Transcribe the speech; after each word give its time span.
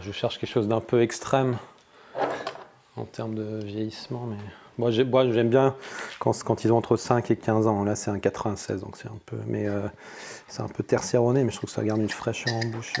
je 0.00 0.12
cherche 0.12 0.38
quelque 0.38 0.50
chose 0.50 0.68
d'un 0.68 0.80
peu 0.80 1.02
extrême 1.02 1.56
en 2.96 3.04
termes 3.04 3.34
de 3.34 3.60
vieillissement, 3.64 4.26
mais 4.26 4.36
moi 4.78 4.90
j'aime 4.90 5.48
bien 5.48 5.74
quand, 6.18 6.64
ils 6.64 6.72
ont 6.72 6.76
entre 6.76 6.96
5 6.96 7.30
et 7.30 7.36
15 7.36 7.66
ans. 7.66 7.84
Là 7.84 7.94
c'est 7.94 8.10
un 8.10 8.18
96, 8.18 8.80
donc 8.80 8.96
c'est 8.96 9.08
un 9.08 9.18
peu, 9.26 9.36
mais 9.46 9.66
euh, 9.66 9.86
c'est 10.48 10.62
un 10.62 10.68
peu 10.68 10.84
mais 10.90 11.50
je 11.50 11.56
trouve 11.56 11.70
que 11.70 11.74
ça 11.74 11.84
garde 11.84 12.00
une 12.00 12.08
fraîcheur 12.08 12.54
en 12.54 12.66
bouche. 12.68 12.94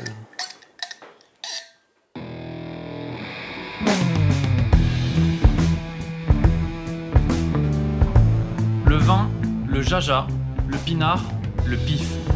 Le 8.86 8.96
vin, 8.96 9.28
le 9.68 9.82
jaja, 9.82 10.26
le 10.68 10.76
pinard, 10.78 11.22
le 11.66 11.76
pif. 11.76 12.35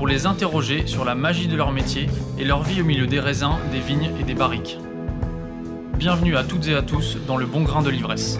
pour 0.00 0.08
les 0.08 0.24
interroger 0.24 0.86
sur 0.86 1.04
la 1.04 1.14
magie 1.14 1.46
de 1.46 1.54
leur 1.54 1.72
métier 1.72 2.06
et 2.38 2.44
leur 2.46 2.62
vie 2.62 2.80
au 2.80 2.84
milieu 2.86 3.06
des 3.06 3.20
raisins, 3.20 3.58
des 3.70 3.80
vignes 3.80 4.10
et 4.18 4.24
des 4.24 4.32
barriques. 4.32 4.78
Bienvenue 5.98 6.38
à 6.38 6.42
toutes 6.42 6.68
et 6.68 6.74
à 6.74 6.80
tous 6.80 7.18
dans 7.26 7.36
le 7.36 7.44
bon 7.44 7.64
grain 7.64 7.82
de 7.82 7.90
l'ivresse. 7.90 8.38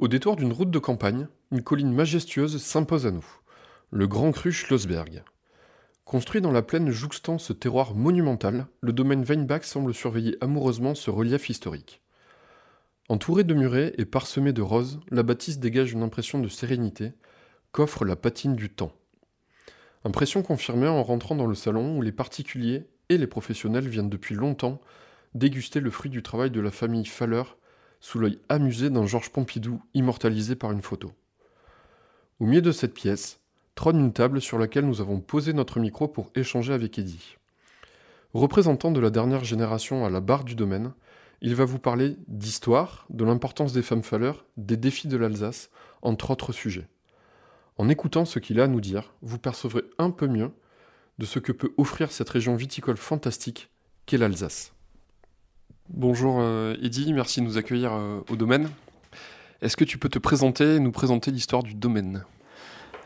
Au 0.00 0.08
détour 0.08 0.36
d'une 0.36 0.54
route 0.54 0.70
de 0.70 0.78
campagne, 0.78 1.28
une 1.52 1.60
colline 1.60 1.92
majestueuse 1.92 2.56
s'impose 2.56 3.04
à 3.04 3.10
nous, 3.10 3.26
le 3.90 4.06
Grand 4.06 4.32
Cru 4.32 4.52
Schlossberg. 4.52 5.22
Construit 6.06 6.40
dans 6.40 6.50
la 6.50 6.62
plaine 6.62 6.88
jouxtant 6.88 7.36
ce 7.36 7.52
terroir 7.52 7.94
monumental, 7.94 8.68
le 8.80 8.94
domaine 8.94 9.22
Weinbach 9.22 9.64
semble 9.64 9.92
surveiller 9.92 10.38
amoureusement 10.40 10.94
ce 10.94 11.10
relief 11.10 11.50
historique. 11.50 12.00
Entouré 13.10 13.44
de 13.44 13.52
murets 13.52 13.92
et 13.98 14.06
parsemé 14.06 14.54
de 14.54 14.62
roses, 14.62 14.98
la 15.10 15.22
bâtisse 15.22 15.58
dégage 15.58 15.92
une 15.92 16.02
impression 16.02 16.38
de 16.38 16.48
sérénité 16.48 17.12
qu'offre 17.70 18.06
la 18.06 18.16
patine 18.16 18.56
du 18.56 18.70
temps. 18.70 18.92
Impression 20.04 20.42
confirmée 20.42 20.88
en 20.88 21.02
rentrant 21.02 21.34
dans 21.34 21.46
le 21.46 21.54
salon 21.54 21.98
où 21.98 22.02
les 22.02 22.12
particuliers 22.12 22.86
et 23.10 23.18
les 23.18 23.26
professionnels 23.26 23.88
viennent 23.88 24.08
depuis 24.08 24.34
longtemps 24.34 24.80
déguster 25.34 25.80
le 25.80 25.90
fruit 25.90 26.10
du 26.10 26.22
travail 26.22 26.50
de 26.50 26.60
la 26.60 26.70
famille 26.70 27.04
Faller 27.04 27.42
sous 28.00 28.18
l'œil 28.18 28.38
amusé 28.48 28.88
d'un 28.88 29.06
Georges 29.06 29.30
Pompidou 29.30 29.82
immortalisé 29.92 30.56
par 30.56 30.72
une 30.72 30.82
photo. 30.82 31.12
Au 32.40 32.46
milieu 32.46 32.62
de 32.62 32.72
cette 32.72 32.94
pièce, 32.94 33.40
trône 33.74 33.98
une 33.98 34.12
table 34.12 34.40
sur 34.40 34.58
laquelle 34.58 34.86
nous 34.86 35.00
avons 35.00 35.20
posé 35.20 35.52
notre 35.52 35.78
micro 35.78 36.08
pour 36.08 36.30
échanger 36.34 36.72
avec 36.72 36.98
Eddie. 36.98 37.36
Représentant 38.32 38.90
de 38.90 39.00
la 39.00 39.10
dernière 39.10 39.44
génération 39.44 40.04
à 40.04 40.10
la 40.10 40.20
barre 40.20 40.44
du 40.44 40.54
domaine, 40.54 40.92
il 41.44 41.54
va 41.54 41.66
vous 41.66 41.78
parler 41.78 42.16
d'histoire, 42.26 43.04
de 43.10 43.22
l'importance 43.22 43.74
des 43.74 43.82
femmes 43.82 44.02
falleurs, 44.02 44.46
des 44.56 44.78
défis 44.78 45.08
de 45.08 45.18
l'Alsace, 45.18 45.68
entre 46.00 46.30
autres 46.30 46.52
sujets. 46.52 46.88
En 47.76 47.90
écoutant 47.90 48.24
ce 48.24 48.38
qu'il 48.38 48.60
a 48.60 48.64
à 48.64 48.66
nous 48.66 48.80
dire, 48.80 49.12
vous 49.20 49.38
percevrez 49.38 49.82
un 49.98 50.10
peu 50.10 50.26
mieux 50.26 50.52
de 51.18 51.26
ce 51.26 51.38
que 51.38 51.52
peut 51.52 51.74
offrir 51.76 52.12
cette 52.12 52.30
région 52.30 52.56
viticole 52.56 52.96
fantastique 52.96 53.68
qu'est 54.06 54.16
l'Alsace. 54.16 54.72
Bonjour 55.90 56.38
euh, 56.40 56.76
Eddy, 56.82 57.12
merci 57.12 57.42
de 57.42 57.44
nous 57.44 57.58
accueillir 57.58 57.92
euh, 57.92 58.20
au 58.30 58.36
domaine. 58.36 58.70
Est-ce 59.60 59.76
que 59.76 59.84
tu 59.84 59.98
peux 59.98 60.08
te 60.08 60.18
présenter 60.18 60.76
et 60.76 60.80
nous 60.80 60.92
présenter 60.92 61.30
l'histoire 61.30 61.62
du 61.62 61.74
domaine? 61.74 62.24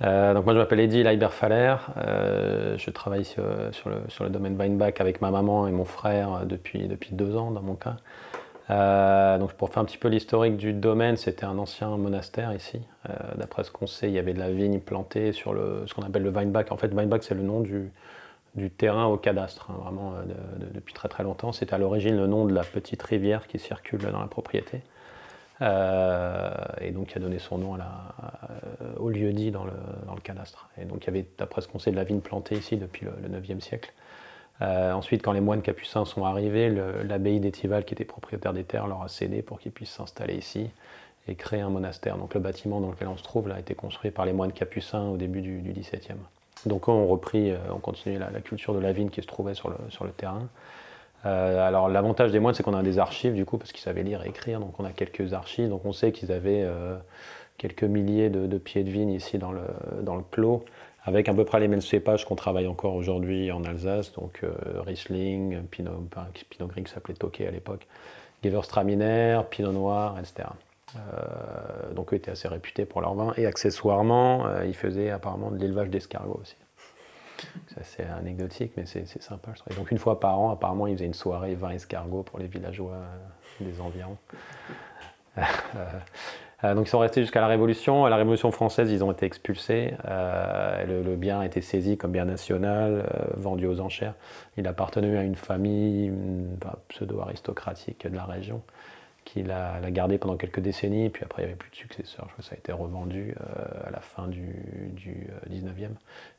Euh, 0.02 0.32
donc 0.32 0.44
moi 0.44 0.54
je 0.54 0.60
m'appelle 0.60 0.78
Eddy 0.78 1.02
Leiber-Faller, 1.02 1.74
je 1.96 2.90
travaille 2.90 3.24
sur, 3.24 3.42
le, 3.42 3.72
sur, 4.08 4.22
le, 4.22 4.30
domaine 4.30 4.56
Weinbach 4.56 5.00
avec 5.00 5.20
ma 5.20 5.32
maman 5.32 5.66
et 5.66 5.72
mon 5.72 5.84
frère 5.84 6.46
depuis, 6.46 6.86
depuis 6.86 7.10
deux 7.14 7.34
ans 7.34 7.50
dans 7.50 7.62
mon 7.62 7.74
cas. 7.74 7.96
Euh, 8.70 9.38
donc 9.38 9.54
pour 9.54 9.70
faire 9.70 9.82
un 9.82 9.86
petit 9.86 9.98
peu 9.98 10.08
l'historique 10.08 10.56
du 10.56 10.72
domaine, 10.72 11.16
c'était 11.16 11.44
un 11.44 11.58
ancien 11.58 11.96
monastère 11.96 12.52
ici. 12.52 12.80
Euh, 13.08 13.12
d'après 13.36 13.64
ce 13.64 13.70
qu'on 13.70 13.86
sait, 13.86 14.08
il 14.08 14.12
y 14.12 14.18
avait 14.18 14.34
de 14.34 14.38
la 14.38 14.50
vigne 14.50 14.80
plantée 14.80 15.32
sur 15.32 15.54
le, 15.54 15.84
ce 15.86 15.94
qu'on 15.94 16.02
appelle 16.02 16.22
le 16.22 16.30
Weinbach. 16.30 16.70
En 16.70 16.76
fait, 16.76 16.92
Weinbach, 16.92 17.22
c'est 17.22 17.34
le 17.34 17.42
nom 17.42 17.60
du, 17.60 17.90
du, 18.54 18.70
terrain 18.70 19.06
au 19.06 19.16
cadastre, 19.16 19.70
hein, 19.70 19.80
vraiment 19.82 20.12
euh, 20.14 20.22
depuis 20.74 20.92
très 20.92 21.08
très 21.08 21.22
longtemps. 21.22 21.52
C'était 21.52 21.74
à 21.74 21.78
l'origine 21.78 22.16
le 22.16 22.26
nom 22.26 22.44
de 22.44 22.52
la 22.52 22.62
petite 22.62 23.02
rivière 23.02 23.46
qui 23.46 23.58
circule 23.58 24.00
dans 24.00 24.20
la 24.20 24.26
propriété. 24.26 24.82
et 25.60 26.90
donc 26.92 27.08
qui 27.08 27.16
a 27.16 27.20
donné 27.20 27.38
son 27.38 27.58
nom 27.58 27.76
au 28.98 29.08
lieu 29.08 29.32
dit 29.32 29.50
dans 29.50 29.64
le, 29.64 29.72
dans 30.06 30.14
le, 30.14 30.20
cadastre. 30.20 30.68
Et 30.80 30.84
donc 30.84 31.04
il 31.04 31.06
y 31.06 31.08
avait, 31.10 31.26
d'après 31.38 31.62
ce 31.62 31.68
qu'on 31.68 31.78
sait, 31.78 31.90
de 31.90 31.96
la 31.96 32.04
vigne 32.04 32.20
plantée 32.20 32.56
ici 32.56 32.76
depuis 32.76 33.06
le, 33.06 33.12
le 33.26 33.40
9e 33.40 33.60
siècle. 33.60 33.92
Euh, 34.60 34.92
ensuite, 34.92 35.22
quand 35.22 35.32
les 35.32 35.41
moines 35.41 35.62
capucins 35.62 36.04
sont 36.04 36.24
arrivés, 36.24 36.70
l'abbaye 37.04 37.41
d'Étival, 37.41 37.84
qui 37.84 37.94
était 37.94 38.04
propriétaire 38.04 38.52
des 38.52 38.64
terres, 38.64 38.86
leur 38.86 39.02
a 39.02 39.08
cédé 39.08 39.42
pour 39.42 39.60
qu'ils 39.60 39.72
puissent 39.72 39.92
s'installer 39.92 40.34
ici 40.34 40.70
et 41.28 41.34
créer 41.34 41.60
un 41.60 41.70
monastère. 41.70 42.16
Donc 42.16 42.34
le 42.34 42.41
bâtiment 42.41 42.80
dans 42.80 42.91
lequel 42.91 43.08
on 43.08 43.16
se 43.16 43.22
trouve 43.22 43.48
là, 43.48 43.56
a 43.56 43.60
été 43.60 43.74
construit 43.74 44.10
par 44.10 44.24
les 44.24 44.32
moines 44.32 44.52
capucins 44.52 45.08
au 45.08 45.16
début 45.16 45.42
du, 45.42 45.60
XVIIe. 45.60 46.16
Donc 46.66 46.88
on 46.88 47.06
repris, 47.06 47.50
euh, 47.50 47.58
on 47.70 47.78
continuait 47.78 48.19
la, 48.19 48.41
culture 48.41 48.74
de 48.74 48.80
la 48.80 48.92
vigne 48.92 49.10
qui 49.10 49.22
se 49.22 49.26
trouvait 49.26 49.54
sur 49.54 49.69
le, 49.69 49.76
sur 49.91 50.04
le 50.04 50.10
terrain. 50.10 50.48
Euh, 51.26 51.66
alors 51.66 51.88
l'avantage 51.88 52.32
des 52.32 52.40
moines, 52.40 52.54
c'est 52.54 52.62
qu'on 52.62 52.75
a 52.75 52.82
des 52.82 52.98
archives 52.98 53.34
du 53.34 53.44
coup, 53.44 53.58
parce 53.58 53.72
qu'ils 53.72 53.82
savaient 53.82 54.02
lire 54.02 54.25
et 54.25 54.28
écrire, 54.28 54.58
donc 54.58 54.80
on 54.80 54.84
a 54.84 54.90
quelques 54.90 55.34
archives. 55.34 55.69
Donc 55.69 55.84
on 55.84 55.92
sait 55.92 56.10
qu'ils 56.10 56.32
avaient 56.32 56.66
quelques 57.58 57.84
milliers 57.84 58.30
de, 58.30 58.46
de, 58.46 58.58
pieds 58.58 58.82
de 58.82 58.90
vigne 58.90 59.10
ici 59.10 59.38
dans 59.38 59.52
le, 59.52 59.62
dans 60.02 60.16
le 60.16 60.22
clos 60.22 60.64
avec 61.04 61.28
à 61.28 61.34
peu 61.34 61.44
près 61.44 61.60
les 61.60 61.69
mêmes 61.69 61.81
cépages 61.81 62.25
qu'on 62.25 62.36
travaille 62.36 62.66
encore 62.66 62.94
aujourd'hui 62.94 63.50
en 63.53 63.64
Alsace, 63.64 64.12
donc 64.12 64.41
euh, 64.42 64.53
Riesling, 64.81 65.62
Pinot, 65.69 66.09
Pinot 66.50 66.66
Gris 66.66 66.84
qui 66.84 66.92
s'appelait 66.92 67.14
Tokay 67.14 67.47
à 67.47 67.50
l'époque, 67.50 67.86
Gewürztraminer, 68.42 69.41
Pinot 69.50 69.72
Noir, 69.72 70.19
etc. 70.19 70.48
Euh, 70.97 71.92
donc 71.94 72.12
eux 72.12 72.16
étaient 72.16 72.31
assez 72.31 72.48
réputés 72.48 72.84
pour 72.84 73.00
leur 73.00 73.14
vin, 73.14 73.32
et 73.37 73.47
accessoirement, 73.47 74.47
euh, 74.47 74.66
ils 74.66 74.75
faisaient 74.75 75.10
apparemment 75.10 75.50
de 75.50 75.58
l'élevage 75.58 75.88
d'escargots 75.88 76.41
aussi. 76.42 76.56
C'est 77.69 77.81
assez 77.81 78.03
anecdotique, 78.03 78.72
mais 78.76 78.84
c'est 78.84 79.06
sympa. 79.22 79.53
Je 79.54 79.76
donc 79.76 79.92
une 79.92 79.98
fois 79.98 80.19
par 80.19 80.41
an, 80.41 80.50
apparemment, 80.50 80.88
ils 80.88 80.97
faisaient 80.97 81.06
une 81.06 81.14
soirée 81.14 81.54
vin 81.54 81.70
escargot 81.70 82.25
pour 82.25 82.41
les 82.41 82.48
villageois 82.48 82.97
des 83.60 83.81
environs. 83.81 84.19
Euh, 86.64 86.74
donc 86.74 86.86
ils 86.86 86.91
sont 86.91 86.98
restés 86.98 87.20
jusqu'à 87.20 87.41
la 87.41 87.46
Révolution. 87.46 88.04
À 88.04 88.10
la 88.10 88.16
Révolution 88.16 88.50
française, 88.50 88.91
ils 88.91 89.04
ont 89.04 89.12
été 89.12 89.26
expulsés. 89.26 89.94
Euh, 90.06 91.02
le, 91.02 91.16
bien 91.16 91.41
a 91.41 91.46
été 91.46 91.60
saisi 91.60 91.96
comme 91.96 92.12
bien 92.12 92.24
national, 92.24 93.04
euh, 93.06 93.24
vendu 93.36 93.66
aux 93.66 93.80
enchères. 93.80 94.14
Il 94.56 94.66
appartenait 94.66 95.16
à 95.16 95.22
une 95.22 95.36
famille 95.36 96.12
pseudo-aristocratique 96.88 98.06
de 98.08 98.16
la 98.16 98.24
région 98.24 98.62
qui 99.24 99.42
l'a 99.42 99.78
gardé 99.91 100.16
pendant 100.16 100.36
quelques 100.36 100.60
décennies. 100.60 101.10
Puis 101.10 101.22
après, 101.22 101.42
il 101.42 101.46
n'y 101.46 101.50
avait 101.50 101.58
plus 101.58 101.70
de 101.70 101.76
successeurs. 101.76 102.24
Je 102.28 102.32
crois 102.32 102.42
que 102.42 102.44
ça 102.44 102.54
a 102.54 102.58
été 102.58 102.72
revendu 102.72 103.34
à 103.84 103.90
la 103.90 104.00
fin 104.00 104.26
du, 104.26 104.54
du 104.92 105.28
19e. 105.50 105.90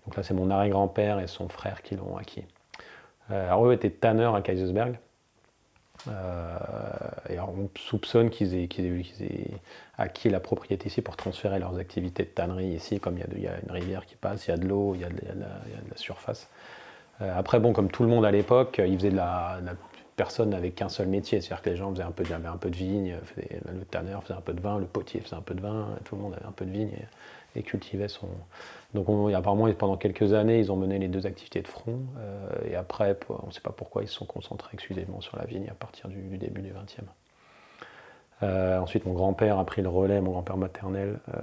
Donc 0.06 0.16
là, 0.18 0.24
c'est 0.24 0.34
mon 0.34 0.50
arrière-grand-père 0.50 1.19
et 1.19 1.28
son 1.28 1.50
frère 1.50 1.84
qui 1.84 1.96
l'ont 1.96 2.18
acquis. 2.18 2.46
alors 3.30 3.68
eux 3.68 3.74
étaient 3.74 3.91
tanneurs 3.91 4.34
à 4.34 4.41
Kaisersberg. 4.41 4.97
Euh, 6.08 6.58
on 7.40 7.70
soupçonne 7.78 8.30
qu'ils 8.30 8.56
aient, 8.56 8.70
acquis 9.98 10.30
la 10.30 10.40
propriété 10.40 10.88
ici 10.88 11.02
pour 11.02 11.18
transférer 11.18 11.60
leurs 11.60 11.78
activités 11.78 12.24
de 12.24 12.30
tannerie 12.30 12.70
ici, 12.70 13.00
comme 13.00 13.18
il 13.18 13.42
y, 13.42 13.48
a, 13.48 13.60
une 13.62 13.72
rivière 13.72 14.06
qui 14.06 14.16
passe, 14.16 14.48
il 14.48 14.52
y 14.52 14.54
a 14.54 14.58
de 14.58 14.68
l'eau, 14.68 14.96
il, 14.96 15.02
y 15.02 15.06
a 15.06 15.10
de 15.10 15.16
la 15.16 15.98
surface. 15.98 16.50
Euh, 17.22 17.38
après, 17.38 17.60
bon, 17.60 17.74
comme 17.74 17.90
tout 17.92 18.04
le 18.04 18.10
monde 18.10 18.25
à 18.25 18.31
l'époque, 18.31 18.81
ils 18.86 18.98
faisaient 18.98 19.12
de 19.12 19.18
la, 19.18 19.60
personne 20.16 20.50
n'avait 20.50 20.72
qu'un 20.72 20.90
seul 20.90 21.07
métier, 21.07 21.42
c'est-à-dire 21.42 21.62
que 21.62 21.69
les 21.69 21.75
gens 21.75 21.92
faisaient 21.92 22.04
un 22.04 22.12
peu, 22.12 22.24
avaient 22.34 22.48
un 22.48 22.57
peu 22.57 22.69
de 22.69 22.75
vigne, 22.75 23.16
le 23.38 23.86
tanneur 23.86 24.24
faisait 24.24 24.34
un 24.34 24.42
peu 24.42 24.54
de 24.54 24.62
vin, 24.62 24.80
le 24.80 24.86
potier 24.86 25.22
faisait 25.22 25.36
un 25.36 25.42
peu 25.42 25.54
de 25.54 25.62
vin, 25.62 25.88
tout 26.06 26.16
le 26.16 26.22
monde 26.22 26.34
avait 26.34 26.45
un 26.45 26.52
peu 26.52 26.66
de 26.66 26.72
vigne 26.72 26.92
et 27.56 27.63
cultivait 27.63 28.07
son. 28.07 28.28
Donc 28.94 29.07
apparemment 29.36 29.71
pendant 29.74 29.97
quelques 29.97 30.33
années 30.33 30.59
ils 30.59 30.71
ont 30.71 30.75
mené 30.75 30.97
les 30.97 31.07
deux 31.07 31.27
activités 31.27 31.62
de 31.62 31.68
front 31.68 32.00
euh, 32.18 32.50
et 32.65 32.75
après 32.75 33.15
on 33.30 33.47
ne 33.47 33.51
sait 33.51 33.62
pas 33.62 33.71
pourquoi 33.71 34.01
ils 34.01 34.07
se 34.07 34.15
sont 34.15 34.25
concentrés 34.25 34.71
exclusivement 34.74 35.21
sur 35.21 35.38
la 35.38 35.45
vigne 35.45 35.69
à 35.69 35.75
partir 35.75 36.09
du, 36.09 36.38
début 36.38 36.62
du 36.62 36.69
XXe. 36.69 37.07
Euh, 38.41 38.80
ensuite 38.80 39.06
mon 39.06 39.13
grand-père 39.13 39.59
a 39.59 39.65
pris 39.65 39.83
le 39.83 39.89
relais, 39.89 40.21
mon 40.21 40.31
grand-père 40.31 40.57
maternel 40.57 41.19
euh, 41.36 41.39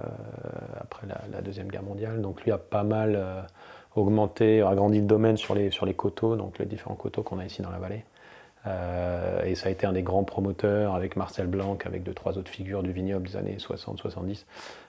après 0.81 1.06
la, 1.31 1.40
deuxième 1.40 1.69
guerre 1.69 1.84
mondiale. 1.84 2.20
Donc 2.20 2.43
lui 2.43 2.50
a 2.50 2.58
pas 2.58 2.82
mal 2.82 3.46
augmenté, 3.94 4.62
agrandi 4.62 4.99
le 4.99 5.06
domaine 5.06 5.37
sur 5.37 5.54
les, 5.54 5.70
sur 5.70 5.87
les 5.87 5.94
coteaux, 5.94 6.34
donc 6.34 6.58
les 6.58 6.66
différents 6.66 6.96
coteaux 6.96 7.22
qu'on 7.22 7.38
a 7.38 7.44
ici 7.44 7.62
dans 7.62 7.70
la 7.70 7.78
vallée. 7.78 8.04
Et 8.66 9.54
ça 9.54 9.68
a 9.68 9.70
été 9.70 9.86
un 9.86 9.92
des 9.92 10.02
grands 10.02 10.24
promoteurs 10.24 10.94
avec 10.94 11.16
Marcel 11.16 11.46
Blanc, 11.46 11.78
avec 11.84 12.02
deux, 12.02 12.14
trois 12.14 12.36
autres 12.36 12.50
figures 12.50 12.82
du 12.82 12.92
vignoble 12.92 13.28
des 13.28 13.36
années 13.36 13.56
60-70. 13.58 14.44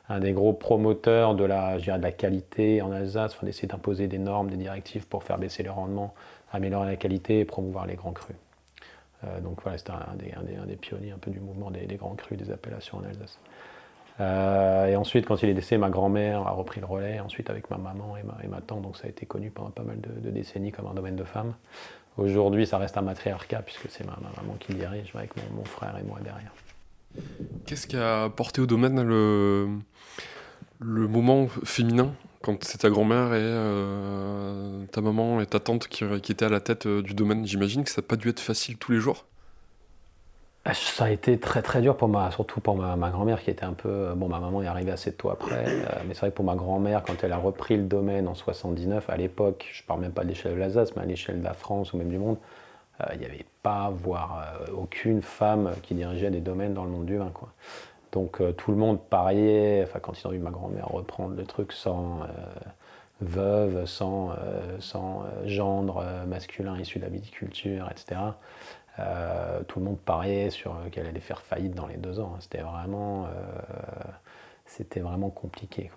Un 0.10 0.20
des 0.20 0.32
gros 0.32 0.54
promoteurs 0.54 1.36
de 1.36 1.44
la, 1.44 1.78
de 1.78 2.02
la 2.02 2.12
qualité 2.12 2.82
en 2.82 2.92
Alsace, 2.92 3.34
enfin, 3.36 3.46
d'essayer 3.46 3.68
d'imposer 3.68 4.08
des 4.08 4.18
normes, 4.18 4.50
des 4.50 4.58
directives 4.58 5.08
pour 5.08 5.24
faire 5.24 5.38
baisser 5.38 5.64
le 5.64 5.72
rendement, 5.72 6.14
améliorer 6.52 6.88
la 6.88 6.96
qualité 6.96 7.40
et 7.40 7.46
promouvoir 7.46 7.86
les 7.86 7.96
grands 7.96 8.14
crus. 8.14 8.38
donc 9.44 9.62
voilà, 9.62 9.78
c'était 9.78 9.92
un, 9.92 10.66
des, 10.66 10.76
pionniers 10.76 11.12
un 11.12 11.18
peu 11.18 11.30
du 11.30 11.40
mouvement 11.40 11.70
des, 11.70 11.86
grands 11.96 12.16
crus, 12.16 12.38
des 12.38 12.52
appellations 12.52 12.98
en 12.98 13.04
Alsace. 13.04 13.38
Euh, 14.20 14.88
et 14.88 14.96
ensuite, 14.96 15.26
quand 15.26 15.42
il 15.44 15.50
est 15.50 15.54
décédé, 15.54 15.78
ma 15.78 15.90
grand-mère 15.90 16.48
a 16.48 16.52
repris 16.52 16.80
le 16.80 16.88
relais, 16.88 17.20
ensuite 17.20 17.50
avec 17.50 17.70
ma 17.70 17.78
maman 17.78 18.16
et 18.18 18.48
ma, 18.48 18.62
tante, 18.62 18.82
donc 18.82 18.98
ça 18.98 19.06
a 19.06 19.10
été 19.10 19.26
connu 19.26 19.52
pendant 19.52 19.70
pas 19.70 19.84
mal 19.84 20.00
de, 20.02 20.30
décennies 20.30 20.72
comme 20.72 20.88
un 20.88 20.94
domaine 20.94 21.16
de 21.16 21.24
femmes. 21.24 21.54
Aujourd'hui, 22.18 22.66
ça 22.66 22.78
reste 22.78 22.98
un 22.98 23.02
matriarcat 23.02 23.62
puisque 23.62 23.90
c'est 23.90 24.06
ma, 24.06 24.18
maman 24.36 24.56
qui 24.60 24.74
dirige 24.74 25.12
avec 25.14 25.32
mon, 25.56 25.64
frère 25.64 25.96
et 26.00 26.04
moi 26.04 26.20
derrière. 26.24 26.52
Qu'est-ce 27.66 27.88
qui 27.88 27.98
a 27.98 28.30
porté 28.30 28.62
au 28.62 28.66
domaine 28.66 29.02
le, 29.02 29.68
moment 30.80 31.48
féminin 31.64 32.12
quand 32.42 32.64
c'est 32.64 32.80
ta 32.80 32.90
grand-mère 32.90 33.34
et 33.34 33.40
euh, 33.42 34.86
ta 34.92 35.02
maman 35.02 35.42
et 35.42 35.46
ta 35.46 35.60
tante 35.60 35.88
qui, 35.88 36.06
qui 36.22 36.32
étaient 36.32 36.46
à 36.46 36.50
la 36.50 36.60
tête 36.60 36.88
euh, 36.88 37.02
du 37.02 37.14
domaine? 37.14 37.46
J'imagine 37.46 37.84
que 37.84 37.90
ça 37.90 38.02
n'a 38.02 38.08
pas 38.08 38.16
dû 38.16 38.30
être 38.30 38.40
facile 38.40 38.78
tous 38.78 38.92
les 38.92 39.00
jours 39.00 39.26
ça 40.74 41.06
a 41.06 41.10
été 41.10 41.40
très 41.40 41.62
très 41.62 41.82
dur 41.82 41.96
pour 41.96 42.08
moi, 42.08 42.30
surtout 42.32 42.60
pour 42.60 42.76
ma, 42.76 43.10
grand-mère 43.10 43.42
qui 43.42 43.50
était 43.50 43.66
un 43.66 43.74
peu. 43.74 43.90
Euh, 43.90 44.16
bon, 44.16 44.28
ma 44.28 44.40
maman 44.40 44.62
est 44.62 44.68
arrivée 44.68 44.92
assez 44.92 45.12
tôt 45.14 45.30
après, 45.30 45.66
euh, 45.68 45.86
mais 46.08 46.14
c'est 46.14 46.22
vrai 46.22 46.32
que 46.32 46.36
pour 46.36 46.46
ma 46.46 46.56
grand-mère, 46.56 47.04
quand 47.04 47.24
elle 47.24 47.32
a 47.32 47.38
repris 47.38 47.78
le 47.78 47.84
domaine 47.84 48.28
en 48.28 48.36
79, 48.36 49.10
à 49.10 49.18
l'époque, 49.18 49.70
je 49.72 49.84
parle 49.84 50.02
même 50.02 50.12
pas 50.12 50.24
de 50.24 50.30
l'échelle 50.30 50.54
de 50.54 50.60
l'Alsace, 50.60 50.96
mais 50.96 51.04
à 51.04 51.06
l'échelle 51.06 51.40
de 51.40 51.44
la 51.44 51.54
France 51.54 51.94
ou 51.94 51.98
même 51.98 52.10
du 52.10 52.18
monde, 52.18 52.38
euh, 53.02 53.06
il 53.14 53.20
n'y 53.20 53.26
avait 53.26 53.46
pas, 53.64 53.92
voire 53.94 54.46
aucune 54.76 55.22
femme 55.22 55.72
qui 55.84 55.94
dirigeait 55.94 56.32
des 56.32 56.42
domaines 56.42 56.74
dans 56.74 56.84
le 56.84 56.92
monde 56.92 57.06
du 57.06 57.18
vin. 57.18 57.32
Quoi. 57.34 57.50
Donc 58.12 58.42
tout 58.56 58.72
le 58.72 58.78
monde 58.78 59.00
pariait, 59.00 59.84
enfin, 59.84 60.00
quand 60.00 60.20
ils 60.20 60.28
ont 60.28 60.32
vu 60.32 60.40
ma 60.40 60.52
grand-mère 60.52 60.88
reprendre 60.88 61.36
le 61.36 61.44
truc 61.44 61.74
sans 61.74 62.22
veuve, 63.20 63.86
sans, 63.86 64.32
sans 64.80 65.26
gendre 65.46 66.06
masculin 66.26 66.80
issu 66.80 67.00
de 67.00 67.04
la 67.04 67.10
viticulture, 67.10 67.90
etc. 67.92 68.22
Euh, 69.00 69.62
tout 69.68 69.80
le 69.80 69.86
monde 69.86 70.00
pariait 70.00 70.50
sur 70.50 70.72
euh, 70.72 70.90
qu'elle 70.92 71.06
allait 71.06 71.20
faire 71.20 71.42
faillite 71.42 71.76
dans 71.76 71.88
les 71.88 71.98
deux 71.98 72.20
ans. 72.20 72.34
Hein. 72.36 72.40
C'était 72.40 72.62
vraiment, 72.62 73.26
euh, 73.26 75.02
vraiment 75.02 75.30
compliqué. 75.30 75.92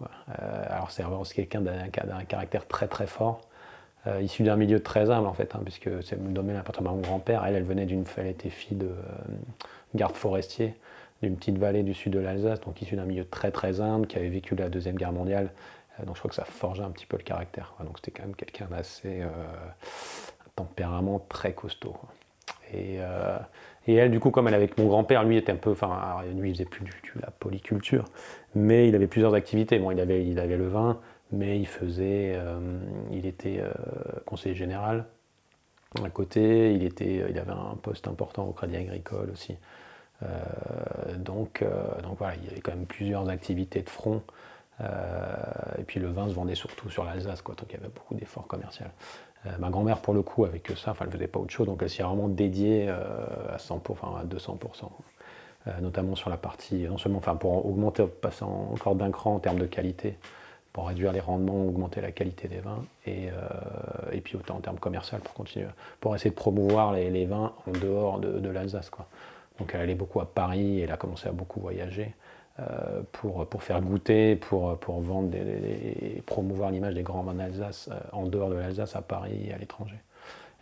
alors 0.69 0.91
c'est 0.91 1.35
quelqu'un 1.35 1.61
d'un 1.61 1.89
caractère 2.25 2.67
très 2.67 2.87
très 2.87 3.07
fort, 3.07 3.41
issu 4.21 4.43
d'un 4.43 4.57
milieu 4.57 4.81
très 4.81 5.11
humble 5.11 5.27
en 5.27 5.33
fait, 5.33 5.55
hein, 5.55 5.61
puisque 5.65 6.03
c'est 6.03 6.17
le 6.17 6.29
domaine 6.31 6.57
appartement 6.57 6.93
de 6.93 6.97
mon 6.97 7.03
grand-père. 7.03 7.45
Elle, 7.45 7.57
elle 7.57 7.65
venait 7.65 7.87
d'une, 7.87 8.05
était 8.25 8.51
fille 8.51 8.77
de 8.77 8.91
garde 9.95 10.15
forestier 10.15 10.75
d'une 11.23 11.37
petite 11.37 11.59
vallée 11.59 11.83
du 11.83 11.95
sud 11.95 12.13
de 12.13 12.19
l'Alsace, 12.19 12.61
donc 12.61 12.81
issue 12.81 12.97
d'un 12.97 13.05
milieu 13.05 13.25
très 13.25 13.51
très 13.51 13.81
humble, 13.81 14.07
qui 14.07 14.17
avait 14.17 14.29
vécu 14.29 14.55
la 14.55 14.69
deuxième 14.69 14.97
guerre 14.97 15.13
mondiale. 15.13 15.51
donc 16.07 16.15
je 16.15 16.21
crois 16.21 16.29
que 16.29 16.37
ça 16.37 16.45
forgeait 16.45 16.85
un 16.85 16.91
petit 16.91 17.07
peu 17.07 17.17
le 17.17 17.25
caractère. 17.25 17.75
Donc 17.81 17.99
c'était 17.99 18.13
quand 18.13 18.27
même 18.27 18.37
quelqu'un 18.37 18.67
d'assez 18.71 19.23
tempérament 20.55 21.19
très 21.29 21.53
costaud. 21.55 21.97
Euh, 22.75 23.39
et, 23.87 23.95
elle, 23.95 24.11
du 24.11 24.21
coup, 24.21 24.31
comme 24.31 24.49
elle 24.49 24.55
avec 24.55 24.79
mon 24.79 24.87
grand-père, 24.87 25.25
lui 25.25 25.37
était 25.37 25.53
un 25.53 25.57
peu, 25.57 25.71
enfin, 25.71 26.23
lui 26.37 26.51
il 26.51 26.55
faisait 26.55 26.65
plus 26.65 26.85
du 26.85 26.93
tout 27.03 27.19
la 27.21 27.31
polyculture, 27.31 28.05
mais 28.55 28.89
il 28.89 28.95
avait 28.95 29.07
plusieurs 29.07 29.35
activités. 29.35 29.79
Bon, 29.79 29.91
il 29.91 30.01
avait, 30.01 30.25
il 30.27 30.39
avait 30.39 30.57
le 30.57 30.69
vin, 30.69 31.01
mais 31.33 31.59
il 31.59 31.67
faisait, 31.67 32.35
euh, 32.35 32.79
il 33.11 33.27
était 33.27 33.61
euh, 33.61 33.71
conseiller 34.27 34.55
général. 34.55 35.07
À 36.05 36.11
côté, 36.11 36.73
il, 36.73 36.85
était, 36.85 37.25
il 37.29 37.39
avait 37.39 37.51
un 37.51 37.77
poste 37.83 38.07
important 38.07 38.47
au 38.47 38.53
Crédit 38.53 38.77
Agricole 38.77 39.31
aussi. 39.33 39.57
donc, 41.17 41.65
donc 42.05 42.19
voilà, 42.19 42.37
il 42.37 42.45
y 42.45 42.49
avait 42.49 42.61
quand 42.61 42.71
même 42.71 42.87
plusieurs 42.87 43.29
activités 43.29 43.83
de 43.83 43.89
front. 43.89 44.23
et 44.81 45.83
puis 45.83 45.99
le 45.99 46.07
vin 46.07 46.29
se 46.29 46.35
vendait 46.35 46.55
surtout 46.55 46.91
sur 46.91 47.03
l'Alsace, 47.03 47.43
quoi, 47.43 47.57
donc 47.57 47.67
il 47.71 47.73
y 47.73 47.81
avait 47.81 47.93
beaucoup 47.93 48.15
d'efforts 48.15 48.47
commerciaux. 48.47 48.87
Euh, 49.47 49.51
ma 49.59 49.71
grand-mère, 49.71 50.01
pour 50.01 50.15
le 50.15 50.23
coup, 50.23 50.45
avec 50.45 50.71
ça, 50.77 50.91
enfin, 50.91 51.05
elle 51.05 51.09
ne 51.09 51.17
faisait 51.17 51.29
pas 51.29 51.39
autre 51.39 51.53
chose, 51.53 51.67
donc 51.67 51.81
elle 51.83 51.91
s'y 51.91 52.01
est 52.01 52.05
vraiment 52.05 52.29
dédiée 52.29 52.87
euh, 52.89 53.55
à 53.55 53.57
100%, 53.57 53.81
enfin, 53.91 54.21
à 54.21 54.25
200%. 54.25 54.91
Euh, 55.67 55.81
notamment 55.81 56.15
sur 56.15 56.31
la 56.31 56.39
partie, 56.39 56.85
non 56.85 56.97
seulement 56.97 57.19
enfin, 57.19 57.37
pour 57.37 57.67
augmenter, 57.67 58.07
passer 58.07 58.45
encore 58.45 58.95
d'un 58.95 59.11
cran 59.11 59.35
en 59.35 59.39
termes 59.39 59.59
de 59.59 59.67
qualité, 59.67 60.17
pour 60.73 60.89
réduire 60.89 61.13
les 61.13 61.21
rendements, 61.21 61.67
augmenter 61.67 62.01
la 62.01 62.13
qualité 62.13 62.49
des 62.49 62.61
vins, 62.61 62.85
et, 63.07 63.31
puis 64.23 64.37
autant 64.37 64.57
en 64.57 64.61
termes 64.61 64.79
commerciaux 64.79 65.19
pour 65.23 65.35
continuer, 65.35 65.67
pour 66.01 66.15
essayer 66.15 66.31
de 66.31 66.37
promouvoir 66.37 66.93
les, 66.93 67.27
vins 67.27 67.53
en 67.67 67.73
dehors 67.73 68.21
de, 68.21 68.39
de 68.39 68.49
l'Alsace. 68.49 68.91
Donc 69.59 69.73
elle 69.75 69.81
allait 69.81 69.95
beaucoup 69.95 70.21
à 70.21 70.27
Paris, 70.27 70.81
elle 70.81 70.93
a 70.93 70.97
commencé 70.97 71.29
à 71.29 71.33
beaucoup 71.33 71.61
voyager. 71.61 72.15
Euh, 72.61 73.03
pour, 73.13 73.47
pour 73.47 73.63
faire 73.63 73.81
goûter, 73.81 74.37
pour, 74.37 74.77
pour 74.79 75.01
vendre 75.01 75.35
et 75.35 76.23
promouvoir 76.27 76.71
l'image 76.71 76.95
des 76.95 77.03
grands 77.03 77.23
vins 77.23 77.35
d'Alsace 77.35 77.89
euh, 77.91 77.99
en 78.13 78.27
dehors 78.27 78.51
de 78.51 78.57
l'Alsace, 78.57 78.97
à 78.97 79.03
Paris 79.03 79.47
et 79.49 79.55
à 79.55 79.59
l'étranger. 79.59 79.97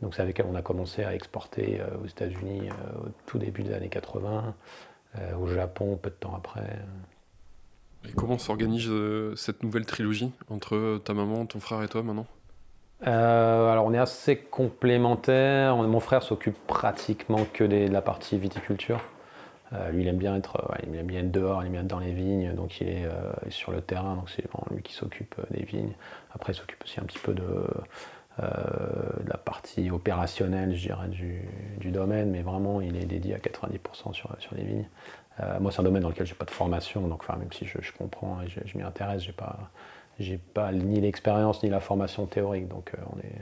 Donc 0.02 0.14
c'est 0.14 0.22
avec 0.22 0.38
elle 0.38 0.46
qu'on 0.46 0.54
a 0.54 0.62
commencé 0.62 1.02
à 1.02 1.14
exporter 1.14 1.80
euh, 1.80 1.86
aux 2.04 2.06
États-Unis 2.06 2.68
au 3.02 3.08
tout 3.26 3.38
début 3.38 3.64
des 3.64 3.72
années 3.72 3.88
80, 3.88 4.54
au 5.40 5.46
Japon 5.46 5.98
peu 6.00 6.10
de 6.10 6.14
temps 6.14 6.34
après. 6.36 6.78
Et 8.08 8.12
comment 8.12 8.38
s'organise 8.38 8.90
cette 9.34 9.64
nouvelle 9.64 9.86
trilogie 9.86 10.30
entre 10.50 10.98
ta 10.98 11.14
maman, 11.14 11.46
ton 11.46 11.58
frère 11.58 11.82
et 11.82 11.88
toi 11.88 12.02
maintenant? 12.02 12.26
Alors 13.00 13.86
on 13.86 13.92
est 13.92 13.98
assez 13.98 14.36
complémentaires. 14.36 15.76
Mon 15.76 16.00
frère 16.00 16.22
s'occupe 16.22 16.58
pratiquement 16.68 17.46
que 17.52 17.64
de 17.64 17.90
la 17.90 18.02
partie 18.02 18.38
viticulture. 18.38 19.00
Euh, 19.72 19.90
lui, 19.90 20.02
il 20.02 20.08
aime 20.08 20.16
bien 20.16 20.36
être, 20.36 20.76
il 20.86 20.96
aime 20.96 21.06
bien 21.06 21.20
être 21.20 21.30
dehors, 21.30 21.62
il 21.62 21.66
aime 21.66 21.72
bien 21.72 21.80
être 21.82 21.88
dans 21.88 21.98
les 21.98 22.12
vignes, 22.12 22.54
donc 22.54 22.80
il 22.80 22.88
est 22.88 23.04
euh, 23.04 23.32
sur 23.50 23.72
le 23.72 23.80
terrain, 23.80 24.16
donc 24.16 24.30
c'est 24.30 24.44
lui 24.70 24.82
qui 24.82 24.94
s'occupe 24.94 25.34
euh, 25.38 25.44
des 25.50 25.64
vignes. 25.64 25.92
Après, 26.34 26.52
il 26.52 26.56
s'occupe 26.56 26.82
aussi 26.84 27.00
un 27.00 27.04
petit 27.04 27.18
peu 27.18 27.34
de, 27.34 27.44
la 29.26 29.36
partie 29.36 29.90
opérationnelle, 29.90 30.72
je 30.72 30.86
dirais, 30.86 31.08
du, 31.08 31.90
domaine, 31.90 32.30
mais 32.30 32.42
vraiment, 32.42 32.80
il 32.80 32.96
est 32.96 33.04
dédié 33.04 33.34
à 33.34 33.38
90% 33.38 34.12
sur, 34.12 34.30
sur 34.38 34.54
les 34.54 34.62
vignes. 34.62 34.88
moi, 35.58 35.72
c'est 35.72 35.80
un 35.80 35.82
domaine 35.82 36.02
dans 36.04 36.08
lequel 36.08 36.24
j'ai 36.24 36.36
pas 36.36 36.44
de 36.44 36.52
formation, 36.52 37.08
donc 37.08 37.28
même 37.28 37.50
si 37.52 37.66
je, 37.66 37.78
comprends 37.98 38.40
et 38.42 38.48
je, 38.48 38.78
m'y 38.78 38.84
intéresse, 38.84 39.24
j'ai 39.24 39.32
pas, 39.32 39.58
j'ai 40.18 40.38
pas 40.38 40.72
ni 40.72 41.00
l'expérience 41.00 41.62
ni 41.62 41.70
la 41.70 41.80
formation 41.80 42.26
théorique, 42.26 42.68
donc 42.68 42.92
on 43.12 43.18
est 43.20 43.40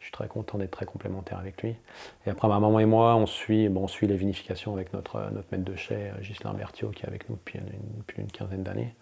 je 0.00 0.04
suis 0.04 0.12
très 0.12 0.28
content 0.28 0.58
d'être 0.58 0.70
très 0.70 0.86
complémentaire 0.86 1.38
avec 1.38 1.62
lui. 1.62 1.74
Et 2.26 2.30
après, 2.30 2.48
ma 2.48 2.60
maman 2.60 2.78
et 2.78 2.86
moi, 2.86 3.16
on 3.16 3.26
suit, 3.26 3.68
bon, 3.68 3.84
on 3.84 3.88
suit 3.88 4.06
les 4.06 4.16
vinifications 4.16 4.72
avec 4.72 4.92
notre, 4.92 5.30
notre 5.32 5.48
maître 5.50 5.64
de 5.64 5.76
chai, 5.76 6.12
euh, 6.14 6.20
Ghislain 6.20 6.54
Berthiaud, 6.54 6.90
qui 6.90 7.04
est 7.04 7.08
avec 7.08 7.28
nous 7.28 7.36
depuis 7.36 7.58
une, 7.58 8.30
quinzaine 8.30 8.62
d'années. 8.62 8.94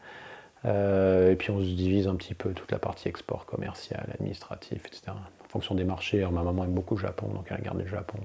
Euh, 0.64 1.32
et 1.32 1.36
puis 1.36 1.50
on 1.50 1.60
se 1.60 1.66
divise 1.66 2.08
un 2.08 2.16
petit 2.16 2.34
peu 2.34 2.52
toute 2.52 2.72
la 2.72 2.78
partie 2.78 3.08
export 3.08 3.44
commercial, 3.46 4.08
administratif, 4.14 4.84
etc. 4.86 5.12
En 5.44 5.48
fonction 5.48 5.74
des 5.74 5.84
marchés. 5.84 6.20
Alors, 6.20 6.32
ma 6.32 6.42
maman 6.42 6.64
aime 6.64 6.72
beaucoup 6.72 6.96
le 6.96 7.02
Japon, 7.02 7.28
donc 7.28 7.46
elle 7.50 7.60
garde 7.62 7.78
le 7.78 7.86
Japon. 7.86 8.18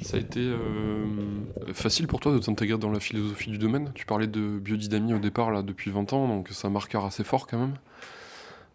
Ça 0.00 0.16
a 0.16 0.20
été 0.20 0.40
euh, 0.40 1.04
facile 1.72 2.06
pour 2.06 2.20
toi 2.20 2.32
de 2.32 2.38
t'intégrer 2.38 2.78
dans 2.78 2.90
la 2.90 3.00
philosophie 3.00 3.50
du 3.50 3.58
domaine? 3.58 3.90
Tu 3.94 4.06
parlais 4.06 4.28
de 4.28 4.58
biodynamie 4.58 5.14
au 5.14 5.18
départ, 5.18 5.50
là, 5.50 5.62
depuis 5.62 5.90
20 5.90 6.12
ans, 6.12 6.28
donc 6.28 6.48
c'est 6.52 6.66
un 6.66 6.70
marqueur 6.70 7.04
assez 7.04 7.24
fort 7.24 7.46
quand 7.46 7.58
même. 7.58 7.74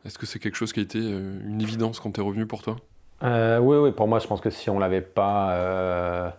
Est-ce 0.06 0.18
que 0.18 0.26
c'est 0.26 0.40
quelque 0.40 0.56
chose 0.56 0.74
qui 0.74 0.82
a 0.82 0.84
été 0.84 1.00
euh, 1.00 1.40
une 1.48 1.62
évidence 1.62 2.00
quand 2.00 2.12
tu 2.12 2.20
es 2.20 2.24
revenu 2.24 2.46
pour 2.46 2.62
toi? 2.62 2.76
Euh, 3.24 3.60
Oui, 3.60 3.78
oui, 3.78 3.92
pour 3.92 4.08
moi, 4.08 4.20
je 4.20 4.28
pense 4.28 4.42
que 4.42 4.50
si 4.50 4.70
on 4.70 4.80
l'avait 4.80 5.02
pas, 5.02 6.36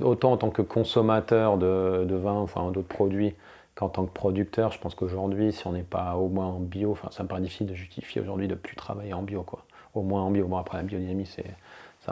autant 0.00 0.32
en 0.32 0.36
tant 0.36 0.50
que 0.50 0.62
consommateur 0.62 1.56
de, 1.58 2.14
vin, 2.16 2.32
enfin 2.34 2.72
d'autres 2.72 2.88
produits, 2.88 3.34
qu'en 3.76 3.88
tant 3.88 4.04
que 4.04 4.12
producteur, 4.12 4.72
je 4.72 4.80
pense 4.80 4.94
qu'aujourd'hui, 4.96 5.52
si 5.52 5.66
on 5.66 5.72
n'est 5.72 5.82
pas 5.82 6.16
au 6.16 6.28
moins 6.28 6.46
en 6.46 6.58
bio, 6.58 6.90
enfin, 6.90 7.08
ça 7.12 7.22
me 7.22 7.28
paraît 7.28 7.42
difficile 7.42 7.66
de 7.66 7.74
justifier 7.74 8.20
aujourd'hui 8.20 8.48
de 8.48 8.54
plus 8.54 8.74
travailler 8.74 9.12
en 9.12 9.22
bio, 9.22 9.42
quoi. 9.42 9.64
Au 9.94 10.02
moins 10.02 10.22
en 10.22 10.30
bio. 10.30 10.46
Bon, 10.48 10.56
après, 10.56 10.78
la 10.78 10.82
biodynamie, 10.82 11.26
c'est 11.26 11.54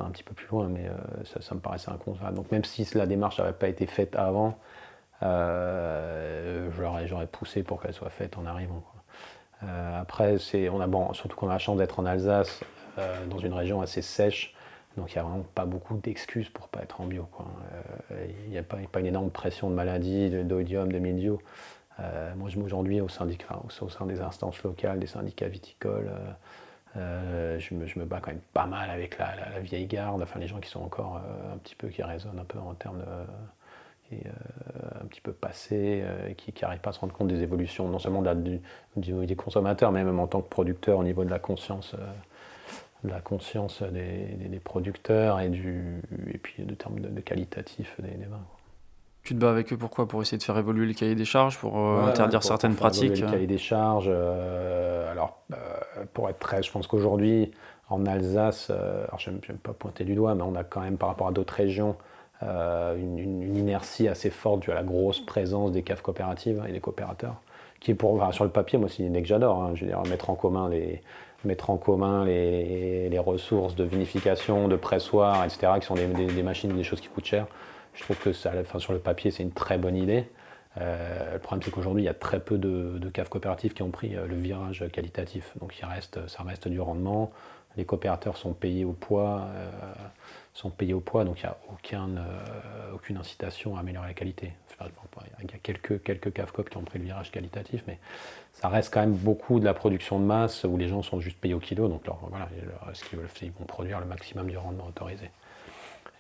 un 0.01 0.11
petit 0.11 0.23
peu 0.23 0.35
plus 0.35 0.47
loin, 0.49 0.69
mais 0.69 0.91
ça, 1.25 1.41
ça, 1.41 1.55
me 1.55 1.61
paraissait 1.61 1.91
inconcevable. 1.91 2.37
Donc, 2.37 2.51
même 2.53 2.65
si 2.65 2.87
la 2.95 3.07
démarche 3.07 3.39
n'avait 3.39 3.53
pas 3.53 3.69
été 3.69 3.87
faite 3.87 4.17
avant, 4.17 4.59
j'aurais 5.21 7.27
poussé 7.27 7.63
pour 7.63 7.81
qu'elle 7.81 7.95
soit 7.95 8.11
faite 8.11 8.39
en 8.39 8.47
arrivant. 8.47 8.83
Euh, 9.63 10.01
après, 10.01 10.37
on 10.71 10.81
a, 10.81 10.87
bon, 10.87 11.13
surtout 11.13 11.37
qu'on 11.37 11.49
a 11.49 11.55
la 11.55 11.59
chance 11.59 11.79
d'être 11.79 11.99
en 11.99 12.07
Alsace, 12.07 12.61
euh, 12.99 13.27
dans 13.27 13.39
une 13.39 13.53
région 13.53 13.81
assez 13.81 14.03
sèche, 14.03 14.55
donc 14.97 15.13
il 15.13 15.15
n'y 15.15 15.21
a 15.21 15.25
vraiment 15.25 15.45
pas 15.55 15.65
beaucoup 15.65 15.97
d'excuses 15.97 16.49
pour 16.49 16.67
ne 16.67 16.71
pas 16.71 16.83
être 16.83 17.01
en 17.01 17.07
bio. 17.07 17.27
Euh, 18.13 18.27
il 18.45 18.51
n'y 18.51 18.59
a 18.59 18.63
pas, 18.63 18.79
pas, 18.91 19.01
une 19.01 19.07
énorme 19.07 19.31
pression 19.31 19.71
de 19.71 19.75
maladies, 19.75 20.31
d'odium, 20.45 20.93
de, 20.93 20.99
mildiou. 20.99 21.41
moi, 22.37 22.49
aujourd'hui, 22.63 23.01
au, 23.01 23.09
syndicat, 23.09 23.61
au, 23.65 23.89
sein 23.89 24.07
des 24.07 24.21
instances 24.21 24.63
locales, 24.63 24.99
des 24.99 25.07
syndicats 25.07 25.49
viticoles, 25.49 26.11
je 26.95 27.75
me, 27.75 27.87
je, 27.87 27.99
me, 27.99 28.05
bats 28.05 28.21
quand 28.21 28.31
même 28.31 28.41
pas 28.53 28.67
mal 28.67 28.91
avec 28.91 29.19
la, 29.19 29.35
la, 29.37 29.61
vieille 29.61 29.87
garde, 29.87 30.23
enfin 30.23 30.39
les 30.39 30.47
gens 30.47 30.61
qui 30.61 30.71
sont 30.71 30.83
encore 30.83 31.21
un 31.53 31.59
petit 31.59 31.75
peu, 31.75 31.89
qui 31.89 32.03
résonnent 32.03 32.39
un 32.39 32.45
peu 32.45 32.59
en 32.59 32.75
termes 32.75 33.01
de 33.01 33.05
euh, 34.13 34.31
un 35.03 35.07
petit 35.07 35.21
peu 35.21 35.33
passé, 35.33 36.03
euh, 36.05 36.33
qui 36.35 36.53
n'arrive 36.63 36.81
pas 36.81 36.91
à 36.91 36.93
se 36.93 37.01
rendre 37.01 37.15
compte 37.15 37.29
des 37.29 37.43
évolutions, 37.43 37.89
non 37.89 37.99
seulement 37.99 38.23
du, 38.35 38.61
des 38.97 39.37
consommateurs, 39.37 39.93
mais 39.93 40.05
même 40.05 40.21
en 40.21 40.27
tant 40.27 40.41
que 40.41 40.49
producteur 40.49 40.99
au 40.99 41.05
niveau 41.05 41.25
de 41.25 41.31
la 41.31 41.39
conscience 41.39 41.97
la 43.05 43.21
conscience 43.21 43.83
des, 43.83 44.61
producteurs 44.63 45.41
et, 45.41 45.51
du, 45.51 46.01
et 46.33 46.39
puis 46.39 46.65
de 46.65 46.75
termes 46.75 47.01
de, 47.01 47.21
qualitatif 47.21 48.01
des, 48.01 48.25
vins. 48.25 48.47
Tu 49.25 49.35
te 49.35 49.41
bats 49.41 49.51
avec 49.51 49.73
eux 49.73 49.77
pourquoi? 49.77 50.07
Pour 50.07 50.23
essayer 50.23 50.39
de 50.39 50.43
faire 50.43 50.59
évoluer 50.59 50.87
le 50.87 50.93
cahier 50.93 51.15
des 51.15 51.25
charges, 51.25 51.59
pour 51.59 51.79
euh, 51.79 52.07
interdire 52.07 52.43
certaines 52.43 52.75
pratiques 52.75 53.19
Le 53.19 53.27
cahier 53.27 53.47
des 53.47 53.59
charges, 53.59 54.09
euh, 54.09 55.11
alors 55.11 55.39
pour 56.13 56.29
être 56.29 56.39
très, 56.39 56.63
je 56.63 56.71
pense 56.71 56.87
qu'aujourd'hui 56.87 57.51
en 57.89 58.05
Alsace, 58.07 58.71
alors 58.71 59.19
je 59.19 59.31
n'aime 59.31 59.41
pas 59.63 59.73
pointer 59.73 60.05
du 60.05 60.15
doigt, 60.15 60.35
mais 60.35 60.43
on 60.43 60.55
a 60.55 60.65
quand 60.65 60.81
même 60.81 60.97
par 60.97 61.09
rapport 61.09 61.29
à 61.29 61.33
d'autres 61.33 61.55
régions 61.55 61.97
une, 62.43 63.57
inertie 63.57 64.09
assez 64.09 64.29
forte 64.29 64.61
due 64.61 64.71
à 64.71 64.75
la 64.75 64.83
grosse 64.83 65.21
présence 65.21 65.73
des 65.73 65.83
caves 65.83 66.03
coopératives 66.03 66.63
et 66.69 66.73
des 66.73 66.81
coopérateurs, 66.81 67.37
qui 67.81 67.95
pour, 67.95 68.35
sur 68.35 68.45
le 68.45 68.51
papier, 68.51 68.79
moi 68.79 68.89
c'est 68.91 69.03
une 69.03 69.11
idée 69.11 69.23
que 69.23 69.29
j'adore, 69.29 69.63
hein, 69.63 69.73
je 69.75 69.85
veux 69.85 69.91
dire, 69.91 70.03
mettre 70.03 70.29
en 70.29 70.35
commun 70.35 70.69
les, 70.69 71.01
mettre 71.45 71.71
en 71.71 71.77
commun 71.77 72.25
les, 72.25 73.19
ressources 73.19 73.75
de 73.75 73.85
vinification, 73.85 74.69
de 74.69 74.77
pressoir, 74.77 75.45
etc., 75.45 75.73
qui 75.81 75.87
sont 75.87 75.95
des, 75.95 76.43
machines, 76.43 76.75
des 76.75 76.83
choses 76.83 77.01
qui 77.01 77.09
coûtent 77.09 77.25
cher. 77.25 77.47
Je 77.95 78.03
trouve 78.03 78.19
que 78.19 78.33
sur 78.33 78.93
le 78.93 78.99
papier, 78.99 79.31
c'est 79.31 79.43
une 79.43 79.53
très 79.53 79.79
bonne 79.79 79.97
idée. 79.97 80.27
Euh, 80.81 81.35
le 81.35 81.39
problème, 81.39 81.63
c'est 81.63 81.71
qu'aujourd'hui, 81.71 82.03
il 82.03 82.07
y 82.07 82.11
a 82.11 82.15
très 82.15 82.41
peu 82.41 82.59
de, 82.59 83.09
caves 83.11 83.29
coopératives 83.29 83.75
qui 83.75 83.83
ont 83.83 83.91
pris 83.91 84.17
euh, 84.17 84.27
le 84.27 84.35
virage 84.35 84.85
qualitatif. 84.93 85.53
Donc, 85.61 85.79
il 85.79 85.85
reste, 85.85 86.27
ça 86.29 86.43
reste 86.43 86.69
du 86.69 86.81
rendement. 86.81 87.31
Les 87.77 87.85
coopérateurs 87.85 88.37
sont 88.37 88.53
payés 88.53 88.85
au 88.85 88.93
poids, 88.93 89.49
euh, 89.55 89.71
sont 90.53 90.71
payés 90.71 90.95
au 90.95 91.01
poids, 91.01 91.25
donc 91.25 91.41
il 91.41 91.47
n'y 91.47 91.51
a 91.51 91.57
aucun, 91.73 92.09
aucune 92.95 93.17
incitation 93.17 93.77
à 93.77 93.81
améliorer 93.81 94.07
la 94.07 94.15
qualité. 94.15 94.53
Il 95.43 95.51
y 95.51 95.55
a 95.55 95.59
quelques, 95.59 96.01
quelques 96.03 96.33
caves 96.33 96.53
coop 96.53 96.71
qui 96.71 96.77
ont 96.77 96.83
pris 96.83 97.01
le 97.01 97.05
virage 97.07 97.33
qualitatif, 97.33 97.83
mais 97.89 97.99
ça 98.53 98.69
reste 98.69 98.95
quand 98.95 99.01
même 99.01 99.15
beaucoup 99.15 99.59
de 99.59 99.65
la 99.65 99.75
production 99.75 100.21
de 100.21 100.25
masse 100.25 100.63
où 100.63 100.77
les 100.77 100.87
gens 100.87 101.03
sont 101.03 101.19
juste 101.19 101.39
payés 101.39 101.55
au 101.55 101.59
kilo, 101.59 101.89
donc 101.89 102.03
voilà, 102.29 102.49
ce 102.93 103.05
qu'ils 103.05 103.19
veulent, 103.19 103.29
ils 103.43 103.51
vont 103.51 103.65
produire 103.65 103.99
le 103.99 104.07
maximum 104.07 104.49
du 104.49 104.57
rendement 104.57 104.87
autorisé. 104.87 105.31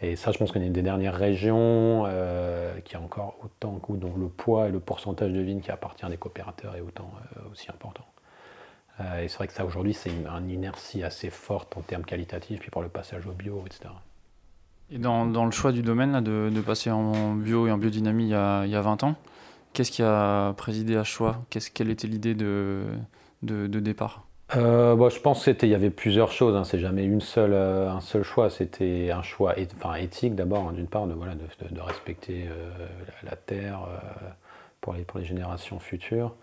Et 0.05 0.17
ça, 0.17 0.33
je 0.33 0.39
pense 0.39 0.53
qu'on 0.53 0.61
est 0.61 0.67
une 0.67 0.73
des 0.73 0.83
dernières 0.83 1.15
régions 1.15 2.05
euh, 2.07 2.79
qui 2.85 2.97
a 2.97 3.01
encore 3.01 3.37
autant 3.43 3.81
dont 3.89 4.15
le 4.17 4.29
poids 4.29 4.69
et 4.69 4.71
le 4.71 4.81
pourcentage 4.81 5.33
de 5.33 5.41
vignes 5.41 5.61
qui 5.61 5.71
appartient 5.71 6.05
à 6.05 6.09
des 6.09 6.17
coopérateurs 6.17 6.77
est 6.77 6.81
autant 6.81 7.11
euh, 7.37 7.51
aussi 7.53 7.71
important. 7.71 8.05
Euh, 9.01 9.23
et 9.23 9.29
c'est 9.29 9.39
vrai 9.39 9.47
que 9.47 9.55
ça, 9.55 9.65
aujourd'hui, 9.65 9.95
c'est 9.95 10.11
une, 10.11 10.51
inertie 10.51 11.03
assez 11.03 11.31
forte 11.31 11.77
en 11.77 11.81
termes 11.81 12.05
qualitatifs, 12.05 12.61
puis 12.61 12.71
pour 12.71 12.83
le 12.83 12.89
passage 12.89 13.27
au 13.27 13.33
bio, 13.33 13.63
etc. 13.67 13.93
Et 14.91 14.99
dans, 14.99 15.27
dans 15.27 15.47
le 15.47 15.51
choix 15.51 15.73
du 15.73 15.83
domaine, 15.83 16.13
là, 16.13 16.21
de, 16.21 16.61
passer 16.61 16.91
en 16.91 17.35
bio 17.35 17.67
et 17.67 17.73
en 17.73 17.79
biodynamie 17.79 18.25
il 18.25 18.31
y 18.31 18.35
a, 18.35 18.65
il 18.67 18.71
y 18.71 18.77
a 18.77 18.83
20 18.83 19.05
ans, 19.05 19.15
Qu'est-ce 19.75 19.91
qui 19.91 20.03
a 20.03 20.53
présidé 20.53 20.95
à 20.95 21.03
ce 21.03 21.11
choix? 21.11 21.45
Quelle 21.51 21.91
était 21.91 22.07
l'idée 22.07 22.37
de, 22.37 22.85
de, 23.43 23.81
départ? 23.81 24.25
Euh, 24.57 25.11
je 25.11 25.21
pense 25.21 25.45
qu'il 25.45 25.69
y 25.69 25.75
avait 25.75 25.91
plusieurs 25.91 26.33
choses. 26.33 26.57
Hein. 26.57 26.65
C'est 26.65 26.79
jamais 26.79 27.05
une 27.05 27.21
seule, 27.21 27.55
euh, 27.55 27.91
un 27.91 28.01
seul 28.01 28.23
choix. 28.23 28.51
C'était 28.51 29.11
un 29.11 29.23
choix 29.23 29.55
éthique 29.99 30.35
d'abord, 30.35 30.69
hein, 30.69 30.73
d'une 30.73 30.87
part, 30.87 31.07
de, 31.07 31.15
respecter 31.81 32.47
euh, 32.49 32.71
la, 33.23 33.37
terre 33.37 33.87
pour, 34.81 34.95
les, 34.95 35.03
pour 35.03 35.19
les 35.19 35.25
générations 35.25 35.79
futures. 35.79 36.35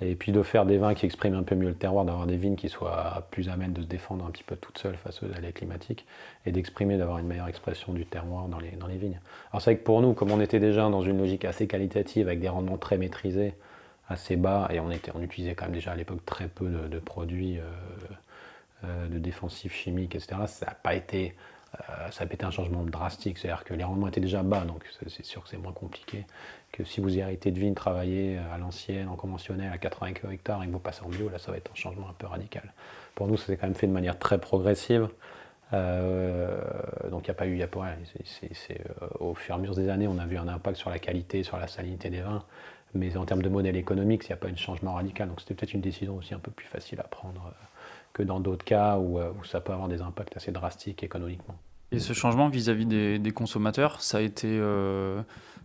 Et 0.00 0.14
puis 0.14 0.30
de 0.30 0.42
faire 0.42 0.64
des 0.64 0.78
vins 0.78 0.94
qui 0.94 1.06
expriment 1.06 1.34
un 1.34 1.42
peu 1.42 1.56
mieux 1.56 1.68
le 1.68 1.74
terroir, 1.74 2.04
d'avoir 2.04 2.26
des 2.26 2.36
vignes 2.36 2.54
qui 2.54 2.68
soient 2.68 3.26
plus 3.32 3.48
amènes 3.48 3.72
de 3.72 3.82
se 3.82 3.86
défendre 3.86 4.24
un 4.24 4.30
petit 4.30 4.44
peu 4.44 4.54
toutes 4.54 4.78
seules 4.78 4.96
face 4.96 5.24
aux 5.24 5.36
aléas 5.36 5.50
climatiques, 5.50 6.06
et 6.46 6.52
d'exprimer, 6.52 6.96
d'avoir 6.98 7.18
une 7.18 7.26
meilleure 7.26 7.48
expression 7.48 7.92
du 7.92 8.06
terroir 8.06 8.46
dans 8.46 8.60
les, 8.60 8.70
dans 8.70 8.86
les 8.86 8.96
vignes. 8.96 9.18
Alors 9.50 9.60
c'est 9.60 9.72
vrai 9.72 9.80
que 9.80 9.84
pour 9.84 10.00
nous, 10.00 10.12
comme 10.12 10.30
on 10.30 10.40
était 10.40 10.60
déjà 10.60 10.88
dans 10.88 11.02
une 11.02 11.18
logique 11.18 11.44
assez 11.44 11.66
qualitative, 11.66 12.28
avec 12.28 12.38
des 12.38 12.48
rendements 12.48 12.78
très 12.78 12.96
maîtrisés, 12.96 13.54
assez 14.08 14.36
bas, 14.36 14.68
et 14.70 14.80
on, 14.80 14.90
était, 14.90 15.12
on 15.14 15.22
utilisait 15.22 15.54
quand 15.54 15.66
même 15.66 15.74
déjà 15.74 15.92
à 15.92 15.96
l'époque 15.96 16.24
très 16.24 16.48
peu 16.48 16.68
de, 16.68 16.98
produits 16.98 17.58
euh, 17.58 17.62
euh, 18.84 19.08
de 19.08 19.18
défensifs 19.18 19.74
chimiques, 19.74 20.14
etc., 20.14 20.42
ça 20.46 20.66
n'a 20.66 20.74
pas 20.74 20.94
été... 20.94 21.34
Euh, 21.74 22.10
ça 22.10 22.24
a 22.24 22.26
été 22.26 22.46
un 22.46 22.50
changement 22.50 22.82
drastique, 22.82 23.36
c'est-à-dire 23.36 23.62
que 23.62 23.74
les 23.74 23.84
rendements 23.84 24.08
étaient 24.08 24.22
déjà 24.22 24.42
bas, 24.42 24.64
donc 24.64 24.86
c'est 25.06 25.24
sûr 25.24 25.42
que 25.42 25.50
c'est 25.50 25.58
moins 25.58 25.72
compliqué 25.72 26.24
que 26.72 26.82
si 26.82 27.02
vous 27.02 27.18
héritez 27.18 27.50
de 27.50 27.60
vignes 27.60 27.74
travailler 27.74 28.38
à 28.38 28.56
l'ancienne, 28.56 29.06
en 29.06 29.16
conventionnel, 29.16 29.70
à 29.70 29.76
80 29.76 30.14
kg 30.14 30.32
hectare 30.32 30.62
et 30.62 30.66
que 30.66 30.72
vous 30.72 30.78
passez 30.78 31.02
en 31.02 31.10
bio, 31.10 31.28
là 31.28 31.38
ça 31.38 31.50
va 31.50 31.58
être 31.58 31.70
un 31.70 31.74
changement 31.74 32.08
un 32.08 32.14
peu 32.14 32.26
radical. 32.26 32.72
Pour 33.14 33.26
nous, 33.26 33.36
ça 33.36 33.46
s'est 33.46 33.58
quand 33.58 33.66
même 33.66 33.74
fait 33.74 33.86
de 33.86 33.92
manière 33.92 34.18
très 34.18 34.38
progressive. 34.38 35.08
Donc 35.72 37.26
il 37.26 37.26
n'y 37.26 37.30
a 37.30 37.34
pas 37.34 37.46
eu, 37.46 37.58
y 37.58 37.62
a 37.62 37.68
pas, 37.68 37.88
au 39.20 39.34
fur 39.34 39.54
et 39.54 39.58
à 39.58 39.60
mesure 39.60 39.74
des 39.74 39.90
années, 39.90 40.08
on 40.08 40.16
a 40.16 40.24
vu 40.24 40.38
un 40.38 40.48
impact 40.48 40.78
sur 40.78 40.88
la 40.88 40.98
qualité, 40.98 41.42
sur 41.42 41.58
la 41.58 41.68
salinité 41.68 42.08
des 42.08 42.22
vins, 42.22 42.44
mais 42.94 43.16
en 43.16 43.24
termes 43.24 43.42
de 43.42 43.48
modèle 43.48 43.76
économique, 43.76 44.24
il 44.24 44.28
n'y 44.28 44.34
a 44.34 44.36
pas 44.36 44.50
de 44.50 44.56
changement 44.56 44.94
radical. 44.94 45.28
Donc 45.28 45.40
c'était 45.40 45.54
peut-être 45.54 45.74
une 45.74 45.80
décision 45.80 46.16
aussi 46.16 46.34
un 46.34 46.38
peu 46.38 46.50
plus 46.50 46.66
facile 46.66 47.00
à 47.00 47.04
prendre 47.04 47.46
euh, 47.46 47.64
que 48.12 48.22
dans 48.22 48.40
d'autres 48.40 48.64
cas 48.64 48.98
où, 48.98 49.18
où, 49.20 49.44
ça 49.44 49.60
peut 49.60 49.72
avoir 49.72 49.88
des 49.88 50.00
impacts 50.00 50.36
assez 50.36 50.52
drastiques 50.52 51.02
économiquement. 51.02 51.56
Et 51.90 51.98
ce 52.00 52.12
changement 52.12 52.48
vis-à-vis 52.48 52.86
des, 52.86 53.18
des, 53.18 53.30
consommateurs, 53.30 54.02
ça 54.02 54.18
a 54.18 54.20
été 54.20 54.58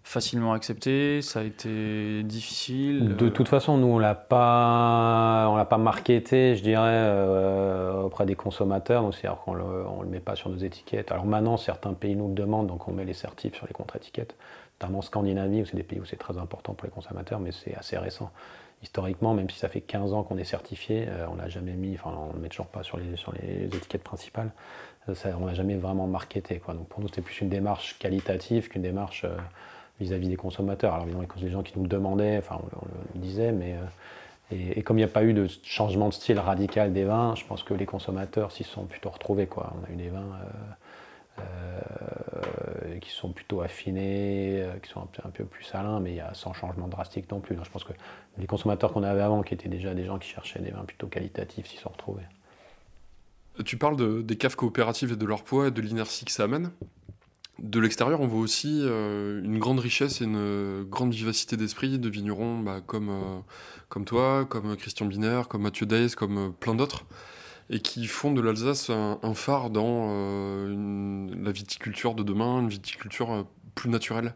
facilement 0.04 0.54
accepté 0.54 1.22
Ça 1.22 1.40
a 1.40 1.44
été 1.44 2.24
difficile 2.24 3.16
De 3.16 3.30
toute 3.30 3.48
façon, 3.48 3.78
nous, 3.78 3.88
on 3.88 3.98
l'a 3.98 4.16
pas, 4.16 5.48
on 5.50 5.56
l'a 5.56 5.66
pas 5.66 5.78
marketé, 5.78 6.56
je 6.56 6.62
dirais, 6.62 6.84
euh, 6.86 8.04
auprès 8.04 8.26
des 8.26 8.36
consommateurs. 8.36 9.12
c'est-à-dire 9.14 9.40
qu'on 9.42 9.54
le, 9.54 9.64
on 9.64 10.02
le 10.02 10.10
met 10.10 10.20
pas 10.20 10.36
sur 10.36 10.50
nos 10.50 10.58
étiquettes. 10.58 11.12
Alors 11.12 11.26
maintenant, 11.26 11.58
certains 11.58 11.94
pays 11.94 12.16
nous 12.16 12.28
le 12.28 12.34
demandent, 12.34 12.68
donc 12.68 12.88
on 12.88 12.92
met 12.92 13.06
les 13.06 13.14
certifs 13.14 13.56
sur 13.56 13.66
les 13.66 13.74
contre-étiquettes. 13.74 14.36
Notamment 14.80 15.00
en 15.00 15.02
Scandinavie, 15.02 15.62
où 15.62 15.66
c'est 15.66 15.78
des 15.78 15.84
pays 15.84 16.00
où 16.00 16.06
c'est 16.06 16.18
très 16.18 16.38
important 16.38 16.74
pour 16.74 16.86
les 16.86 16.92
consommateurs, 16.92 17.40
mais 17.40 17.52
c'est 17.52 17.76
assez 17.76 17.98
récent. 17.98 18.30
Historiquement, 18.82 19.34
même 19.34 19.50
si 19.50 19.58
ça 19.58 19.70
fait 19.70 19.80
15 19.80 20.12
ans 20.12 20.24
qu'on 20.24 20.38
est 20.38 20.44
certifié, 20.44 21.06
euh, 21.08 21.26
on 21.32 21.36
l'a 21.36 21.48
jamais 21.48 21.72
mis, 21.72 21.96
enfin 21.96 22.14
on 22.18 22.30
ne 22.30 22.34
le 22.34 22.40
met 22.40 22.50
toujours 22.50 22.68
pas 22.68 22.84
sur 22.84 22.98
les, 22.98 23.16
sur 23.16 23.32
les 23.32 23.66
étiquettes 23.66 24.04
principales. 24.04 24.52
Euh, 25.08 25.16
ça, 25.16 25.30
on 25.40 25.46
l'a 25.46 25.54
jamais 25.54 25.76
vraiment 25.76 26.06
marketé. 26.06 26.60
Quoi. 26.60 26.74
Donc 26.74 26.90
pour 26.90 27.00
nous, 27.00 27.08
c'était 27.08 27.22
plus 27.22 27.40
une 27.40 27.50
démarche 27.50 27.98
qualitative 27.98 28.68
qu'une 28.68 28.82
démarche 28.82 29.26
vis-à-vis 30.00 30.28
des 30.28 30.36
consommateurs. 30.36 30.94
Alors 30.94 31.06
évidemment, 31.06 31.28
les 31.38 31.50
gens 31.50 31.64
qui 31.64 31.74
nous 31.76 31.84
le 31.84 31.90
demandaient, 31.90 32.38
enfin 32.38 32.60
on, 32.62 32.86
le 33.16 33.20
disait, 33.20 33.52
mais 33.52 33.74
euh, 33.74 34.74
et, 34.76 34.84
comme 34.84 34.98
il 34.98 35.02
n'y 35.02 35.10
a 35.10 35.14
pas 35.14 35.24
eu 35.24 35.34
de 35.34 35.48
changement 35.64 36.10
de 36.10 36.14
style 36.14 36.40
radical 36.40 36.94
des 36.94 37.06
vins, 37.06 37.36
je 37.36 37.46
pense 37.46 37.64
que 37.64 37.74
les 37.74 37.86
consommateurs 37.86 38.52
s'y 38.52 38.64
sont 38.64 38.86
plutôt 38.86 39.10
retrouvés. 39.10 39.48
On 39.56 39.62
a 39.62 39.92
eu 39.92 39.96
des 39.96 40.10
vins 40.10 40.32
euh, 41.40 41.42
euh, 41.42 43.00
qui 43.00 43.10
sont 43.10 43.32
plutôt 43.32 43.62
affinés, 43.62 44.64
qui 44.84 44.90
sont 44.90 45.08
un 45.24 45.30
peu, 45.30 45.46
plus 45.46 45.64
salins, 45.64 46.00
mais 46.00 46.12
il 46.12 46.18
y 46.18 46.22
a 46.22 46.34
sans 46.34 46.54
changement 46.54 46.88
drastique 46.88 47.32
non 47.32 47.40
plus. 47.40 47.58
je 47.64 47.70
pense 47.70 47.84
que 47.84 47.94
les 48.38 48.46
consommateurs 48.46 48.94
qu'on 48.94 49.04
avait 49.04 49.22
avant, 49.22 49.42
qui 49.42 49.54
étaient 49.54 49.70
déjà 49.70 49.94
des 49.96 50.06
gens 50.06 50.20
qui 50.20 50.30
cherchaient 50.30 50.62
des 50.62 50.72
vins 50.72 50.86
plutôt 50.86 51.08
qualitatifs, 51.08 51.68
s'y 51.68 51.78
sont 51.78 51.90
retrouvés. 51.90 52.24
Tu 53.66 53.78
parles 53.78 54.26
des 54.26 54.36
caves 54.36 54.56
coopératives 54.56 55.14
et 55.14 55.16
de 55.16 55.26
leur 55.26 55.44
poids 55.44 55.68
et 55.68 55.72
de 55.72 55.82
l'inertie 55.82 56.26
que 56.26 56.32
ça 56.32 56.44
amène? 56.44 56.72
De 57.60 57.80
l'extérieur, 57.80 58.20
on 58.20 58.28
voit 58.28 58.40
aussi 58.40 58.82
euh, 58.82 59.44
une 59.44 59.60
grande 59.60 59.80
richesse 59.80 60.22
et 60.22 60.26
une 60.26 60.84
grande 60.90 61.14
vivacité 61.14 61.56
d'esprit 61.56 62.00
de 62.00 62.10
vignerons 62.10 62.60
bah, 62.60 62.82
comme, 62.86 63.10
euh, 63.10 63.40
comme 63.90 64.06
toi, 64.06 64.46
comme 64.46 64.76
Christian 64.76 65.06
Biner, 65.06 65.44
comme 65.48 65.62
Mathieu 65.62 65.86
Days, 65.86 66.12
comme 66.12 66.38
euh, 66.38 66.50
plein 66.50 66.74
d'autres, 66.74 67.06
et 67.70 67.80
qui 67.80 68.08
font 68.08 68.32
de 68.32 68.42
l'Alsace 68.42 68.90
un, 68.90 69.34
phare 69.36 69.70
dans 69.70 70.10
la 70.10 71.52
viticulture 71.52 72.14
de 72.14 72.24
demain, 72.24 72.60
une 72.60 72.70
viticulture 72.70 73.48
plus 73.76 73.90
naturelle. 73.90 74.36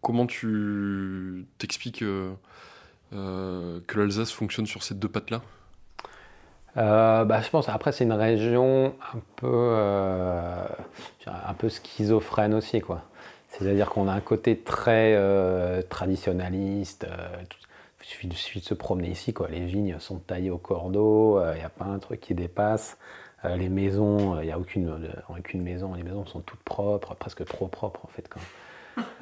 Comment 0.00 0.26
tu 0.26 1.46
t'expliques 1.58 2.00
que 2.00 2.36
l'Alsace 3.94 4.32
fonctionne 4.32 4.66
sur 4.66 4.82
ces 4.82 4.94
deux 4.94 5.08
pattes-là? 5.08 5.42
Euh, 6.76 7.24
bah, 7.24 7.40
je 7.40 7.50
pense 7.50 7.68
après 7.68 7.92
c'est 7.92 8.04
une 8.04 8.12
région 8.12 8.94
un 9.14 9.20
peu, 9.36 9.46
euh, 9.48 10.66
un 11.26 11.54
peu 11.54 11.68
schizophrène 11.68 12.54
aussi 12.54 12.80
quoi. 12.80 13.02
C'est-à-dire 13.48 13.88
qu'on 13.90 14.08
a 14.08 14.12
un 14.12 14.20
côté 14.20 14.58
très 14.58 15.14
euh, 15.14 15.80
traditionnaliste. 15.82 17.06
il 18.22 18.32
suffit 18.32 18.58
de, 18.60 18.64
se 18.64 18.74
promener 18.74 19.10
ici 19.10 19.32
quoi. 19.32 19.48
Les 19.48 19.64
vignes 19.64 19.96
sont 20.00 20.18
taillées 20.18 20.50
au 20.50 20.58
cordeau, 20.58 21.40
il 21.52 21.58
n'y 21.58 21.64
a 21.64 21.68
pas 21.68 21.84
un 21.84 21.98
truc 21.98 22.20
qui 22.20 22.34
dépasse. 22.34 22.98
les 23.44 23.68
maisons, 23.68 24.40
il 24.40 24.46
n'y 24.46 24.52
a 24.52 24.58
aucune, 24.58 25.12
aucune 25.28 25.62
maison. 25.62 25.94
Les 25.94 26.02
maisons 26.02 26.26
sont 26.26 26.40
toutes 26.40 26.62
propres, 26.64 27.14
presque 27.14 27.44
trop 27.44 27.68
propres 27.68 28.00
en 28.04 28.08
fait. 28.08 28.28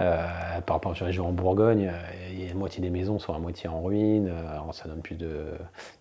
Euh, 0.00 0.60
par 0.66 0.76
rapport 0.76 0.94
la 0.98 1.06
région 1.06 1.28
en 1.28 1.32
Bourgogne, 1.32 1.88
a 1.88 2.48
la 2.48 2.54
moitié 2.54 2.82
des 2.82 2.90
maisons 2.90 3.18
sont 3.18 3.34
à 3.34 3.38
moitié 3.38 3.68
en 3.68 3.82
ruine. 3.82 4.28
Euh, 4.28 4.50
alors 4.50 4.74
ça 4.74 4.88
donne 4.88 5.00
plus 5.00 5.14
de. 5.16 5.46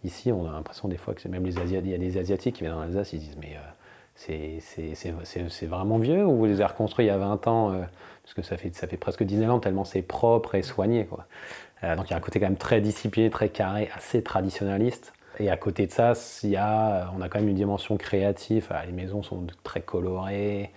Ici, 0.03 0.31
on 0.31 0.47
a 0.47 0.51
l'impression 0.51 0.87
des 0.87 0.97
fois 0.97 1.13
que 1.13 1.27
même 1.27 1.45
les 1.45 1.57
Asiatiques, 1.57 1.85
il 1.85 1.91
y 1.91 1.95
a 1.95 1.97
des 1.97 2.17
Asiatiques 2.17 2.55
qui 2.55 2.61
viennent 2.61 2.73
dans 2.73 2.81
l'Alsace, 2.81 3.13
ils 3.13 3.19
disent 3.19 3.37
mais 3.39 3.55
euh, 3.55 4.59
c'est 4.59 5.65
vraiment 5.65 5.97
vieux 5.97 6.25
ou 6.25 6.35
vous 6.35 6.45
les 6.45 6.55
avez 6.55 6.65
reconstruits 6.65 7.05
il 7.05 7.09
y 7.09 7.11
a 7.11 7.17
20 7.17 7.47
ans 7.47 7.71
Parce 8.23 8.33
que 8.35 8.41
ça 8.41 8.57
fait, 8.57 8.73
ça 8.75 8.87
fait 8.87 8.97
presque 8.97 9.23
10 9.23 9.49
ans 9.49 9.59
tellement 9.59 9.85
c'est 9.85 10.01
propre 10.01 10.55
et 10.55 10.61
soigné. 10.61 11.05
Quoi. 11.05 11.25
donc 11.95 12.07
il 12.07 12.11
y 12.11 12.13
a 12.13 12.17
un 12.17 12.21
côté 12.21 12.39
quand 12.39 12.47
même 12.47 12.57
très 12.57 12.81
discipliné, 12.81 13.29
très 13.29 13.49
carré, 13.49 13.89
assez 13.95 14.21
traditionnaliste. 14.21 15.13
Et 15.39 15.49
à 15.49 15.57
côté 15.57 15.87
de 15.87 15.91
ça, 15.91 16.13
il 16.43 16.49
y 16.49 16.57
a, 16.57 17.09
on 17.17 17.21
a 17.21 17.29
quand 17.29 17.39
même 17.39 17.49
une 17.49 17.55
dimension 17.55 17.97
créative. 17.97 18.69
les 18.85 18.91
maisons 18.91 19.23
sont 19.23 19.47
très 19.63 19.81
colorées. 19.81 20.71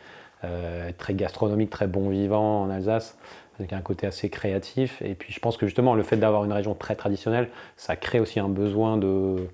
Euh, 0.45 0.91
très 0.97 1.15
gastronomique, 1.15 1.71
très 1.71 1.87
bon 1.87 2.09
vivant 2.09 2.63
en 2.63 2.71
Alsace, 2.71 3.17
avec 3.59 3.73
un 3.73 3.81
côté 3.81 4.07
assez 4.07 4.29
créatif. 4.29 5.01
Et 5.03 5.15
puis 5.15 5.33
je 5.33 5.41
pense 5.41 5.57
que 5.57 5.67
justement 5.67 5.95
le 5.95 6.03
fait 6.03 6.17
d'avoir 6.17 6.45
une 6.45 6.53
région 6.53 6.75
très 6.75 6.97
traditionnelle, 6.97 7.49
ça 7.77 7.97
crée 7.97 8.21
aussi 8.21 8.41
un 8.41 8.49
besoin 8.49 8.97
de, 8.97 9.49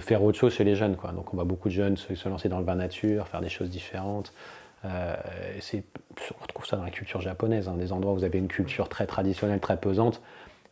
faire 0.00 0.22
autre 0.22 0.38
chose 0.38 0.54
chez 0.54 0.64
les 0.64 0.74
jeunes. 0.74 0.96
Donc 1.14 1.32
on 1.32 1.36
voit 1.36 1.44
beaucoup 1.44 1.68
de 1.68 1.74
jeunes 1.74 1.96
se, 1.96 2.28
lancer 2.28 2.48
dans 2.48 2.58
le 2.58 2.64
vin 2.64 2.74
nature, 2.74 3.28
faire 3.28 3.40
des 3.40 3.48
choses 3.48 3.70
différentes. 3.70 4.32
Euh, 4.84 5.14
on 6.38 6.42
retrouve 6.42 6.66
ça 6.66 6.76
dans 6.76 6.84
la 6.84 6.90
culture 6.90 7.20
japonaise, 7.20 7.68
hein, 7.68 7.74
des 7.76 7.92
endroits 7.92 8.12
où 8.12 8.16
vous 8.16 8.24
avez 8.24 8.38
une 8.38 8.48
culture 8.48 8.88
très 8.88 9.06
traditionnelle, 9.06 9.60
très 9.60 9.76
pesante. 9.76 10.20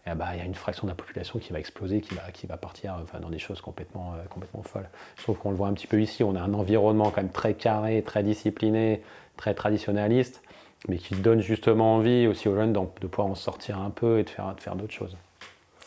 Eh 0.06 0.14
ben, 0.14 0.26
il 0.34 0.38
y 0.38 0.42
a 0.42 0.44
une 0.44 0.54
fraction 0.54 0.86
de 0.86 0.90
la 0.90 0.94
population 0.94 1.38
qui 1.38 1.52
va 1.54 1.58
exploser, 1.58 2.02
qui 2.02 2.46
va, 2.46 2.56
partir 2.58 2.94
dans 3.22 3.30
des 3.30 3.38
choses 3.38 3.62
complètement, 3.62 4.12
euh, 4.14 4.24
complètement 4.28 4.62
folles. 4.62 4.88
Trouve 5.16 5.38
qu'on 5.38 5.50
le 5.50 5.56
voit 5.56 5.68
un 5.68 5.72
petit 5.72 5.86
peu 5.86 6.00
ici. 6.00 6.22
On 6.22 6.36
a 6.36 6.40
un 6.40 6.52
environnement 6.52 7.10
quand 7.10 7.22
même 7.22 7.32
très 7.32 7.54
carré, 7.54 8.02
très 8.02 8.22
discipliné, 8.22 9.00
très 9.36 9.54
traditionnaliste, 9.54 10.42
mais 10.88 10.98
qui 10.98 11.14
donne 11.14 11.40
justement 11.40 11.96
envie 11.96 12.26
aussi 12.26 12.48
aux 12.48 12.54
jeunes 12.54 12.72
de, 12.72 13.06
pouvoir 13.06 13.28
en 13.28 13.34
sortir 13.34 13.78
un 13.78 13.90
peu 13.90 14.18
et 14.18 14.24
de 14.24 14.30
faire, 14.30 14.76
d'autres 14.76 14.92
choses. 14.92 15.16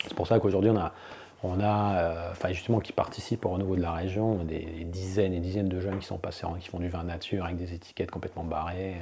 C'est 0.04 0.14
pour 0.14 0.28
ça 0.28 0.40
qu'aujourd'hui, 0.40 0.72
on 0.72 0.78
a, 0.78 0.94
on 1.44 1.60
euh, 1.60 2.34
justement, 2.50 2.80
qui 2.80 2.94
participent 2.94 3.46
au 3.46 3.50
renouveau 3.50 3.76
de 3.76 3.82
la 3.82 3.92
région, 3.92 4.44
des, 4.44 4.60
des 4.60 4.84
dizaines 4.84 5.34
et 5.34 5.40
dizaines 5.40 5.70
de 5.70 5.80
jeunes 5.80 6.00
qui 6.00 6.06
sont 6.06 6.18
passés, 6.18 6.46
en, 6.46 6.56
qui 6.56 6.70
font 6.70 6.80
du 6.80 6.90
vin 6.90 7.04
nature 7.04 7.46
avec 7.46 7.58
des 7.58 7.74
étiquettes 7.74 8.12
complètement 8.12 8.44
barrées. 8.44 8.96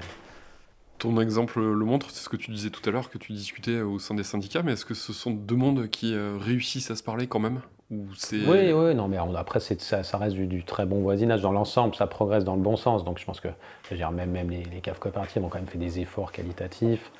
Ton 0.97 1.19
exemple 1.19 1.59
le 1.59 1.85
montre, 1.85 2.09
c'est 2.09 2.23
ce 2.23 2.29
que 2.29 2.37
tu 2.37 2.51
disais 2.51 2.69
tout 2.69 2.87
à 2.87 2.91
l'heure, 2.91 3.09
que 3.09 3.17
tu 3.17 3.33
discutais 3.33 3.81
au 3.81 3.99
sein 3.99 4.15
des 4.15 4.23
syndicats, 4.23 4.63
mais 4.63 4.73
est-ce 4.73 4.85
que 4.85 4.93
ce 4.93 5.11
sont 5.11 5.31
deux 5.31 5.55
mondes 5.55 5.89
qui 5.89 6.13
euh, 6.13 6.37
réussissent 6.39 6.89
à 6.89 6.95
se 6.95 7.03
parler 7.03 7.27
quand 7.27 7.39
même? 7.39 7.61
Ou. 7.91 8.07
Oui, 8.47 8.71
oui, 8.73 8.95
non, 8.95 9.07
mais 9.07 9.19
on- 9.19 9.35
après, 9.35 9.59
ça, 9.59 10.03
ça 10.03 10.17
reste 10.17 10.35
du, 10.35 10.47
du 10.47 10.63
très 10.63 10.85
bon 10.85 11.01
voisinage 11.01 11.41
dans 11.41 11.51
l'ensemble, 11.51 11.93
ça 11.95 12.07
progresse 12.07 12.43
dans 12.43 12.55
le 12.55 12.61
bon 12.61 12.75
sens. 12.77 13.03
Donc 13.03 13.19
je 13.19 13.25
pense 13.25 13.39
que 13.39 13.49
je 13.85 13.89
veux 13.91 13.97
dire, 13.97 14.11
même, 14.11 14.31
même 14.31 14.49
les, 14.49 14.63
les 14.63 14.81
caves 14.81 14.97
coopératives 14.99 15.43
ont 15.43 15.49
quand 15.49 15.59
même 15.59 15.67
fait 15.67 15.77
des 15.77 15.99
efforts 15.99 16.31
qualitatifs. 16.31 17.11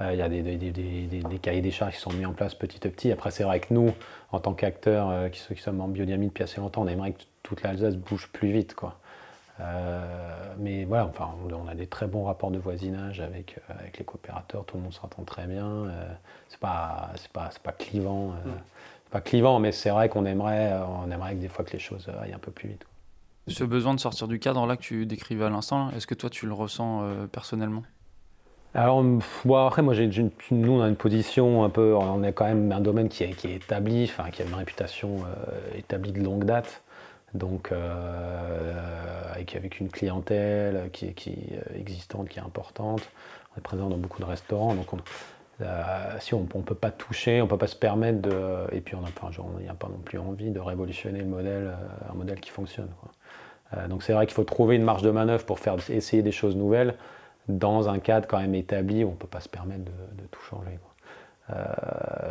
Euh, 0.00 0.12
Il 0.12 0.18
y 0.18 0.22
a 0.22 0.28
des, 0.28 0.42
des, 0.42 0.56
des- 0.56 0.70
des- 0.70 1.06
des- 1.06 1.22
des 1.22 1.38
cahiers 1.38 1.60
des 1.60 1.70
charges 1.70 1.94
qui 1.94 2.00
sont 2.00 2.12
mis 2.12 2.24
en 2.26 2.32
place 2.32 2.54
petit 2.54 2.86
à 2.86 2.90
petit. 2.90 3.12
Après, 3.12 3.30
c'est 3.30 3.44
vrai 3.44 3.60
que 3.60 3.72
nous, 3.74 3.92
en 4.32 4.40
tant 4.40 4.54
qu'acteurs 4.54 5.10
euh, 5.10 5.28
qui, 5.28 5.40
qui 5.54 5.60
sommes 5.60 5.80
en 5.80 5.88
biodynamie 5.88 6.28
depuis 6.28 6.42
assez 6.44 6.60
longtemps, 6.60 6.82
on 6.82 6.88
aimerait 6.88 7.12
que 7.12 7.22
toute 7.42 7.62
l'Alsace 7.62 7.94
bouge 7.96 8.28
plus 8.32 8.50
vite. 8.50 8.74
Quoi. 8.74 8.96
Euh, 9.60 10.54
mais 10.58 10.84
voilà, 10.84 11.06
enfin, 11.06 11.28
on, 11.52 11.68
a 11.68 11.74
des 11.74 11.86
très 11.86 12.06
bons 12.06 12.24
rapports 12.24 12.50
de 12.50 12.58
voisinage 12.58 13.20
avec, 13.20 13.60
avec 13.68 13.98
les 13.98 14.04
coopérateurs, 14.04 14.64
tout 14.64 14.76
le 14.76 14.82
monde 14.82 14.92
s'entend 14.92 15.22
très 15.22 15.46
bien. 15.46 15.66
Euh, 15.66 16.08
c'est 16.48 16.58
pas, 16.58 17.10
c'est 17.16 17.30
pas, 17.30 17.48
c'est 17.52 17.62
pas 17.62 17.70
clivant. 17.72 18.30
euh, 18.30 18.50
c'est 18.93 18.93
pas 19.14 19.20
clivant, 19.20 19.60
mais 19.60 19.70
c'est 19.70 19.90
vrai 19.90 20.08
qu'on 20.08 20.26
aimerait, 20.26 20.72
euh, 20.72 20.84
on 21.06 21.08
aimerait 21.08 21.36
que 21.36 21.40
des 21.40 21.48
fois 21.48 21.64
que 21.64 21.70
les 21.70 21.78
choses 21.78 22.06
euh, 22.08 22.20
aillent 22.20 22.32
un 22.32 22.40
peu 22.40 22.50
plus 22.50 22.70
vite. 22.70 22.84
Ce 23.46 23.62
besoin 23.62 23.94
de 23.94 24.00
sortir 24.00 24.26
du 24.26 24.40
cadre 24.40 24.66
là 24.66 24.76
que 24.76 24.82
tu 24.82 25.06
décrivais 25.06 25.44
à 25.44 25.50
l'instant, 25.50 25.90
est-ce 25.90 26.08
que 26.08 26.14
toi 26.14 26.30
tu 26.30 26.46
le 26.46 26.52
ressens 26.52 27.02
euh, 27.04 27.26
personnellement? 27.28 27.84
Alors, 28.74 29.04
bon, 29.44 29.66
après, 29.66 29.82
moi, 29.82 29.94
j'ai, 29.94 30.10
nous, 30.50 30.72
on 30.72 30.82
a 30.82 30.88
une 30.88 30.96
position 30.96 31.62
un 31.62 31.70
peu, 31.70 31.94
on 31.94 32.24
est 32.24 32.32
quand 32.32 32.46
même 32.46 32.72
un 32.72 32.80
domaine 32.80 33.08
qui 33.08 33.22
est, 33.22 33.30
qui 33.30 33.46
est 33.46 33.54
établi, 33.54 34.02
enfin, 34.02 34.30
qui 34.30 34.42
a 34.42 34.46
une 34.46 34.54
réputation 34.54 35.18
euh, 35.18 35.78
établie 35.78 36.10
de 36.10 36.20
longue 36.20 36.44
date. 36.44 36.82
Donc, 37.34 37.70
euh, 37.70 39.32
avec, 39.32 39.54
avec 39.54 39.78
une 39.78 39.90
clientèle 39.90 40.90
qui 40.92 41.06
est, 41.06 41.12
qui 41.12 41.30
est 41.30 41.78
existante, 41.78 42.28
qui 42.28 42.40
est 42.40 42.42
importante. 42.42 43.08
On 43.54 43.58
est 43.58 43.62
présent 43.62 43.88
dans 43.88 43.96
beaucoup 43.96 44.20
de 44.20 44.26
restaurants. 44.26 44.74
Donc, 44.74 44.92
on, 44.92 44.98
euh, 45.60 46.16
si 46.18 46.34
on 46.34 46.40
ne 46.40 46.62
peut 46.62 46.74
pas 46.74 46.90
toucher, 46.90 47.40
on 47.40 47.44
ne 47.44 47.50
peut 47.50 47.58
pas 47.58 47.68
se 47.68 47.76
permettre 47.76 48.22
de. 48.22 48.66
Et 48.72 48.80
puis, 48.80 48.94
on 48.96 49.00
n'a 49.00 49.10
pas, 49.10 49.30
n'a 49.64 49.74
pas 49.74 49.88
non 49.88 49.98
plus 49.98 50.18
envie 50.18 50.50
de 50.50 50.58
révolutionner 50.58 51.20
le 51.20 51.26
modèle, 51.26 51.66
euh, 51.66 52.10
un 52.12 52.14
modèle 52.14 52.40
qui 52.40 52.50
fonctionne. 52.50 52.88
Euh, 53.76 53.86
donc, 53.86 54.02
c'est 54.02 54.12
vrai 54.12 54.26
qu'il 54.26 54.34
faut 54.34 54.44
trouver 54.44 54.76
une 54.76 54.82
marge 54.82 55.02
de 55.02 55.10
manœuvre 55.10 55.44
pour 55.44 55.58
faire 55.60 55.76
essayer 55.90 56.22
des 56.22 56.32
choses 56.32 56.56
nouvelles 56.56 56.94
dans 57.48 57.88
un 57.88 57.98
cadre 57.98 58.26
quand 58.26 58.40
même 58.40 58.54
établi 58.54 59.04
où 59.04 59.08
on 59.08 59.12
ne 59.12 59.16
peut 59.16 59.26
pas 59.26 59.40
se 59.40 59.48
permettre 59.48 59.84
de, 59.84 60.26
tout 60.30 60.40
changer. 60.40 60.78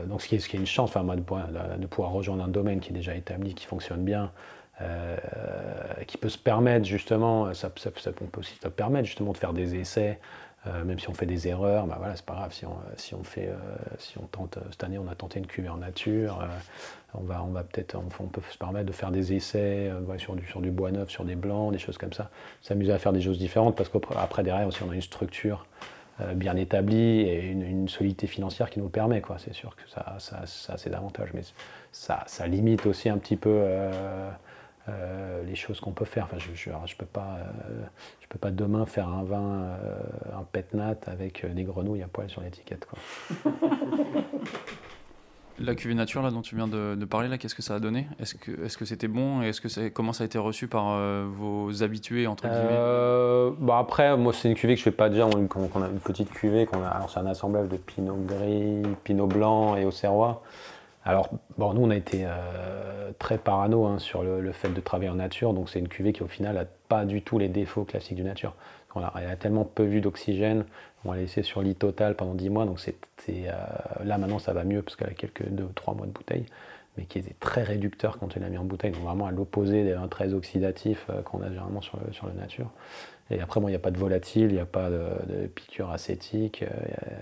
donc 0.08 0.24
ce 0.24 0.27
qui, 0.27 0.36
est, 0.36 0.53
une 0.53 0.65
chance, 0.65 0.89
enfin, 0.89 1.03
moi, 1.03 1.15
de, 1.15 1.22
pouvoir- 1.22 2.12
rejoindre 2.12 2.44
un 2.44 2.48
domaine 2.48 2.80
qui 2.80 2.89
est 2.89 2.96
déjà 2.96 3.13
établi, 3.13 3.53
qui 3.53 3.68
fonctionne 3.68 4.03
bien, 4.03 4.32
qui 6.08 6.18
peut 6.18 6.30
se 6.30 6.39
permettre 6.39 6.86
justement, 6.86 7.53
ça- 7.53 7.72
on 8.22 8.25
peut 8.25 8.39
aussi 8.39 8.56
se 8.56 8.68
permettre 8.70 9.06
justement 9.06 9.34
de 9.34 9.38
faire 9.38 9.53
des 9.53 9.75
essais, 9.75 10.20
euh, 10.67 10.84
même 10.84 11.00
si 11.00 11.10
on 11.10 11.13
fait 11.13 11.25
des 11.25 11.48
erreurs, 11.48 11.88
bah 11.88 11.96
voilà, 11.98 12.15
c'est 12.15 12.25
pas 12.25 12.36
grave. 12.36 12.53
Si 12.53 12.65
on, 12.65 12.75
si 12.96 13.13
on 13.15 13.24
fait, 13.24 13.50
euh, 13.50 13.55
si 13.98 14.17
on 14.17 14.25
tente, 14.27 14.58
cette 14.72 14.84
année 14.84 14.98
on 14.98 15.08
a 15.08 15.15
tenté 15.15 15.39
une 15.39 15.48
cuvée 15.48 15.70
en 15.70 15.77
nature, 15.77 16.39
euh, 16.41 16.48
on 17.15 17.24
va, 17.24 17.43
on 17.43 17.51
va 17.51 17.63
peut-être, 17.63 17.96
on, 17.96 18.27
peut 18.27 18.41
se 18.50 18.58
permettre 18.58 18.86
de 18.86 18.91
faire 18.91 19.12
des 19.12 19.34
essais 19.34 19.89
euh, 19.89 20.17
sur, 20.17 20.36
du, 20.36 20.46
sur 20.48 20.62
du 20.62 20.72
bois 20.72 20.91
neuf, 20.91 21.10
sur 21.10 21.25
des 21.25 21.36
blancs, 21.36 21.72
des 21.72 21.79
choses 21.79 21.98
comme 21.98 22.13
ça. 22.13 22.29
S'amuser 22.62 22.93
à 22.93 23.00
faire 23.00 23.13
des 23.13 23.22
choses 23.22 23.39
différentes 23.39 23.75
parce 23.75 23.90
qu'après 23.90 24.44
derrière 24.44 24.68
aussi 24.68 24.81
on 24.83 24.92
a 24.92 24.96
une 24.96 25.01
structure 25.01 25.66
euh, 26.22 26.33
bien 26.33 26.55
établie 26.55 27.22
et 27.22 27.48
une, 27.48 27.88
solidité 27.88 28.27
financière 28.27 28.70
qui 28.70 28.79
nous 28.79 28.90
permet. 28.90 29.22
Quoi. 29.22 29.38
C'est 29.40 29.53
sûr 29.53 29.75
que 29.75 29.90
ça, 29.90 30.16
ça, 30.20 30.46
ça 30.46 30.77
c'est 30.77 30.90
davantage, 30.90 31.29
mais 31.33 31.42
ça, 31.92 32.24
ça 32.27 32.48
limite 32.48 32.85
aussi 32.85 33.09
un 33.09 33.18
petit 33.18 33.35
peu 33.35 33.50
euh, 33.51 34.29
euh, 34.90 35.44
les 35.44 35.55
choses 35.55 35.79
qu'on 35.79 35.92
peut 35.94 36.03
faire. 36.03 36.25
Enfin, 36.25 36.38
je 36.40 36.50
ne 36.50 36.55
je, 36.55 36.70
je 36.88 36.96
peux, 36.98 37.05
pas, 37.05 37.38
euh, 37.70 37.85
peux 38.33 38.39
pas 38.39 38.51
demain 38.51 38.85
faire 38.85 39.07
un 39.07 39.24
vin, 39.24 39.43
euh, 39.43 39.98
un 40.37 40.43
pet 40.51 40.74
nat 40.74 40.98
avec 41.07 41.43
euh, 41.43 41.50
des 41.50 41.63
grenouilles 41.63 42.03
à 42.03 42.07
poil 42.07 42.29
sur 42.29 42.41
l'étiquette. 42.41 42.85
quoi. 42.85 43.51
La 45.59 45.75
cuvée 45.75 45.93
nature 45.93 46.24
là 46.24 46.31
dont 46.31 46.41
tu 46.41 46.55
viens 46.55 46.67
de, 46.67 46.96
de 46.96 47.05
parler 47.05 47.27
là, 47.27 47.37
qu'est-ce 47.37 47.53
que 47.53 47.61
ça 47.61 47.75
a 47.75 47.79
donné? 47.79 48.07
Est-ce 48.19 48.33
que 48.33 48.65
est-ce 48.65 48.75
que 48.75 48.85
c'était 48.85 49.07
bon? 49.07 49.43
Et 49.43 49.50
est-ce 49.50 49.61
que 49.61 49.69
c'est 49.69 49.91
comment 49.91 50.11
ça 50.11 50.24
a 50.24 50.25
été 50.25 50.39
reçu 50.39 50.67
par 50.67 50.85
euh, 50.89 51.27
vos 51.29 51.83
habitués 51.83 52.25
entre 52.25 52.48
guillemets? 52.48 52.69
Euh, 52.72 53.51
bah 53.59 53.77
après, 53.77 54.17
moi, 54.17 54.33
c'est 54.33 54.50
une 54.50 54.55
cuvée 54.55 54.74
que 54.74 54.79
je 54.79 54.83
fais 54.83 54.91
pas 54.91 55.09
déjà. 55.09 55.27
On, 55.27 55.48
qu'on 55.48 55.83
a 55.83 55.89
une 55.89 56.00
petite 56.00 56.31
cuvée. 56.31 56.65
Qu'on 56.65 56.81
a, 56.83 56.87
alors, 56.87 57.11
c'est 57.11 57.19
un 57.19 57.27
assemblage 57.27 57.69
de 57.69 57.77
pinot 57.77 58.17
gris, 58.25 58.81
pinot 59.03 59.27
blanc 59.27 59.75
et 59.75 59.85
auxerrois. 59.85 60.41
Alors, 61.05 61.29
bon, 61.57 61.74
nous, 61.74 61.81
on 61.81 61.89
a 61.89 61.96
été 61.96 62.24
euh, 62.25 63.11
très 63.20 63.37
parano 63.37 63.85
hein, 63.85 64.00
sur 64.00 64.24
le, 64.24 64.51
fait 64.53 64.70
de 64.70 64.79
travailler 64.79 65.09
en 65.09 65.16
nature. 65.16 65.53
Donc, 65.53 65.70
c'est 65.70 65.79
une 65.79 65.89
cuvée 65.89 66.13
qui, 66.13 66.24
au 66.24 66.27
final, 66.27 66.55
n'a 66.55 66.66
pas 66.87 67.03
du 67.05 67.22
tout 67.22 67.37
les 67.37 67.50
défauts 67.50 67.83
classiques 67.83 68.16
du 68.16 68.24
nature. 68.24 68.55
Elle 68.96 69.29
a 69.29 69.35
tellement 69.35 69.66
peu 69.66 69.83
vu 69.83 70.01
d'oxygène. 70.01 70.66
On 71.03 71.11
l'a 71.11 71.20
laissé 71.20 71.44
sur 71.44 71.61
lit 71.61 71.75
total 71.75 72.16
pendant 72.16 72.35
10 72.35 72.50
mois. 72.50 72.66
Donc, 72.66 72.79
c'est, 72.79 72.96
euh, 73.29 73.53
là, 74.05 74.18
maintenant, 74.18 74.39
ça 74.39 74.53
va 74.53 74.63
mieux 74.63 74.81
parce 74.81 74.96
qu'elle 74.96 75.09
a 75.09 75.13
quelques 75.13 75.44
2-3 75.44 75.96
mois 75.98 76.05
de 76.05 76.11
bouteille. 76.11 76.46
Mais 76.96 77.05
qui 77.05 77.18
était 77.18 77.35
très 77.39 77.63
réducteur 77.63 78.20
quand 78.20 78.37
on 78.37 78.39
l'a 78.39 78.50
mis 78.50 78.57
en 78.57 78.63
bouteille. 78.63 78.92
Donc, 78.92 79.01
vraiment 79.01 79.25
à 79.25 79.31
l'opposé 79.31 79.83
d'un 79.92 80.07
très 80.07 80.33
oxydatif 80.33 81.07
euh, 81.09 81.22
qu'on 81.24 81.42
a 81.42 81.50
généralement 81.50 81.81
sur 81.81 82.00
le, 82.05 82.13
sur 82.13 82.27
le 82.27 82.33
nature. 82.33 82.70
Et 83.31 83.42
après, 83.42 83.59
bon, 83.59 83.68
il 83.68 83.72
n'y 83.72 83.75
a 83.75 83.79
pas 83.79 83.92
de 83.92 83.98
volatile, 83.98 84.46
il 84.50 84.53
n'y 84.53 84.59
a 84.59 84.66
pas 84.66 84.89
de, 84.89 85.01
de 85.27 85.48
piqûre 85.48 85.89
acétique, 85.92 86.63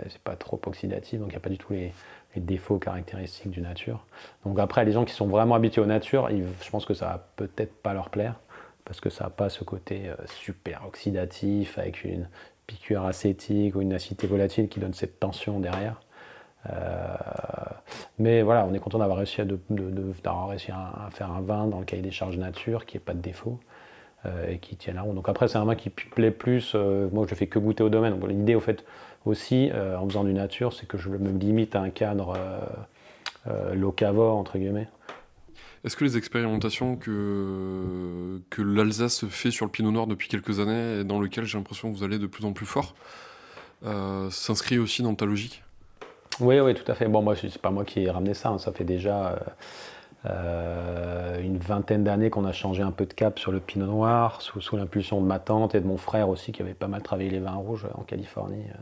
c'est 0.10 0.20
pas 0.20 0.36
trop 0.36 0.60
oxydatif, 0.66 1.20
donc 1.20 1.30
il 1.30 1.34
n'y 1.34 1.38
a 1.38 1.40
pas 1.40 1.52
du 1.52 1.60
tout 1.60 1.74
les, 1.74 1.94
les 2.36 2.42
défauts 2.42 2.78
caractéristiques 2.78 3.50
du 3.52 3.62
nature. 3.62 4.06
Donc 4.46 4.60
après, 4.60 4.86
les 4.86 4.92
gens 4.92 5.06
qui 5.06 5.14
sont 5.14 5.28
vraiment 5.28 5.56
habitués 5.56 5.82
aux 5.82 5.86
nature, 5.86 6.30
ils- 6.30 6.46
je 6.62 6.70
pense 6.70 6.86
que 6.86 6.94
ça 6.94 7.06
va 7.08 7.28
peut-être 7.36 7.74
pas 7.82 7.94
leur 7.94 8.10
plaire, 8.10 8.36
parce 8.86 9.00
que 9.02 9.10
ça 9.10 9.26
n'a 9.26 9.30
pas 9.30 9.50
ce 9.50 9.64
côté 9.64 10.10
euh, 10.10 10.16
super 10.26 10.84
oxydatif, 10.88 11.78
avec 11.78 12.04
une 12.04 12.28
piqûre 12.68 13.06
acétique 13.06 13.76
ou 13.76 13.82
une 13.82 13.94
acidité 13.94 14.28
volatile 14.28 14.70
qui 14.70 14.80
donne 14.80 14.94
cette 14.94 15.20
tension 15.20 15.60
derrière. 15.60 16.02
Euh, 16.72 17.16
mais 18.20 18.44
voilà, 18.44 18.66
on 18.66 18.74
est 18.74 18.80
content 18.80 19.00
d'avoir 19.00 19.18
réussi, 19.18 19.42
à, 19.42 19.46
de- 19.46 19.60
faire 20.14 21.32
un 21.32 21.42
vin 21.42 21.68
dans 21.68 21.80
le 21.80 21.86
cahier 21.86 22.04
des 22.04 22.12
charges 22.12 22.38
nature, 22.38 22.86
qui 22.86 22.98
n'est 22.98 23.02
pas 23.02 23.14
de 23.14 23.20
défaut 23.20 23.60
euh, 24.26 24.48
et 24.52 24.60
qui 24.60 24.76
tient 24.76 24.94
la 24.94 25.02
route. 25.02 25.16
Donc 25.16 25.28
après, 25.28 25.48
c'est 25.48 25.58
un 25.58 25.66
vin 25.66 25.76
qui 25.76 25.90
plaît 25.90 26.32
plus. 26.32 26.76
moi, 27.12 27.26
je 27.28 27.36
fais 27.36 27.48
que 27.48 27.60
goûter 27.60 27.84
au 27.84 27.90
domaine. 27.90 28.20
L'idée, 28.28 28.56
au 28.56 28.60
fait, 28.60 28.86
aussi, 29.26 29.70
euh, 29.72 29.98
en 29.98 30.08
faisant 30.08 30.24
du 30.24 30.34
nature, 30.34 30.74
c'est 30.74 30.88
que 30.88 30.98
je 30.98 31.10
me 31.10 31.38
limite 31.38 31.76
à 31.76 31.82
un 31.82 31.90
cadre 31.90 32.36
euh, 32.38 32.60
euh, 33.48 33.76
locavore, 33.76 34.38
entre 34.38 34.58
guillemets. 34.58 34.88
Est-ce 35.84 35.96
que 35.96 36.04
les 36.04 36.16
expérimentations 36.16 36.96
que, 36.96 38.40
que 38.50 38.62
l'Alsace 38.62 39.26
fait 39.28 39.50
sur 39.50 39.66
le 39.66 39.72
Pinot 39.72 39.92
Noir 39.92 40.06
depuis 40.08 40.28
quelques 40.28 40.60
années, 40.60 41.00
et 41.00 41.04
dans 41.04 41.20
lequel 41.20 41.46
j'ai 41.46 41.58
l'impression 41.58 41.92
que 41.92 41.98
vous 41.98 42.04
allez 42.04 42.20
de 42.20 42.28
plus 42.28 42.46
en 42.46 42.54
plus 42.54 42.68
fort, 42.68 42.94
euh, 43.84 44.30
s'inscrit 44.30 44.78
aussi 44.78 45.02
dans 45.02 45.16
ta 45.16 45.26
logique? 45.26 45.64
Oui, 46.40 46.60
oui, 46.60 46.74
tout 46.76 46.90
à 46.92 46.96
fait. 46.96 47.08
Bon, 47.08 47.22
moi, 47.22 47.36
c'est 47.36 47.58
pas 47.58 47.72
moi 47.72 47.84
qui 47.84 48.02
ai 48.02 48.10
ramené 48.12 48.34
ça. 48.36 48.50
hein. 48.50 48.60
Ça 48.60 48.72
fait 48.72 48.84
déjà 48.84 49.40
euh, 50.26 51.42
une 51.42 51.58
vingtaine 51.58 52.04
d'années 52.04 52.30
qu'on 52.30 52.46
a 52.46 52.54
changé 52.54 52.84
un 52.84 52.92
peu 52.92 53.08
de 53.08 53.14
cap 53.14 53.40
sur 53.40 53.52
le 53.52 53.60
Pinot 53.60 53.88
Noir, 53.88 54.42
sous, 54.42 54.62
sous 54.62 54.78
l'impulsion 54.78 55.20
de 55.20 55.26
ma 55.26 55.40
tante 55.40 55.74
et 55.74 55.82
de 55.82 55.88
mon 55.88 55.98
frère 55.98 56.30
aussi, 56.30 56.52
qui 56.52 56.62
avait 56.62 56.76
pas 56.76 56.88
mal 56.88 57.02
travaillé 57.02 57.32
les 57.32 57.40
vins 57.40 57.56
rouges 57.56 57.88
en 57.96 58.04
Californie 58.04 58.66
euh, 58.70 58.78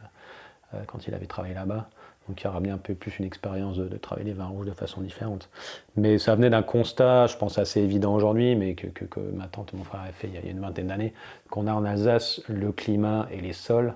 quand 0.88 1.08
il 1.08 1.14
avait 1.14 1.26
travaillé 1.26 1.56
là-bas. 1.56 1.90
Donc, 2.30 2.42
il 2.44 2.48
a 2.48 2.52
ramené 2.52 2.72
un 2.72 2.78
peu 2.78 2.94
plus 2.94 3.18
une 3.18 3.26
expérience 3.26 3.78
de, 3.78 3.98
travailler 3.98 4.28
les 4.28 4.34
vins 4.34 4.46
rouges 4.46 4.68
de 4.68 4.74
façon 4.74 5.02
différente. 5.02 5.50
Mais 5.96 6.20
ça 6.20 6.36
venait 6.36 6.52
d'un 6.52 6.62
constat, 6.62 7.26
je 7.26 7.36
pense, 7.36 7.58
assez 7.58 7.82
évident 7.82 8.14
aujourd'hui, 8.14 8.56
mais 8.56 8.76
que, 8.76 9.20
ma 9.34 9.48
tante 9.48 9.74
et 9.74 9.78
mon 9.78 9.84
frère 9.84 10.02
avaient 10.02 10.12
fait 10.12 10.28
il 10.28 10.36
y 10.36 10.38
a- 10.38 10.42
y 10.42 10.52
une 10.52 10.60
vingtaine 10.60 10.88
d'années, 10.88 11.14
qu'on 11.50 11.66
a 11.66 11.74
en 11.74 11.84
Alsace 11.86 12.42
le 12.48 12.72
climat 12.72 13.28
et 13.32 13.42
les 13.42 13.54
sols 13.54 13.96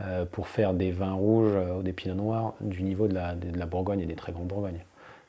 euh, 0.00 0.24
pour 0.24 0.48
faire 0.48 0.72
des 0.72 0.90
vins 0.90 1.12
rouges 1.12 1.52
euh, 1.54 1.78
ou 1.78 1.82
des 1.82 1.92
pinots 1.92 2.14
noirs 2.14 2.54
du 2.62 2.82
niveau 2.82 3.08
de 3.08 3.14
la, 3.14 3.34
Bourgogne 3.66 4.00
et 4.00 4.06
des 4.06 4.14
très 4.14 4.32
grandes 4.32 4.48
Bourgognes. 4.48 4.84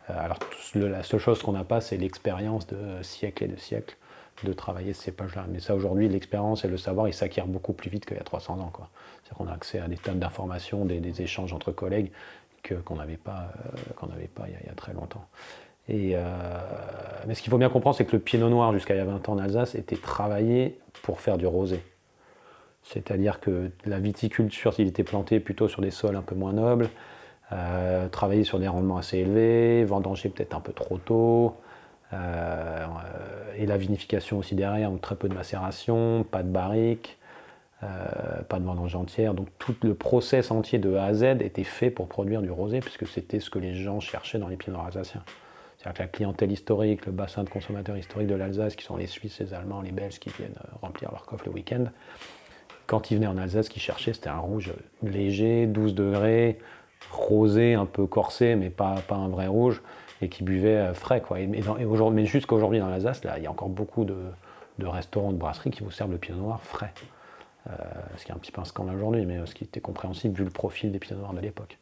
Euh, 0.10 0.14
alors, 0.18 0.40
la 0.76 1.04
seule 1.04 1.20
chose 1.20 1.42
qu'on 1.44 1.52
n'a 1.52 1.66
pas, 1.66 1.82
c'est 1.82 1.98
l'expérience 1.98 2.66
de 2.68 2.78
euh, 2.78 3.04
siècles 3.04 3.44
et 3.44 3.48
de 3.48 3.58
siècles 3.58 3.98
de 4.44 4.54
travailler 4.54 4.94
ce 4.94 5.04
cépage-là. 5.04 5.46
Mais 5.50 5.60
ça, 5.60 5.76
aujourd'hui, 5.76 6.08
l'expérience 6.10 6.64
et 6.64 6.68
le 6.68 6.78
savoir, 6.78 7.08
il 7.08 7.14
s'acquiert 7.14 7.48
beaucoup 7.48 7.74
plus 7.74 7.90
vite 7.90 8.06
qu'il 8.06 8.18
y 8.18 8.20
a 8.20 8.24
300 8.24 8.60
ans. 8.60 8.70
quoi. 8.72 8.90
Qu'on 9.36 9.48
a 9.48 9.54
accès 9.54 9.80
à 9.80 9.88
des 9.88 9.98
tonnes 9.98 10.20
d'informations, 10.20 10.86
des, 10.86 11.22
échanges 11.22 11.54
entre 11.54 11.72
collègues 11.72 12.12
que, 12.64 12.76
qu'on 12.76 12.96
n'avait 12.96 13.18
pas, 13.18 13.52
euh, 13.66 13.94
qu'on 13.96 14.08
n'avait 14.08 14.28
pas 14.28 14.46
il 14.48 14.54
y, 14.54 14.56
a, 14.56 14.60
il 14.68 14.76
très 14.76 14.94
longtemps. 14.94 15.26
Et, 15.90 16.16
mais 17.26 17.34
ce 17.34 17.42
qu'il 17.42 17.50
faut 17.50 17.58
bien 17.58 17.70
comprendre, 17.70 17.96
c'est 17.96 18.04
que 18.04 18.12
le 18.14 18.22
pinot 18.22 18.50
noir, 18.50 18.74
jusqu'à 18.74 18.94
il 18.94 18.98
y 18.98 19.00
a 19.00 19.06
20 19.06 19.30
ans 19.30 19.34
en 19.34 19.38
Alsace, 19.38 19.74
était 19.74 19.96
travaillé 19.96 20.78
pour 21.02 21.22
faire 21.22 21.38
du 21.38 21.48
rosé. 21.48 21.82
C'est-à-dire 22.84 23.40
que 23.40 23.72
la 23.86 24.00
viticulture, 24.00 24.74
s'il 24.74 24.88
était 24.88 25.04
planté 25.04 25.40
plutôt 25.40 25.68
sur 25.68 25.82
des 25.82 25.92
sols 25.92 26.16
un 26.16 26.22
peu 26.22 26.36
moins 26.36 26.54
nobles, 26.54 26.90
euh, 27.52 28.08
travailler 28.10 28.44
sur 28.44 28.60
des 28.60 28.68
rendements 28.68 28.98
assez 28.98 29.20
élevés, 29.20 29.84
vendanger 29.86 30.30
peut-être 30.30 30.56
un 30.56 30.62
peu 30.62 30.74
trop 30.74 30.98
tôt, 30.98 31.56
euh, 32.14 32.86
et 33.58 33.66
la 33.66 33.78
vinification 33.78 34.38
aussi 34.38 34.56
derrière, 34.56 34.90
donc 34.90 35.02
très 35.02 35.16
peu 35.16 35.28
de 35.28 35.34
macération, 35.34 36.26
pas 36.30 36.44
de 36.44 36.50
barrique, 36.50 37.18
euh, 37.84 38.42
pas 38.50 38.60
de 38.60 38.66
vendange 38.66 38.96
entière. 38.96 39.34
Donc 39.34 39.48
tout 39.60 39.76
le 39.84 39.94
process 39.94 40.52
entier 40.52 40.80
de 40.80 40.96
A 40.96 41.06
à 41.06 41.14
Z 41.14 41.24
était 41.42 41.64
fait 41.64 41.92
pour 41.92 42.08
produire 42.08 42.42
du 42.42 42.52
rosé, 42.52 42.80
puisque 42.80 43.08
c'était 43.08 43.40
ce 43.40 43.50
que 43.50 43.60
les 43.60 43.76
gens 43.76 44.00
cherchaient 44.00 44.40
dans 44.40 44.48
les 44.48 44.58
pinot 44.58 44.80
alsaciens. 44.80 45.24
C'est-à-dire 45.78 45.98
que 45.98 46.04
la 46.04 46.08
clientèle 46.08 46.52
historique, 46.52 47.06
le 47.06 47.12
bassin 47.12 47.44
de 47.44 47.50
consommateurs 47.50 47.98
historiques 47.98 48.28
de 48.28 48.36
l'Alsace, 48.36 48.76
qui 48.76 48.84
sont 48.84 48.98
les 48.98 49.08
Suisses, 49.08 49.40
les 49.40 49.54
Allemands, 49.54 49.82
les 49.82 49.92
Belges 49.92 50.20
qui 50.20 50.30
viennent 50.30 50.56
remplir 50.82 51.12
leur 51.12 51.26
coffre 51.26 51.46
le 51.46 51.52
week-end, 51.52 51.86
quand 52.88 53.12
ils 53.12 53.16
venaient 53.16 53.28
en 53.28 53.38
Alsace, 53.38 53.66
ce 53.66 53.70
qu'ils 53.70 53.82
cherchaient, 53.82 54.14
c'était 54.14 54.30
un 54.30 54.40
rouge 54.40 54.74
léger, 55.04 55.68
12 55.68 55.94
degrés, 55.94 56.58
rosé, 57.12 57.76
un 57.76 57.86
peu 57.86 58.08
corsé, 58.08 58.56
mais 58.56 58.70
pas, 58.70 58.96
un 59.10 59.28
vrai 59.28 59.48
rouge, 59.48 59.82
et 60.22 60.30
qui 60.30 60.44
buvait 60.44 60.78
euh, 60.78 60.94
frais. 60.94 61.22
Quoi. 61.22 61.42
Et, 61.42 61.48
mais 61.48 62.26
jusqu'à 62.26 62.56
aujourd'hui 62.56 62.80
dans 62.80 62.90
l'Alsace, 62.90 63.22
il 63.38 63.44
y 63.44 63.48
a 63.48 63.52
encore 63.52 63.70
beaucoup 63.70 64.04
de, 64.04 64.16
restaurants, 64.80 65.32
de 65.32 65.38
brasseries 65.38 65.70
qui 65.70 65.84
vous 65.84 65.92
servent 65.92 66.12
le 66.12 66.18
pinot 66.18 66.40
noir 66.40 66.62
frais. 66.64 66.94
Euh, 67.70 67.74
ce 68.18 68.26
qui 68.26 68.32
est 68.32 68.36
un 68.36 68.38
petit 68.38 68.52
peu 68.52 68.62
un 68.62 68.66
scandale 68.66 68.96
aujourd'hui, 68.96 69.26
mais 69.26 69.38
euh, 69.38 69.46
ce 69.46 69.54
qui 69.54 69.64
était 69.64 69.82
compréhensible 69.82 70.38
vu 70.38 70.44
le 70.44 70.50
profil 70.50 70.92
des 70.92 71.00
pinots 71.00 71.20
noirs 71.20 71.34
de 71.34 71.42
l'époque. 71.42 71.78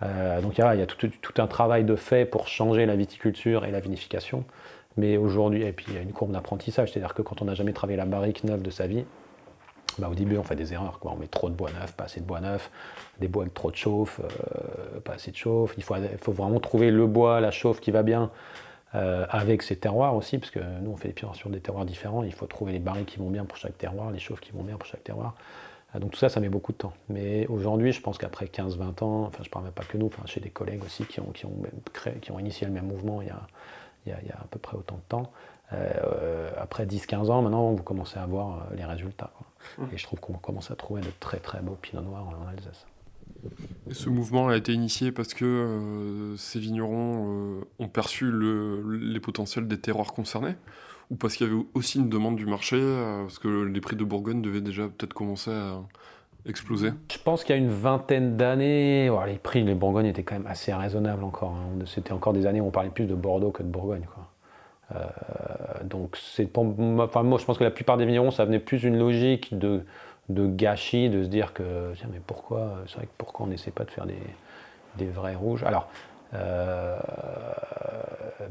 donc 0.00 0.58
il 0.58 0.60
y 0.60 0.62
a, 0.62 0.86
tout, 0.86 1.10
un 1.38 1.46
travail 1.46 1.84
de 1.84 1.94
fait 1.94 2.24
pour 2.24 2.48
changer 2.48 2.86
la 2.86 2.96
viticulture 2.96 3.64
et 3.64 3.70
la 3.70 3.80
vinification. 3.80 4.44
Mais 4.96 5.16
aujourd'hui, 5.16 5.62
et 5.62 5.72
puis 5.72 5.86
il 5.88 5.94
y 5.94 5.98
a 5.98 6.02
une 6.02 6.12
courbe 6.12 6.32
d'apprentissage, 6.32 6.92
c'est-à-dire 6.92 7.14
que 7.14 7.22
quand 7.22 7.40
on 7.40 7.46
n'a 7.46 7.54
jamais 7.54 7.72
travaillé 7.72 7.96
la 7.96 8.04
barrique 8.04 8.44
neuve 8.44 8.62
de 8.62 8.70
sa 8.70 8.86
vie, 8.86 9.04
bah, 9.98 10.08
au 10.10 10.14
début, 10.14 10.38
on 10.38 10.42
fait 10.42 10.56
des 10.56 10.72
erreurs. 10.72 10.98
Quoi. 10.98 11.12
On 11.12 11.16
met 11.16 11.26
trop 11.26 11.50
de 11.50 11.54
bois 11.54 11.70
neuf, 11.70 11.92
pas 11.92 12.04
assez 12.04 12.20
de 12.20 12.24
bois 12.26 12.40
neuf, 12.40 12.70
des 13.20 13.28
bois 13.28 13.42
avec 13.42 13.54
trop 13.54 13.70
de 13.70 13.76
chauffe, 13.76 14.20
euh, 14.20 15.00
pas 15.00 15.14
assez 15.14 15.30
de 15.30 15.36
chauffe. 15.36 15.74
Il 15.76 15.82
faut, 15.82 16.32
vraiment 16.32 16.60
trouver 16.60 16.90
le 16.90 17.06
bois, 17.06 17.40
la 17.40 17.50
chauffe 17.50 17.80
qui 17.80 17.90
va 17.90 18.02
bien 18.02 18.30
euh, 18.94 19.26
avec 19.30 19.62
ses 19.62 19.76
terroirs 19.76 20.14
aussi, 20.14 20.38
parce 20.38 20.50
que 20.50 20.60
nous, 20.82 20.90
on 20.90 20.96
fait 20.96 21.08
des 21.08 21.14
pierres 21.14 21.34
sur 21.34 21.48
des 21.48 21.60
terroirs 21.60 21.86
différents. 21.86 22.22
Il 22.22 22.32
faut 22.32 22.46
trouver 22.46 22.72
les 22.72 22.78
barils 22.78 23.06
qui 23.06 23.18
vont 23.18 23.30
bien 23.30 23.44
pour 23.44 23.56
chaque 23.56 23.78
terroir, 23.78 24.10
les 24.10 24.18
chauffes 24.18 24.40
qui 24.40 24.52
vont 24.52 24.62
bien 24.62 24.76
pour 24.76 24.86
chaque 24.86 25.02
terroir. 25.02 25.34
Euh, 25.94 25.98
donc 25.98 26.10
tout 26.10 26.18
ça, 26.18 26.28
ça 26.28 26.40
met 26.40 26.50
beaucoup 26.50 26.72
de 26.72 26.76
temps. 26.76 26.92
Mais 27.08 27.46
aujourd'hui, 27.46 27.92
je 27.92 28.02
pense 28.02 28.18
qu'après 28.18 28.46
15-20 28.46 29.02
ans, 29.02 29.24
enfin, 29.24 29.38
je 29.42 29.48
ne 29.48 29.50
parle 29.50 29.64
même 29.64 29.72
pas 29.72 29.84
que 29.84 29.96
nous, 29.96 30.06
enfin, 30.06 30.24
chez 30.26 30.40
des 30.40 30.50
collègues 30.50 30.84
aussi 30.84 31.04
qui 31.04 31.20
ont, 31.20 31.30
qui 31.32 31.46
ont, 31.46 31.56
créé, 31.92 32.14
qui 32.14 32.32
ont 32.32 32.38
initié 32.38 32.66
le 32.66 32.72
même 32.72 32.86
mouvement 32.86 33.22
il 33.22 33.28
y, 33.28 33.30
a, 33.30 33.40
il, 34.06 34.10
y 34.10 34.12
a, 34.12 34.18
il 34.22 34.28
y 34.28 34.32
a 34.32 34.36
à 34.36 34.46
peu 34.50 34.58
près 34.58 34.76
autant 34.76 34.96
de 34.96 35.08
temps, 35.08 35.32
après 36.58 36.84
10-15 36.84 37.30
ans, 37.30 37.40
maintenant, 37.40 37.72
vous 37.72 37.82
commencez 37.82 38.18
à 38.18 38.26
voir 38.26 38.66
les 38.76 38.84
résultats. 38.84 39.30
Et 39.90 39.96
je 39.96 40.04
trouve 40.04 40.20
qu'on 40.20 40.34
commence 40.34 40.70
à 40.70 40.76
trouver 40.76 41.00
de 41.00 41.10
très 41.18 41.38
très 41.38 41.60
beaux 41.60 41.78
pinots 41.80 42.02
noirs 42.02 42.28
en 42.28 42.46
Alsace. 42.46 42.84
Ce 43.90 44.08
mouvement 44.08 44.48
a 44.48 44.56
été 44.56 44.72
initié 44.72 45.12
parce 45.12 45.34
que 45.34 45.44
euh, 45.44 46.36
ces 46.36 46.58
vignerons 46.58 47.58
euh, 47.58 47.60
ont 47.78 47.88
perçu 47.88 48.32
les 48.32 49.20
potentiels 49.20 49.66
des 49.66 49.78
terroirs 49.78 50.12
concernés 50.12 50.54
ou 51.10 51.16
parce 51.16 51.36
qu'il 51.36 51.46
y 51.46 51.50
avait 51.50 51.60
aussi 51.74 51.98
une 51.98 52.08
demande 52.08 52.36
du 52.36 52.46
marché, 52.46 52.76
euh, 52.78 53.22
parce 53.22 53.38
que 53.38 53.64
les 53.64 53.80
prix 53.80 53.96
de 53.96 54.04
Bourgogne 54.04 54.40
devaient 54.40 54.60
déjà 54.60 54.84
peut-être 54.84 55.12
commencer 55.12 55.50
à 55.50 55.80
exploser 56.46 56.90
Je 57.10 57.18
pense 57.18 57.44
qu'il 57.44 57.54
y 57.54 57.58
a 57.58 57.60
une 57.60 57.70
vingtaine 57.70 58.36
d'années, 58.36 59.10
les 59.26 59.38
prix 59.38 59.64
de 59.64 59.74
Bourgogne 59.74 60.06
étaient 60.06 60.22
quand 60.22 60.36
même 60.36 60.46
assez 60.46 60.72
raisonnables 60.72 61.24
encore. 61.24 61.54
Hein. 61.54 61.84
C'était 61.86 62.12
encore 62.12 62.32
des 62.32 62.46
années 62.46 62.60
où 62.60 62.66
on 62.66 62.70
parlait 62.70 62.90
plus 62.90 63.06
de 63.06 63.14
Bordeaux 63.14 63.50
que 63.50 63.62
de 63.62 63.68
Bourgogne. 63.68 64.06
Donc 65.84 66.18
moi 66.54 67.38
je 67.38 67.44
pense 67.44 67.56
que 67.56 67.64
la 67.64 67.70
plupart 67.70 67.96
des 67.96 68.04
vignerons 68.04 68.30
ça 68.30 68.44
venait 68.44 68.58
plus 68.58 68.78
d'une 68.78 68.98
logique 68.98 69.58
de, 69.58 69.84
de 70.28 70.46
gâchis, 70.46 71.10
de 71.10 71.24
se 71.24 71.28
dire 71.28 71.52
que 71.52 71.92
tiens 71.96 72.08
mais 72.12 72.20
pourquoi 72.26 72.78
c'est 72.86 72.96
vrai 72.96 73.06
que 73.06 73.12
pourquoi 73.18 73.46
on 73.46 73.48
n'essaie 73.48 73.70
pas 73.70 73.84
de 73.84 73.90
faire 73.90 74.06
des, 74.06 74.22
des 74.96 75.06
vrais 75.06 75.34
rouges? 75.34 75.64
Alors 75.64 75.88
euh, 76.34 76.96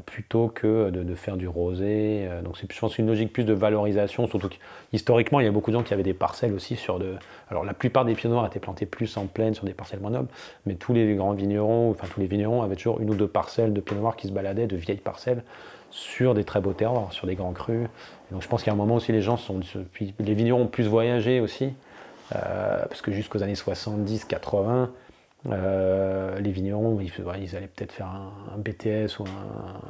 plutôt 0.06 0.48
que 0.48 0.90
de, 0.90 1.14
faire 1.14 1.36
du 1.36 1.48
rosé. 1.48 2.26
Euh, 2.28 2.42
donc 2.42 2.56
c'est, 2.56 2.72
je 2.72 2.78
pense, 2.78 2.96
une 2.98 3.06
logique 3.06 3.32
plus 3.32 3.44
de 3.44 3.52
valorisation, 3.52 4.26
surtout 4.28 4.50
historiquement, 4.92 5.40
il 5.40 5.44
y 5.44 5.48
a 5.48 5.50
beaucoup 5.50 5.70
de 5.70 5.76
gens 5.76 5.82
qui 5.82 5.92
avaient 5.92 6.04
des 6.04 6.14
parcelles 6.14 6.52
aussi 6.52 6.76
sur 6.76 6.98
de... 7.00 7.14
Alors 7.50 7.64
la 7.64 7.74
plupart 7.74 8.04
des 8.04 8.14
pieds 8.14 8.30
noirs 8.30 8.46
étaient 8.46 8.60
plantés 8.60 8.86
plus 8.86 9.16
en 9.16 9.26
plaine 9.26 9.54
sur 9.54 9.64
des 9.64 9.74
parcelles 9.74 10.00
moins 10.00 10.10
nobles, 10.10 10.28
mais 10.64 10.76
tous 10.76 10.92
les 10.92 11.14
grands 11.16 11.32
vignerons, 11.32 11.90
enfin 11.90 12.06
tous 12.12 12.20
les 12.20 12.26
vignerons 12.26 12.62
avaient 12.62 12.76
toujours 12.76 13.00
une 13.00 13.10
ou 13.10 13.14
deux 13.14 13.26
parcelles 13.26 13.72
de 13.72 13.80
pieds 13.80 13.96
noirs 13.96 14.16
qui 14.16 14.28
se 14.28 14.32
baladaient, 14.32 14.68
de 14.68 14.76
vieilles 14.76 14.98
parcelles, 14.98 15.42
sur 15.92 16.34
des 16.34 16.42
très 16.42 16.60
beaux 16.60 16.72
terroirs, 16.72 17.12
sur 17.12 17.26
des 17.26 17.36
grands 17.36 17.52
crus. 17.52 17.86
donc 18.32 18.42
je 18.42 18.48
pense 18.48 18.62
qu'à 18.62 18.72
un 18.72 18.74
moment 18.74 18.96
aussi 18.96 19.12
les 19.12 19.22
gens 19.22 19.36
sont, 19.36 19.60
les 20.18 20.34
vignerons 20.34 20.62
ont 20.62 20.66
plus 20.66 20.88
voyagé 20.88 21.38
aussi, 21.38 21.72
euh, 22.34 22.82
parce 22.88 23.02
que 23.02 23.12
jusqu'aux 23.12 23.42
années 23.42 23.52
70-80, 23.52 24.88
euh, 25.50 26.38
les 26.40 26.50
vignerons, 26.50 26.98
ils, 27.00 27.56
allaient 27.56 27.66
peut-être 27.66 27.92
faire 27.92 28.06
un, 28.06 28.58
BTS 28.58 29.18
ou 29.18 29.24
un, 29.24 29.80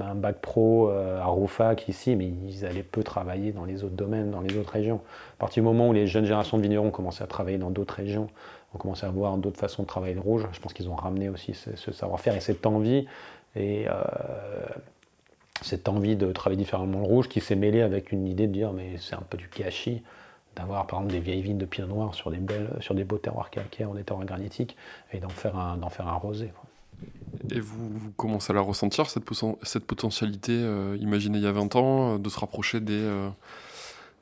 un, 0.00 0.14
bac 0.14 0.40
pro 0.40 0.90
euh, 0.90 1.20
à 1.20 1.26
Roufac 1.26 1.88
ici, 1.88 2.16
mais 2.16 2.26
ils 2.26 2.66
allaient 2.66 2.82
peu 2.82 3.02
travailler 3.02 3.52
dans 3.52 3.64
les 3.64 3.84
autres 3.84 3.94
domaines, 3.94 4.30
dans 4.30 4.40
les 4.40 4.56
autres 4.58 4.72
régions. 4.72 5.00
À 5.36 5.40
partir 5.40 5.62
du 5.62 5.68
moment 5.68 5.88
où 5.88 5.92
les 5.92 6.06
jeunes 6.06 6.24
générations 6.24 6.58
de 6.58 6.62
vignerons 6.62 6.90
commençaient 6.90 7.24
à 7.24 7.28
travailler 7.28 7.58
dans 7.58 7.70
d'autres 7.70 7.94
régions, 7.94 8.28
ont 8.74 8.78
commencé 8.78 9.06
à 9.06 9.10
voir 9.10 9.38
d'autres 9.38 9.58
façons 9.58 9.84
de 9.84 9.88
travailler 9.88 10.14
le 10.14 10.20
rouge, 10.20 10.46
je 10.52 10.60
pense 10.60 10.74
qu'ils 10.74 10.90
ont 10.90 10.94
ramené 10.94 11.30
aussi 11.30 11.54
ce 11.54 11.92
savoir-faire 11.92 12.36
et 12.36 12.40
cette 12.40 12.66
envie 12.66 13.06
et 13.58 13.86
euh, 13.88 13.92
cette 15.62 15.88
envie 15.88 16.16
de 16.16 16.30
travailler 16.32 16.62
différemment 16.62 17.00
le 17.00 17.04
rouge 17.04 17.28
qui 17.28 17.40
s'est 17.40 17.56
mêlée 17.56 17.82
avec 17.82 18.12
une 18.12 18.26
idée 18.26 18.46
de 18.46 18.52
dire 18.52 18.72
mais 18.72 18.96
c'est 18.98 19.16
un 19.16 19.24
peu 19.28 19.36
du 19.36 19.50
gâchis 19.54 20.02
d'avoir 20.56 20.86
par 20.86 21.00
exemple 21.00 21.14
des 21.14 21.20
vieilles 21.20 21.42
vignes 21.42 21.58
de 21.58 21.66
pinot 21.66 21.88
noir 21.88 22.14
sur 22.14 22.30
des, 22.30 22.38
belles, 22.38 22.70
sur 22.80 22.94
des 22.94 23.04
beaux 23.04 23.18
terroirs 23.18 23.50
calcaires, 23.50 23.90
des 23.90 24.02
terroirs 24.02 24.26
granitiques, 24.26 24.76
et 25.12 25.18
d'en 25.18 25.28
faire 25.28 25.56
un, 25.56 25.76
d'en 25.76 25.88
faire 25.88 26.08
un 26.08 26.14
rosé. 26.14 26.50
Et 27.52 27.60
vous, 27.60 28.10
commencez 28.16 28.52
à 28.52 28.54
la 28.54 28.60
ressentir, 28.60 29.08
cette, 29.08 29.22
cette 29.62 29.86
potentialité 29.86 30.50
euh, 30.52 30.96
imaginée 31.00 31.38
il 31.38 31.44
y 31.44 31.46
a 31.46 31.52
20 31.52 31.76
ans, 31.76 32.14
euh, 32.14 32.18
de 32.18 32.28
se 32.28 32.40
rapprocher 32.40 32.80
des, 32.80 33.08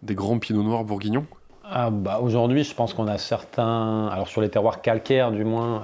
des 0.03 0.14
grands 0.14 0.38
pinots 0.38 0.62
noirs 0.62 0.85
bourguignons? 0.85 1.25
Ah 1.64 1.88
bah 1.88 2.20
Aujourd'hui, 2.22 2.64
je 2.64 2.75
pense 2.75 2.92
qu'on 2.92 3.09
a 3.09 3.16
certains, 3.16 4.09
alors 4.09 4.29
sur 4.29 4.42
les 4.42 4.51
terroirs 4.51 4.83
calcaires 4.83 5.33
du 5.33 5.44
moins, 5.44 5.83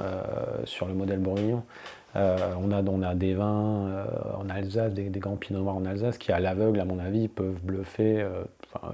sur 0.65 0.87
le 0.87 0.93
modèle 0.93 1.19
bourguignon, 1.19 1.65
euh, 2.15 2.55
on, 2.59 2.71
a, 2.73 2.83
on 2.83 3.03
a 3.03 3.15
des 3.15 3.35
vins 3.35 3.87
euh, 3.87 4.05
en 4.37 4.49
Alsace, 4.51 4.93
des, 4.93 5.09
grands 5.19 5.37
pinots 5.37 5.61
noirs 5.61 5.77
en 5.77 5.85
Alsace 5.87 6.19
qui, 6.19 6.31
à 6.33 6.41
l'aveugle, 6.41 6.81
à 6.81 6.85
mon 6.85 6.99
avis, 6.99 7.29
peuvent 7.29 7.61
bluffer 7.63 8.21
euh, 8.21 8.45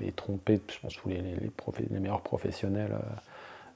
et 0.02 0.12
tromper, 0.12 0.60
je 0.72 0.78
pense, 0.80 0.94
tous 0.94 1.08
les, 1.08 1.22
meilleurs 1.90 2.20
professionnels 2.22 2.96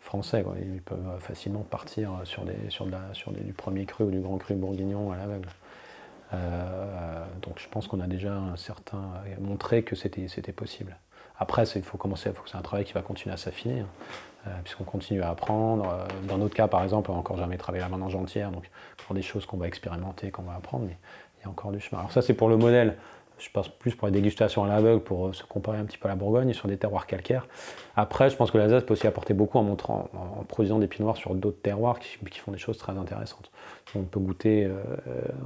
français. 0.00 0.44
Ils 0.60 0.82
peuvent 0.82 1.18
facilement 1.18 1.62
partir 1.62 2.20
sur, 2.24 2.44
des, 2.44 2.54
sur, 2.68 2.86
sur 3.12 3.32
du 3.32 3.52
premier 3.52 3.84
cru 3.84 4.04
ou 4.04 4.10
du 4.10 4.20
grand 4.20 4.38
cru 4.38 4.54
bourguignon 4.54 5.12
à 5.12 5.16
l'aveugle. 5.16 5.48
donc 7.40 7.58
je 7.58 7.68
pense 7.68 7.86
qu'on 7.86 8.00
a 8.00 8.08
déjà 8.08 8.34
un 8.34 8.56
certain, 8.56 9.12
montré 9.40 9.84
que 9.84 9.94
c'était 9.94 10.52
possible. 10.52 10.96
Après, 11.38 11.64
il 11.64 11.82
faut 11.82 11.98
commencer, 11.98 12.32
faut 12.32 12.42
que 12.42 12.50
c'est 12.50 12.56
un 12.56 12.62
travail 12.62 12.84
qui 12.84 12.92
va 12.92 13.02
continuer 13.02 13.32
à 13.32 13.36
s'affiner. 13.36 13.84
Euh, 14.48 14.50
puisqu'on 14.64 14.82
continue 14.82 15.22
à 15.22 15.30
apprendre. 15.30 15.88
Euh, 15.88 16.06
dans 16.26 16.36
notre 16.36 16.54
cas, 16.54 16.66
par 16.66 16.82
exemple, 16.82 17.12
on 17.12 17.14
n'a 17.14 17.20
encore 17.20 17.36
jamais 17.36 17.56
travaillé 17.56 17.84
la 17.84 17.88
vendange 17.88 18.16
entière, 18.16 18.50
donc 18.50 18.68
encore 19.00 19.14
des 19.14 19.22
choses 19.22 19.46
qu'on 19.46 19.56
va 19.56 19.68
expérimenter, 19.68 20.32
qu'on 20.32 20.42
va 20.42 20.54
apprendre, 20.54 20.86
mais 20.86 20.96
il 21.38 21.44
y 21.44 21.46
a 21.46 21.48
encore 21.48 21.70
du 21.70 21.78
chemin. 21.78 22.00
Alors 22.00 22.10
ça, 22.10 22.22
c'est 22.22 22.34
pour 22.34 22.48
le 22.48 22.56
modèle. 22.56 22.96
Je 23.38 23.48
pense 23.50 23.68
plus 23.68 23.94
pour 23.94 24.08
les 24.08 24.12
dégustations 24.12 24.64
à 24.64 24.68
l'aveugle, 24.68 25.00
pour 25.00 25.28
euh, 25.28 25.32
se 25.32 25.44
comparer 25.44 25.78
un 25.78 25.84
petit 25.84 25.96
peu 25.96 26.06
à 26.06 26.08
la 26.08 26.16
Bourgogne 26.16 26.52
sur 26.54 26.66
des 26.66 26.76
terroirs 26.76 27.06
calcaires. 27.06 27.46
Après, 27.94 28.30
je 28.30 28.36
pense 28.36 28.50
que 28.50 28.58
l'Alsace 28.58 28.82
peut 28.82 28.94
aussi 28.94 29.06
apporter 29.06 29.32
beaucoup 29.32 29.58
en 29.58 29.62
montrant, 29.62 30.08
en 30.12 30.42
produisant 30.42 30.80
des 30.80 30.88
pinot 30.88 31.04
noirs 31.04 31.16
sur 31.16 31.36
d'autres 31.36 31.62
terroirs 31.62 32.00
qui, 32.00 32.38
font 32.40 32.50
des 32.50 32.58
choses 32.58 32.78
très 32.78 32.98
intéressantes. 32.98 33.52
On 33.94 34.02
peut 34.02 34.20
goûter, 34.20 34.68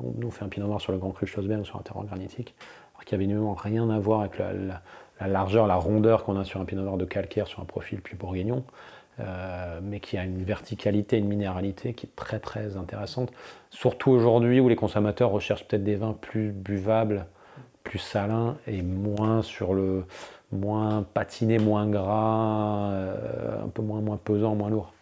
on 0.02 0.12
nous 0.18 0.30
fait 0.30 0.44
un 0.44 0.48
pinot 0.48 0.66
noir 0.66 0.80
sur 0.80 0.92
le 0.92 0.98
Grand 0.98 1.10
Cru 1.10 1.26
Schlossberg 1.26 1.60
ou 1.60 1.64
sur 1.64 1.76
un 1.76 1.82
terroir 1.82 2.04
granitique, 2.06 2.54
alors 2.94 3.04
qu'il 3.04 3.18
n'y 3.18 3.34
avait 3.34 3.54
rien 3.62 3.90
à 3.90 3.98
voir 3.98 4.20
avec 4.20 4.38
la 4.38 4.80
largeur, 5.20 5.66
la 5.66 5.76
rondeur 5.76 6.24
qu'on 6.24 6.38
a 6.38 6.44
sur 6.44 6.60
un 6.60 6.64
pinot 6.64 6.82
noir 6.82 6.96
de 6.96 7.04
calcaire 7.04 7.46
sur 7.46 7.60
un 7.60 7.64
profil 7.64 8.00
plus 8.00 8.16
bourguignon, 8.16 8.64
euh, 9.20 9.80
mais 9.82 10.00
qui 10.00 10.18
a 10.18 10.24
une 10.24 10.42
verticalité, 10.42 11.16
une 11.16 11.28
minéralité 11.28 11.94
qui 11.94 12.06
est 12.06 12.16
très 12.16 12.38
très 12.38 12.76
intéressante. 12.76 13.32
Surtout 13.70 14.10
aujourd'hui 14.10 14.60
où 14.60 14.68
les 14.68 14.76
consommateurs 14.76 15.30
recherchent 15.30 15.66
peut-être 15.66 15.84
des 15.84 15.96
vins 15.96 16.12
plus 16.12 16.52
buvables, 16.52 17.26
plus 17.82 17.98
salins 17.98 18.56
et 18.66 18.82
moins 18.82 19.42
sur 19.42 19.72
le 19.72 20.04
moins 20.52 21.02
patiné, 21.02 21.58
moins 21.58 21.86
gras, 21.86 22.90
euh, 22.90 23.64
un 23.64 23.68
peu 23.68 23.82
moins, 23.82 24.00
moins 24.00 24.18
pesant, 24.22 24.54
moins 24.54 24.70
lourd. 24.70 24.92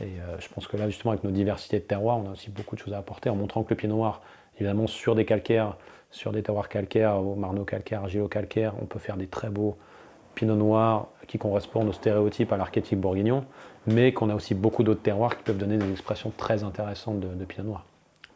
Et 0.00 0.04
euh, 0.04 0.38
je 0.40 0.48
pense 0.48 0.66
que 0.66 0.76
là, 0.76 0.88
justement, 0.88 1.12
avec 1.12 1.24
nos 1.24 1.30
diversités 1.30 1.78
de 1.78 1.84
terroirs, 1.84 2.18
on 2.18 2.28
a 2.28 2.32
aussi 2.32 2.50
beaucoup 2.50 2.76
de 2.76 2.80
choses 2.80 2.92
à 2.92 2.98
apporter 2.98 3.30
en 3.30 3.36
montrant 3.36 3.62
que 3.62 3.70
le 3.70 3.76
pinot 3.76 3.96
noir, 3.96 4.20
évidemment, 4.56 4.86
sur 4.86 5.14
des 5.14 5.24
calcaires, 5.24 5.76
sur 6.14 6.30
des 6.30 6.44
terroirs 6.44 6.68
calcaires, 6.68 7.16
au 7.16 7.34
marneau 7.34 7.64
calcaire, 7.64 8.02
argilo 8.02 8.28
calcaire, 8.28 8.72
on 8.80 8.86
peut 8.86 9.00
faire 9.00 9.16
des 9.16 9.26
très 9.26 9.50
beaux 9.50 9.76
pinot 10.36 10.54
noirs 10.54 11.08
qui 11.26 11.38
correspondent 11.38 11.88
aux 11.88 11.92
stéréotypes 11.92 12.52
à 12.52 12.56
l'archétype 12.56 13.00
bourguignon, 13.00 13.44
mais 13.88 14.12
qu'on 14.12 14.30
a 14.30 14.34
aussi 14.36 14.54
beaucoup 14.54 14.84
d'autres 14.84 15.02
terroirs 15.02 15.36
qui 15.36 15.42
peuvent 15.42 15.58
donner 15.58 15.76
des 15.76 15.90
expressions 15.90 16.32
très 16.36 16.62
intéressantes 16.62 17.18
de, 17.18 17.44
pinot 17.44 17.64
noir. 17.64 17.84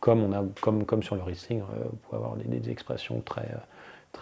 comme, 0.01 0.25
on 0.25 0.33
a, 0.33 0.45
comme, 0.61 1.03
sur 1.05 1.15
le 1.15 1.23
Riesling, 1.23 1.61
vous 1.61 1.97
pouvez 2.03 2.17
avoir 2.17 2.35
des, 2.35 2.69
expressions 2.69 3.21
très, 3.21 3.49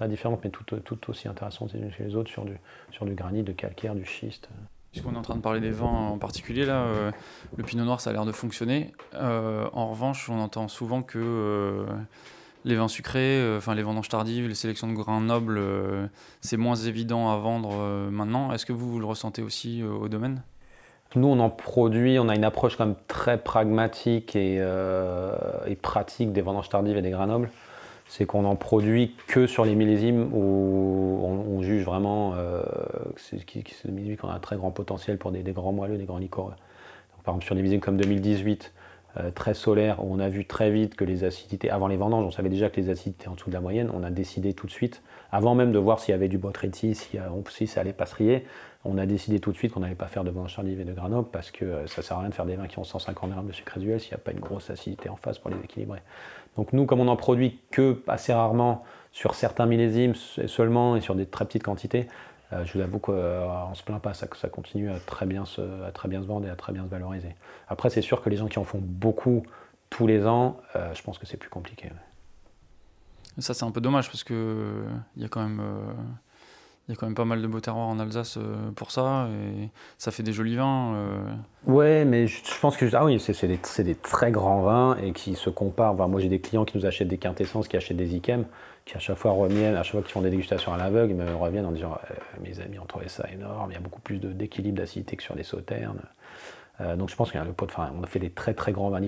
différentes, 0.06 0.44
mais 0.44 0.50
toutes 0.50 0.84
tout 0.84 1.10
aussi 1.10 1.26
intéressantes 1.26 1.72
les 1.72 1.80
unes 1.80 1.92
chez 1.92 2.04
les 2.04 2.14
autres 2.14 2.30
sur 2.30 2.44
du, 2.44 2.58
du 3.00 3.14
granit, 3.14 3.42
de 3.42 3.52
calcaire, 3.52 3.94
du 3.94 4.04
schiste. 4.04 4.50
Puisqu'on 4.92 5.14
est 5.14 5.18
en 5.18 5.22
train 5.22 5.36
de 5.36 5.40
parler 5.40 5.60
des 5.60 5.70
vins 5.70 5.86
en 5.86 6.18
particulier, 6.18 6.66
là, 6.66 6.84
le 7.56 7.64
pinot 7.64 7.84
noir, 7.84 8.02
ça 8.02 8.10
a 8.10 8.12
l'air 8.12 8.26
de 8.26 8.32
fonctionner. 8.32 8.92
en 9.14 9.88
revanche, 9.88 10.28
on 10.28 10.40
entend 10.40 10.68
souvent 10.68 11.02
que 11.02 11.86
les 12.66 12.74
vins 12.74 12.88
sucrés, 12.88 13.38
euh, 13.38 13.58
enfin 13.58 13.74
les 13.74 13.82
vendanges 13.82 14.08
tardives, 14.08 14.48
les 14.48 14.54
sélections 14.54 14.88
de 14.88 14.92
grains 14.92 15.20
nobles, 15.20 15.56
euh, 15.56 16.06
c'est 16.40 16.56
moins 16.56 16.74
évident 16.74 17.30
à 17.30 17.36
vendre 17.36 17.70
euh, 17.72 18.10
maintenant. 18.10 18.52
Est-ce 18.52 18.66
que 18.66 18.72
vous, 18.72 18.98
le 18.98 19.06
ressentez 19.06 19.40
aussi 19.40 19.82
au 19.84 20.08
domaine? 20.08 20.42
Nous, 21.14 21.28
on 21.28 21.38
en 21.38 21.48
produit, 21.48 22.18
on 22.18 22.28
a 22.28 22.34
une 22.34 22.44
approche 22.44 22.76
quand 22.76 22.84
même 22.84 22.96
très 23.06 23.38
pragmatique 23.38 24.34
et, 24.34 24.60
pratique 25.80 26.32
des 26.32 26.42
vendanges 26.42 26.68
tardives 26.68 26.96
et 26.96 27.02
des 27.02 27.10
grains 27.10 27.28
nobles. 27.28 27.50
C'est 28.08 28.26
qu'on 28.26 28.44
en 28.44 28.56
produit 28.56 29.14
que 29.28 29.46
sur 29.46 29.64
les 29.64 29.74
millésimes 29.74 30.28
où 30.32 31.20
on, 31.22 31.62
juge 31.62 31.84
vraiment 31.84 32.32
que 32.32 33.20
c'est 33.20 33.36
des 33.46 33.92
millésimes 33.92 34.16
qui 34.16 34.24
ont 34.24 34.30
un 34.30 34.38
très 34.40 34.56
grand 34.56 34.72
potentiel 34.72 35.16
pour 35.16 35.30
des, 35.30 35.42
grands 35.52 35.72
moelleux, 35.72 35.96
des 35.96 36.04
grands 36.04 36.18
liquoreux. 36.18 36.54
par 37.24 37.34
exemple, 37.34 37.44
sur 37.46 37.54
des 37.54 37.62
millésimes 37.62 37.80
comme 37.80 37.96
2018, 37.96 38.72
euh, 39.18 39.30
très 39.30 39.54
solaire, 39.54 40.04
où 40.04 40.14
on 40.14 40.18
a 40.18 40.28
vu 40.28 40.46
très 40.46 40.70
vite 40.70 40.94
que 40.94 41.04
les 41.04 41.24
acidités, 41.24 41.70
avant 41.70 41.88
les 41.88 41.96
vendanges, 41.96 42.24
on 42.24 42.30
savait 42.30 42.48
déjà 42.48 42.68
que 42.70 42.80
les 42.80 42.90
acidités 42.90 43.28
en 43.28 43.34
dessous 43.34 43.50
de 43.50 43.54
la 43.54 43.60
moyenne, 43.60 43.90
on 43.94 44.02
a 44.02 44.10
décidé 44.10 44.54
tout 44.54 44.66
de 44.66 44.72
suite, 44.72 45.02
avant 45.32 45.54
même 45.54 45.72
de 45.72 45.78
voir 45.78 46.00
s'il 46.00 46.12
y 46.12 46.14
avait 46.14 46.28
du 46.28 46.38
botrytis, 46.38 46.94
si, 46.94 47.18
si 47.50 47.66
ça 47.66 47.80
allait 47.80 47.92
pas 47.92 48.06
se 48.06 48.14
on 48.88 48.98
a 48.98 49.06
décidé 49.06 49.40
tout 49.40 49.52
de 49.52 49.56
suite 49.56 49.72
qu'on 49.72 49.80
n'allait 49.80 49.94
pas 49.94 50.06
faire 50.06 50.24
de 50.24 50.30
vendange 50.30 50.54
tardive 50.54 50.80
et 50.80 50.84
de 50.84 50.92
Grenoble 50.92 51.28
parce 51.30 51.50
que 51.50 51.64
euh, 51.64 51.86
ça 51.86 52.02
sert 52.02 52.16
à 52.16 52.20
rien 52.20 52.28
de 52.28 52.34
faire 52.34 52.46
des 52.46 52.56
vins 52.56 52.68
qui 52.68 52.78
ont 52.78 52.84
150 52.84 53.30
grammes 53.30 53.46
de 53.46 53.52
sucre 53.52 53.72
résiduel 53.74 54.00
s'il 54.00 54.10
n'y 54.10 54.14
a 54.14 54.18
pas 54.18 54.32
une 54.32 54.40
grosse 54.40 54.70
acidité 54.70 55.08
en 55.08 55.16
face 55.16 55.38
pour 55.38 55.50
les 55.50 55.56
équilibrer. 55.58 56.00
Donc 56.56 56.72
nous, 56.72 56.86
comme 56.86 57.00
on 57.00 57.06
n'en 57.06 57.16
produit 57.16 57.58
que 57.70 58.00
assez 58.06 58.32
rarement 58.32 58.84
sur 59.12 59.34
certains 59.34 59.66
millésimes 59.66 60.14
seulement 60.14 60.96
et 60.96 61.00
sur 61.00 61.14
des 61.14 61.26
très 61.26 61.44
petites 61.44 61.62
quantités, 61.62 62.06
euh, 62.52 62.64
je 62.64 62.74
vous 62.74 62.80
avoue 62.80 62.98
qu'on 62.98 63.12
ne 63.70 63.74
se 63.74 63.82
plaint 63.82 64.00
pas, 64.00 64.14
ça, 64.14 64.26
ça 64.36 64.48
continue 64.48 64.90
à 64.90 64.98
très, 64.98 65.26
bien 65.26 65.44
se, 65.44 65.60
à 65.84 65.90
très 65.90 66.08
bien 66.08 66.22
se 66.22 66.26
vendre 66.26 66.46
et 66.46 66.50
à 66.50 66.56
très 66.56 66.72
bien 66.72 66.84
se 66.84 66.88
valoriser. 66.88 67.34
Après, 67.68 67.90
c'est 67.90 68.02
sûr 68.02 68.22
que 68.22 68.30
les 68.30 68.36
gens 68.36 68.46
qui 68.46 68.58
en 68.58 68.64
font 68.64 68.80
beaucoup 68.80 69.42
tous 69.90 70.06
les 70.06 70.26
ans, 70.26 70.58
euh, 70.76 70.94
je 70.94 71.02
pense 71.02 71.18
que 71.18 71.26
c'est 71.26 71.36
plus 71.36 71.50
compliqué. 71.50 71.90
Ça, 73.38 73.52
c'est 73.52 73.64
un 73.64 73.70
peu 73.70 73.80
dommage 73.80 74.06
parce 74.06 74.24
qu'il 74.24 74.36
y 75.16 75.24
a 75.24 75.28
quand 75.28 75.42
même. 75.42 75.60
il 76.88 76.92
y 76.92 76.94
a 76.94 76.96
quand 76.96 77.06
même 77.06 77.16
pas 77.16 77.24
mal 77.24 77.42
de 77.42 77.46
beaux 77.48 77.60
terroirs 77.60 77.88
en 77.88 77.98
Alsace 77.98 78.38
euh, 78.38 78.70
pour 78.70 78.92
ça, 78.92 79.28
et 79.28 79.68
ça 79.98 80.12
fait 80.12 80.22
des 80.22 80.32
jolis 80.32 80.56
vins. 80.56 80.96
Ouais, 81.66 82.04
mais 82.04 82.28
je, 82.28 82.40
pense 82.60 82.76
que 82.76 82.86
ah 82.94 83.04
oui, 83.04 83.18
c'est 83.18 83.46
des, 83.46 83.58
des, 83.84 83.94
très 83.96 84.30
grands 84.30 84.62
vins 84.62 84.96
et 85.02 85.12
qui 85.12 85.34
se 85.34 85.50
comparent. 85.50 86.08
moi, 86.08 86.20
j'ai 86.20 86.28
des 86.28 86.40
clients 86.40 86.64
qui 86.64 86.78
nous 86.78 86.86
achètent 86.86 87.08
des 87.08 87.18
quintessences, 87.18 87.66
qui 87.66 87.76
achètent 87.76 87.96
des 87.96 88.14
Ikem 88.14 88.46
qui 88.86 88.96
à 88.96 89.00
chaque 89.00 89.18
fois 89.18 89.32
reviennent, 89.32 89.74
à 89.74 89.82
chaque 89.82 89.92
fois 89.92 90.02
qu'ils 90.02 90.12
font 90.12 90.22
des 90.22 90.30
dégustations 90.30 90.72
à 90.72 90.78
l'aveugle, 90.78 91.14
me 91.14 91.34
reviennent 91.34 91.66
en 91.66 91.72
disant 91.72 91.98
euh, 92.10 92.14
Mes 92.40 92.60
amis 92.60 92.78
ont 92.78 92.86
trouvé 92.86 93.08
ça 93.08 93.28
énorme, 93.30 93.70
il 93.72 93.74
y 93.74 93.76
a 93.76 93.80
beaucoup 93.80 94.00
plus 94.00 94.18
d'équilibre 94.18 94.78
d'acidité 94.78 95.16
que 95.16 95.22
sur 95.22 95.34
des 95.34 95.42
sauternes. 95.42 96.00
Euh, 96.80 96.94
donc 96.94 97.10
je 97.10 97.16
pense 97.16 97.32
de, 97.32 97.38
enfin, 97.62 97.90
a 98.02 98.06
fait 98.06 98.18
des 98.20 98.30
très 98.30 98.54
très 98.54 98.72
grands 98.72 98.90
vins 98.90 99.00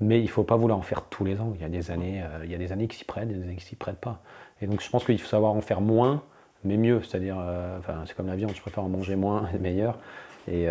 mais 0.00 0.18
il 0.18 0.24
ne 0.24 0.28
faut 0.28 0.42
pas 0.42 0.56
vouloir 0.56 0.78
en 0.78 0.82
faire 0.82 1.02
tous 1.02 1.24
les 1.24 1.40
ans. 1.40 1.52
Il 1.54 1.62
y 1.62 1.64
a 1.64 1.68
des 1.68 1.90
années, 1.92 2.22
euh, 2.22 2.44
il 2.44 2.50
y 2.50 2.54
a 2.54 2.58
des 2.58 2.72
années 2.72 2.88
qui 2.88 2.96
s'y 2.96 3.04
prêtent, 3.04 3.28
des 3.28 3.40
années 3.40 3.54
qui 3.54 3.64
s'y 3.64 3.76
prêtent 3.76 4.00
pas. 4.00 4.20
Et 4.60 4.66
donc 4.66 4.82
je 4.82 4.90
pense 4.90 5.04
qu'il 5.04 5.18
faut 5.20 5.28
savoir 5.28 5.52
en 5.52 5.60
faire 5.60 5.80
moins, 5.80 6.24
mais 6.64 6.76
mieux. 6.76 7.00
C'est-à-dire, 7.02 7.36
c'est 8.06 8.16
comme 8.16 8.26
la 8.26 8.36
viande, 8.36 8.52
je 8.54 8.60
préfère 8.60 8.82
en 8.82 8.88
manger 8.88 9.16
moins 9.16 9.48
et 9.54 9.58
meilleur. 9.58 9.98
Et, 10.48 10.66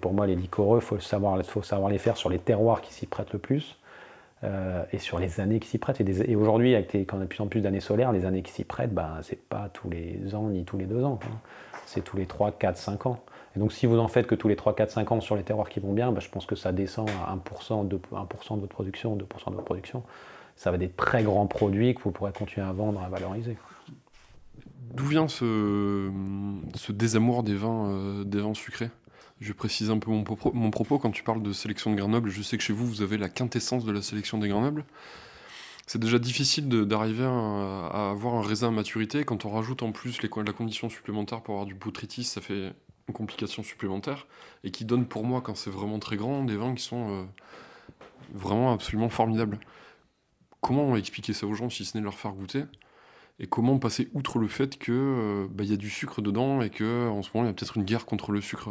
pour 0.00 0.12
moi, 0.12 0.26
les 0.26 0.36
liquoreux, 0.36 0.78
il 0.78 0.84
faut 0.84 1.00
savoir, 1.00 1.42
faut 1.44 1.62
savoir 1.62 1.90
les 1.90 1.98
faire 1.98 2.16
sur 2.16 2.30
les 2.30 2.38
terroirs 2.38 2.80
qui 2.80 2.92
s'y 2.92 3.06
prêtent 3.06 3.32
le 3.32 3.40
plus. 3.40 3.76
Euh, 4.44 4.84
et 4.92 4.98
sur 4.98 5.18
les 5.18 5.40
années 5.40 5.60
qui 5.60 5.68
s'y 5.68 5.78
prêtent. 5.78 6.00
Et, 6.00 6.36
aujourd'hui, 6.36 6.74
avec 6.74 6.92
quand 7.06 7.16
on 7.16 7.20
a 7.20 7.24
de 7.24 7.28
plus 7.28 7.40
en 7.40 7.46
plus 7.46 7.62
d'années 7.62 7.80
solaires, 7.80 8.12
les 8.12 8.26
années 8.26 8.42
qui 8.42 8.52
s'y 8.52 8.64
prêtent, 8.64 8.92
ben, 8.92 9.18
c'est 9.22 9.40
pas 9.48 9.70
tous 9.72 9.88
les 9.88 10.34
ans 10.34 10.48
ni 10.48 10.64
tous 10.64 10.76
les 10.76 10.84
deux 10.84 11.02
ans. 11.04 11.18
C'est 11.86 12.02
tous 12.02 12.16
les 12.16 12.26
3, 12.26 12.52
4, 12.52 12.76
5 12.76 13.06
ans. 13.06 13.20
Et 13.56 13.58
donc, 13.58 13.72
si 13.72 13.86
vous 13.86 13.98
en 13.98 14.08
faites 14.08 14.26
que 14.26 14.34
tous 14.34 14.48
les 14.48 14.56
3, 14.56 14.74
4, 14.76 14.90
5 14.90 15.12
ans 15.12 15.20
sur 15.20 15.36
les 15.36 15.42
terroirs 15.42 15.70
qui 15.70 15.80
vont 15.80 15.94
bien, 15.94 16.12
ben, 16.12 16.20
je 16.20 16.28
pense 16.28 16.44
que 16.44 16.54
ça 16.54 16.72
descend 16.72 17.08
à 17.26 17.34
1%, 17.34 17.88
2, 17.88 18.00
1 18.12 18.56
de 18.56 18.60
votre 18.60 18.66
production, 18.66 19.16
2% 19.16 19.20
de 19.20 19.54
votre 19.54 19.64
production. 19.64 20.02
Ça 20.56 20.70
va 20.70 20.76
être 20.76 20.80
des 20.80 20.90
très 20.90 21.22
grands 21.22 21.46
produits 21.46 21.94
que 21.94 22.02
vous 22.02 22.10
pourrez 22.10 22.32
continuer 22.32 22.66
à 22.66 22.72
vendre, 22.72 23.00
à 23.02 23.08
valoriser. 23.08 23.56
D'où 24.92 25.04
vient 25.04 25.28
ce, 25.28 26.10
désamour 26.90 27.42
des 27.42 27.54
vins, 27.54 27.90
euh, 27.90 28.24
des 28.24 28.40
vins 28.40 28.54
sucrés? 28.54 28.90
Je 29.40 29.52
précise 29.52 29.90
un 29.90 29.98
peu 29.98 30.10
mon, 30.10 30.22
propos. 30.70 30.98
Quand 30.98 31.10
tu 31.10 31.22
parles 31.22 31.42
de 31.42 31.52
sélection 31.52 31.90
de 31.90 31.96
Grenoble, 31.96 32.30
je 32.30 32.42
sais 32.42 32.56
que 32.56 32.62
chez 32.62 32.72
vous, 32.72 32.86
vous 32.86 33.02
avez 33.02 33.18
la 33.18 33.28
quintessence 33.28 33.84
de 33.84 33.92
la 33.92 34.02
sélection 34.02 34.38
des 34.38 34.48
Grenobles. 34.48 34.84
C'est 35.86 36.00
déjà 36.00 36.18
difficile 36.18 36.68
d'arriver 36.68 37.24
à, 37.24 38.10
avoir 38.10 38.34
un 38.34 38.42
raisin 38.42 38.68
à 38.68 38.70
maturité. 38.70 39.24
Quand 39.24 39.44
on 39.44 39.50
rajoute 39.50 39.82
en 39.82 39.92
plus 39.92 40.20
les, 40.22 40.30
la 40.44 40.52
condition 40.52 40.88
supplémentaire 40.88 41.42
pour 41.42 41.54
avoir 41.54 41.66
du 41.66 41.74
botrytis, 41.74 42.24
ça 42.24 42.40
fait 42.40 42.72
une 43.08 43.14
complication 43.14 43.62
supplémentaire. 43.62 44.26
Et 44.64 44.70
qui 44.70 44.84
donne 44.84 45.06
pour 45.06 45.24
moi, 45.24 45.42
quand 45.42 45.54
c'est 45.54 45.70
vraiment 45.70 45.98
très 45.98 46.16
grand, 46.16 46.44
des 46.44 46.56
vins 46.56 46.74
qui 46.74 46.82
sont 46.82 47.10
euh, 47.10 47.24
vraiment 48.32 48.72
absolument 48.72 49.10
formidables. 49.10 49.60
Comment 50.60 50.96
expliquer 50.96 51.34
ça 51.34 51.46
aux 51.46 51.54
gens 51.54 51.70
si 51.70 51.84
ce 51.84 51.96
n'est 51.96 52.02
leur 52.02 52.18
faire 52.18 52.32
goûter? 52.32 52.64
Et 53.38 53.46
comment 53.46 53.78
passer 53.78 54.08
outre 54.14 54.38
le 54.38 54.48
fait 54.48 54.78
qu'il 54.78 54.94
euh, 54.94 55.46
bah, 55.50 55.62
y 55.62 55.74
a 55.74 55.76
du 55.76 55.90
sucre 55.90 56.22
dedans 56.22 56.62
et 56.62 56.70
qu'en 56.70 57.22
ce 57.22 57.28
moment 57.34 57.44
il 57.44 57.46
y 57.46 57.50
a 57.50 57.52
peut-être 57.52 57.76
une 57.76 57.84
guerre 57.84 58.06
contre 58.06 58.32
le 58.32 58.40
sucre 58.40 58.70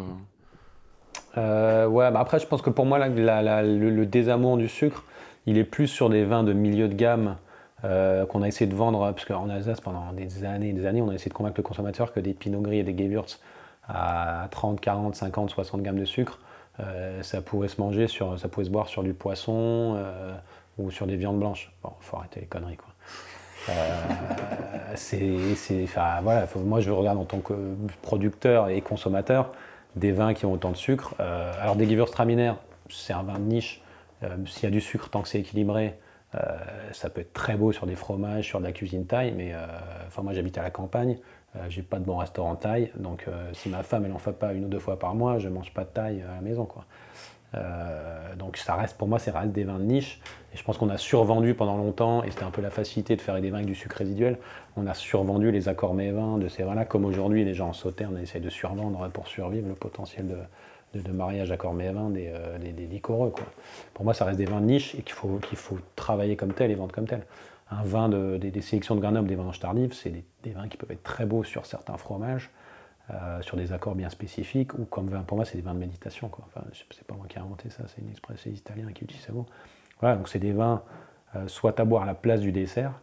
euh, 1.37 1.87
ouais, 1.87 2.11
bah 2.11 2.19
après, 2.19 2.39
je 2.39 2.47
pense 2.47 2.61
que 2.61 2.69
pour 2.69 2.85
moi, 2.85 2.99
le, 3.07 4.03
désamour 4.05 4.57
du 4.57 4.67
sucre, 4.67 5.03
il 5.45 5.57
est 5.57 5.63
plus 5.63 5.87
sur 5.87 6.09
des 6.09 6.23
vins 6.23 6.43
de 6.43 6.53
milieu 6.53 6.87
de 6.87 6.93
gamme 6.93 7.35
euh, 7.83 8.25
qu'on 8.25 8.41
a 8.41 8.47
essayé 8.47 8.69
de 8.69 8.75
vendre, 8.75 9.11
parce 9.11 9.25
qu'en 9.25 9.49
Alsace, 9.49 9.81
pendant 9.81 10.11
des 10.13 10.45
années 10.45 10.69
et 10.69 10.73
des 10.73 10.85
années, 10.85 11.01
on 11.01 11.09
a 11.09 11.13
essayé 11.13 11.29
de 11.29 11.35
convaincre 11.35 11.57
le 11.57 11.63
consommateur 11.63 12.13
que 12.13 12.19
des 12.19 12.33
Pinot 12.33 12.61
Gris 12.61 12.79
et 12.79 12.83
des 12.83 12.97
Gewürz 12.97 13.39
à 13.87 14.47
30, 14.51 14.79
40, 14.79 15.15
50, 15.15 15.49
60 15.51 15.81
grammes 15.83 15.99
de 15.99 16.05
sucre, 16.05 16.39
euh, 16.79 17.21
ça 17.21 17.41
pouvait 17.41 17.67
se 17.67 17.79
manger, 17.79 18.07
sur, 18.07 18.39
ça 18.39 18.47
pouvait 18.47 18.65
se 18.65 18.71
boire 18.71 18.87
sur 18.87 19.03
du 19.03 19.13
poisson 19.13 19.97
ou 20.77 20.89
sur 20.89 21.05
des 21.05 21.15
viandes 21.15 21.39
blanches. 21.39 21.71
Bon, 21.83 21.91
faut 21.99 22.17
arrêter 22.17 22.39
les 22.39 22.47
conneries, 22.47 22.77
quoi. 22.77 22.87
c'est, 24.95 25.19
voilà, 26.23 26.47
moi 26.65 26.79
je 26.79 26.91
regarde 26.91 27.17
en 27.17 27.25
tant 27.25 27.39
que 27.39 27.53
producteur 28.01 28.69
et 28.69 28.81
consommateur, 28.81 29.51
des 29.95 30.11
vins 30.11 30.33
qui 30.33 30.45
ont 30.45 30.53
autant 30.53 30.71
de 30.71 30.77
sucre. 30.77 31.15
Euh, 31.19 31.53
alors 31.61 31.75
des 31.75 31.87
Gewürztraminer, 31.87 32.53
c'est 32.89 33.13
un 33.13 33.23
vin 33.23 33.39
de 33.39 33.45
niche. 33.45 33.81
Euh, 34.23 34.35
s'il 34.45 34.63
y 34.63 34.67
a 34.67 34.71
du 34.71 34.81
sucre, 34.81 35.09
tant 35.09 35.21
que 35.21 35.27
c'est 35.27 35.39
équilibré, 35.39 35.97
euh, 36.35 36.39
ça 36.91 37.09
peut 37.09 37.21
être 37.21 37.33
très 37.33 37.55
beau 37.55 37.71
sur 37.71 37.85
des 37.87 37.95
fromages, 37.95 38.45
sur 38.45 38.59
de 38.59 38.65
la 38.65 38.71
cuisine 38.71 39.05
taille, 39.05 39.33
mais 39.35 39.53
enfin 40.07 40.21
moi 40.21 40.33
j'habite 40.33 40.57
à 40.57 40.61
la 40.61 40.69
campagne, 40.69 41.17
j'ai 41.69 41.81
pas 41.81 41.99
de 41.99 42.03
bon 42.03 42.17
restaurant 42.17 42.55
taille, 42.55 42.91
donc 42.97 43.25
si 43.53 43.69
ma 43.69 43.83
femme 43.83 44.05
elle 44.05 44.11
en 44.11 44.17
fait 44.19 44.33
pas 44.33 44.51
une 44.51 44.65
ou 44.65 44.67
deux 44.67 44.79
fois 44.79 44.99
par 44.99 45.15
mois, 45.15 45.39
je 45.39 45.47
mange 45.47 45.73
pas 45.73 45.85
de 45.85 45.89
taille 45.89 46.23
à 46.29 46.35
la 46.35 46.41
maison 46.41 46.65
quoi. 46.65 46.85
Euh, 47.55 48.35
donc 48.35 48.57
ça 48.57 48.75
reste, 48.75 48.97
pour 48.97 49.07
moi, 49.07 49.19
c'est 49.19 49.31
reste 49.31 49.51
des 49.51 49.63
vins 49.63 49.79
de 49.79 49.83
niche. 49.83 50.19
Et 50.53 50.57
je 50.57 50.63
pense 50.63 50.77
qu'on 50.77 50.89
a 50.89 50.97
survendu 50.97 51.53
pendant 51.53 51.77
longtemps, 51.77 52.23
et 52.23 52.31
c'était 52.31 52.43
un 52.43 52.51
peu 52.51 52.61
la 52.61 52.69
facilité 52.69 53.15
de 53.15 53.21
faire 53.21 53.39
des 53.39 53.49
vins 53.49 53.57
avec 53.57 53.67
du 53.67 53.75
sucre 53.75 53.97
résiduel. 53.97 54.37
On 54.77 54.87
a 54.87 54.93
survendu 54.93 55.51
les 55.51 55.67
accords 55.67 55.93
mévins 55.93 56.37
de 56.37 56.47
ces 56.47 56.63
vins-là, 56.63 56.85
comme 56.85 57.05
aujourd'hui 57.05 57.43
les 57.43 57.53
gens 57.53 57.69
en 57.69 57.73
sauterne 57.73 58.17
essayent 58.17 58.41
de 58.41 58.49
survendre 58.49 59.09
pour 59.09 59.27
survivre 59.27 59.67
le 59.67 59.75
potentiel 59.75 60.27
de, 60.93 61.11
mariage 61.11 61.51
accord 61.51 61.73
mévin 61.73 62.09
des, 62.09 62.31
euh, 62.33 62.57
des. 62.57 63.01
Pour 63.93 64.05
moi, 64.05 64.13
ça 64.13 64.25
reste 64.25 64.37
des 64.37 64.45
vins 64.45 64.61
de 64.61 64.65
niche 64.65 64.95
et 64.95 65.01
qu'il 65.01 65.13
faut, 65.13 65.39
faut 65.55 65.77
travailler 65.95 66.37
comme 66.37 66.53
tel 66.53 66.71
et 66.71 66.75
vendre 66.75 66.93
comme 66.93 67.07
tel. 67.07 67.25
Un 67.71 67.83
vin 67.83 68.09
de, 68.09 68.37
des, 68.37 68.61
sélections 68.61 68.95
de 68.95 69.01
Grenoble, 69.01 69.27
des 69.27 69.35
vendanges 69.35 69.59
tardives, 69.59 69.93
c'est 69.93 70.11
des, 70.11 70.51
vins 70.51 70.67
qui 70.67 70.77
peuvent 70.77 70.91
être 70.91 71.03
très 71.03 71.25
beaux 71.25 71.43
sur 71.43 71.65
certains 71.65 71.97
fromages. 71.97 72.51
Euh, 73.13 73.39
sur 73.43 73.55
des 73.55 73.71
accords 73.71 73.93
bien 73.93 74.09
spécifiques, 74.09 74.73
ou 74.79 74.85
comme 74.85 75.09
vin, 75.09 75.21
pour 75.21 75.37
moi, 75.37 75.45
c'est 75.45 75.57
des 75.57 75.61
vins 75.61 75.75
de 75.75 75.79
méditation. 75.79 76.27
Quoi. 76.27 76.43
Enfin, 76.47 76.65
c'est 76.73 77.05
pas 77.05 77.13
moi 77.13 77.27
qui 77.29 77.37
ai 77.37 77.39
inventé 77.39 77.69
ça, 77.69 77.83
c'est 77.87 78.01
une 78.01 78.09
expression 78.09 78.49
italienne 78.49 78.91
qui 78.93 79.03
utilise 79.03 79.23
ça. 79.23 79.31
Voilà, 79.99 80.15
donc 80.15 80.27
c'est 80.27 80.39
des 80.39 80.51
vins 80.51 80.81
euh, 81.35 81.47
soit 81.47 81.79
à 81.79 81.85
boire 81.85 82.01
à 82.01 82.07
la 82.07 82.15
place 82.15 82.39
du 82.39 82.51
dessert, 82.51 82.93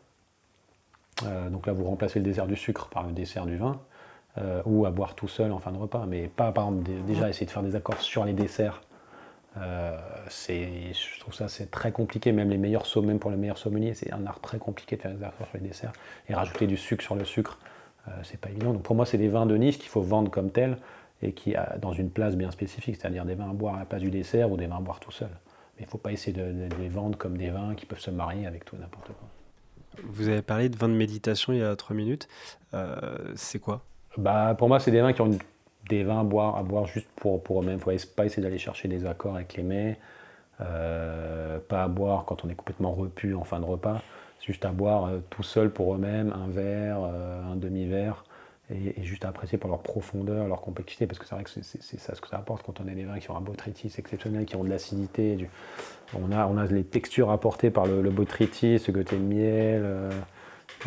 euh, 1.25 1.49
donc 1.51 1.69
là 1.69 1.73
vous 1.73 1.85
remplacez 1.85 2.19
le 2.19 2.25
dessert 2.25 2.49
du 2.49 2.57
sucre 2.57 2.89
par 2.89 3.05
le 3.05 3.13
dessert 3.13 3.47
du 3.47 3.57
vin, 3.57 3.81
ou 4.65 4.87
à 4.87 4.91
boire 4.91 5.15
tout 5.15 5.29
seul 5.29 5.53
en 5.53 5.59
fin 5.59 5.71
de 5.73 5.77
repas, 5.77 6.07
mais 6.07 6.27
pas 6.27 6.53
par 6.53 6.65
exemple 6.65 6.91
déjà 7.07 7.29
essayer 7.29 7.45
de 7.45 7.51
faire 7.51 7.63
des 7.63 7.77
accords 7.77 8.01
sur 8.01 8.25
les 8.25 8.33
desserts. 8.33 8.81
c'est, 10.29 10.95
je 10.95 11.21
trouve 11.21 11.35
ça 11.35 11.49
c'est 11.49 11.71
très 11.71 11.93
compliqué, 11.93 12.33
même 12.33 12.49
les 12.49 12.57
meilleurs 12.57 12.87
même 13.03 13.19
pour 13.19 13.31
les 13.31 13.37
meilleurs 13.37 13.59
sommeliers, 13.59 13.93
c'est 13.93 14.11
un 14.11 14.27
art 14.27 14.41
très 14.41 14.59
compliqué 14.59 14.97
de 14.97 15.03
faire 15.03 15.13
des 15.13 15.23
accords 15.23 15.47
sur 15.49 15.59
les 15.59 15.69
desserts 15.69 15.93
et 16.29 16.35
rajouter 16.35 16.67
du 16.67 16.79
sucre 16.79 17.05
sur 17.05 17.15
le 17.15 17.27
sucre. 17.27 17.59
Euh, 18.09 18.11
c'est 18.23 18.41
pas 18.41 18.51
évident. 18.51 18.73
Donc 18.73 18.83
pour 18.83 18.97
moi, 18.97 19.07
c'est 19.07 19.19
des 19.19 19.29
vins 19.29 19.47
de 19.47 19.57
niche 19.57 19.79
qu'il 19.79 19.89
faut 19.89 20.03
vendre 20.03 20.31
comme 20.31 20.51
tels 20.51 20.77
et 21.23 21.33
qui 21.33 21.55
a 21.55 21.77
dans 21.81 21.93
une 21.93 22.11
place 22.11 22.37
bien 22.37 22.51
spécifique, 22.51 22.97
c'est-à-dire 22.97 23.25
des 23.25 23.35
vins 23.35 23.51
à 23.51 23.53
boire 23.53 23.77
à 23.77 23.79
la 23.81 23.85
place 23.85 24.03
du 24.03 24.11
dessert 24.11 24.51
ou 24.51 24.57
des 24.57 24.67
vins 24.67 24.79
à 24.79 24.81
boire 24.81 24.99
tout 24.99 25.13
seul. 25.13 25.31
Mais 25.77 25.83
il 25.83 25.87
ne 25.87 25.91
faut 25.91 25.99
pas 25.99 26.13
essayer 26.13 26.37
de, 26.37 26.69
les 26.81 26.89
vendre 26.89 27.17
comme 27.17 27.37
des 27.39 27.51
vins 27.51 27.75
qui 27.75 27.87
peuvent 27.87 28.01
se 28.01 28.11
marier 28.11 28.47
avec 28.47 28.65
tout 28.65 28.77
n'importe 28.77 29.07
quoi. 29.07 29.29
Vous 30.05 30.29
avez 30.29 30.43
parlé 30.43 30.69
de 30.69 30.77
vins 30.77 30.89
de 30.89 30.95
méditation 30.95 31.53
il 31.53 31.61
y 31.61 31.63
a 31.63 31.77
trois 31.77 31.95
minutes. 31.95 32.29
Euh, 32.75 32.97
c'est 33.37 33.59
quoi? 33.59 33.83
Bah, 34.17 34.55
Pour 34.59 34.69
moi, 34.69 34.81
c'est 34.81 34.91
des 34.91 35.01
vins 35.01 35.13
qui 35.13 35.21
ont 35.21 35.31
des 35.89 36.03
vins 36.03 36.21
à 36.21 36.25
boire, 36.25 36.57
à 36.57 36.63
boire 36.63 36.87
juste 36.87 37.09
pour, 37.17 37.43
pour 37.43 37.61
eux-mêmes. 37.63 37.79
Il 37.87 37.93
ne 37.93 37.99
faut 37.99 38.09
pas 38.17 38.25
essayer 38.25 38.43
d'aller 38.43 38.59
chercher 38.59 38.89
des 38.89 39.07
accords 39.07 39.37
avec 39.37 39.55
les 39.55 39.63
mets. 39.63 39.99
pas 40.59 41.83
à 41.83 41.89
boire 41.89 42.25
quand 42.25 42.45
on 42.45 42.49
est 42.49 42.55
complètement 42.55 42.93
repu 42.93 43.35
en 43.35 43.45
fin 43.45 43.61
de 43.61 43.65
repas, 43.65 44.03
juste 44.45 44.65
à 44.65 44.71
boire 44.71 45.11
tout 45.31 45.43
seul 45.43 45.71
pour 45.71 45.95
eux-mêmes, 45.95 46.33
un 46.33 46.49
verre, 46.49 46.99
un 47.01 47.57
demi-verre, 47.57 48.25
et, 48.71 49.03
juste 49.03 49.25
à 49.25 49.29
apprécier 49.29 49.59
pour 49.59 49.71
leur 49.71 49.83
profondeur, 49.83 50.47
leur 50.49 50.61
complexité, 50.61 51.07
parce 51.07 51.19
que 51.19 51.27
c'est 51.27 51.35
vrai 51.35 51.45
que 51.45 51.51
c'est 51.51 52.01
ça 52.01 52.15
ce 52.15 52.21
que 52.21 52.29
ça 52.29 52.37
apporte 52.37 52.65
quand 52.65 52.81
on 52.81 52.89
a 52.89 52.95
des 52.95 53.05
vins 53.05 53.19
qui 53.19 53.31
ont 53.31 53.37
un 53.37 53.41
botrytis 53.41 53.93
exceptionnel, 53.99 54.45
qui 54.45 54.57
ont 54.57 54.65
de 54.65 54.71
l'acidité. 54.71 55.49
On, 56.15 56.33
a, 56.33 56.47
on 56.47 56.57
a 56.57 56.67
les 56.67 56.85
textures 56.85 57.31
apportées 57.31 57.71
par 57.71 57.87
le, 57.87 58.03
le 58.03 58.11
botrytis, 58.11 58.79
ce 58.79 58.91
côté 58.91 59.17
de 59.17 59.23
miel, 59.23 59.83
euh, 59.85 60.11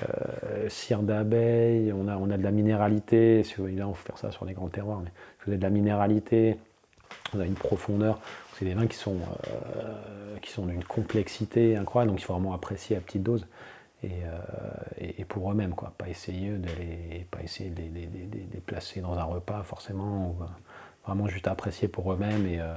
euh, 0.03 0.69
cire 0.69 1.01
d'abeille, 1.01 1.93
on 1.93 2.07
a, 2.07 2.17
on 2.17 2.29
a 2.29 2.37
de 2.37 2.43
la 2.43 2.51
minéralité. 2.51 3.43
Si 3.43 3.55
vous 3.55 3.67
on 3.81 3.93
faut 3.93 4.05
faire 4.05 4.17
ça 4.17 4.31
sur 4.31 4.45
les 4.45 4.53
grands 4.53 4.69
terroirs, 4.69 5.01
mais 5.03 5.11
vous 5.45 5.51
avez 5.51 5.57
de 5.57 5.63
la 5.63 5.69
minéralité, 5.69 6.57
on 7.33 7.39
a 7.39 7.45
une 7.45 7.55
profondeur. 7.55 8.19
C'est 8.57 8.65
des 8.65 8.73
vins 8.73 8.87
qui 8.87 8.97
sont, 8.97 9.17
euh, 9.17 10.37
sont 10.45 10.65
d'une 10.65 10.83
complexité 10.83 11.75
incroyable, 11.75 12.11
donc 12.11 12.21
il 12.21 12.23
faut 12.23 12.33
vraiment 12.33 12.53
apprécier 12.53 12.95
à 12.95 13.01
petite 13.01 13.23
dose. 13.23 13.45
Euh, 14.03 14.39
et, 14.97 15.25
pour 15.25 15.51
eux-mêmes, 15.51 15.73
quoi. 15.73 15.93
Pas 15.97 16.09
essayer 16.09 16.49
de 16.49 16.67
les, 16.77 17.25
pas 17.31 17.41
essayer 17.41 17.69
de 17.69 17.81
les, 17.81 18.61
placer 18.65 19.01
dans 19.01 19.17
un 19.17 19.23
repas 19.23 19.63
forcément, 19.63 20.37
euh, 20.41 20.45
vraiment 21.05 21.27
juste 21.27 21.47
apprécier 21.47 21.87
pour 21.87 22.11
eux-mêmes 22.13 22.45
et, 22.45 22.59
euh, 22.59 22.75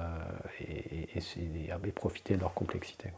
et, 0.60 1.90
profiter 1.92 2.36
de 2.36 2.40
leur 2.40 2.54
complexité. 2.54 3.10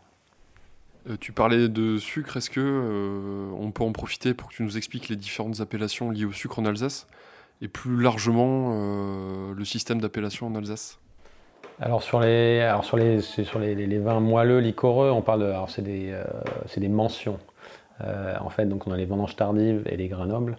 tu 1.21 1.33
parlais 1.33 1.69
de 1.69 1.99
sucre, 1.99 2.37
est-ce 2.37 2.51
que 2.51 3.51
on 3.59 3.71
peut 3.73 3.85
en 3.85 3.93
profiter 3.93 4.35
pour 4.35 4.49
que 4.49 4.55
tu 4.55 4.63
nous 4.63 4.77
expliques 4.77 5.09
les 5.09 5.17
différentes 5.17 5.61
appellations 5.61 6.11
liées 6.11 6.25
au 6.25 6.33
sucre 6.33 6.59
en 6.59 6.65
Alsace? 6.65 7.07
Et 7.63 7.69
plus 7.69 8.01
largement 8.01 9.53
le 9.53 9.65
système 9.65 10.01
d'appellation 10.01 10.47
en 10.47 10.55
Alsace 10.55 10.99
alors 11.83 12.03
sur 12.03 12.21
les, 12.21 12.61
alors 12.61 12.85
sur 12.85 12.99
les, 12.99 13.23
sur 13.23 13.59
les, 13.59 13.99
vins 13.99 14.21
moelleux, 14.21 14.59
liquoreux, 14.59 15.11
on 15.11 15.23
parle 15.23 15.41
de, 15.41 15.47
alors 15.47 15.71
c'est 15.71 15.81
des, 15.81 16.15
c'est 16.67 16.79
des 16.79 16.91
mentions. 16.91 17.39
Euh, 18.05 18.35
en 18.41 18.51
fait, 18.51 18.67
donc 18.67 18.87
on 18.87 18.93
a 18.93 18.97
les 18.97 19.05
vendanges 19.05 19.37
tardives 19.37 19.83
et 19.87 19.97
les 19.97 20.09
granobles. 20.09 20.57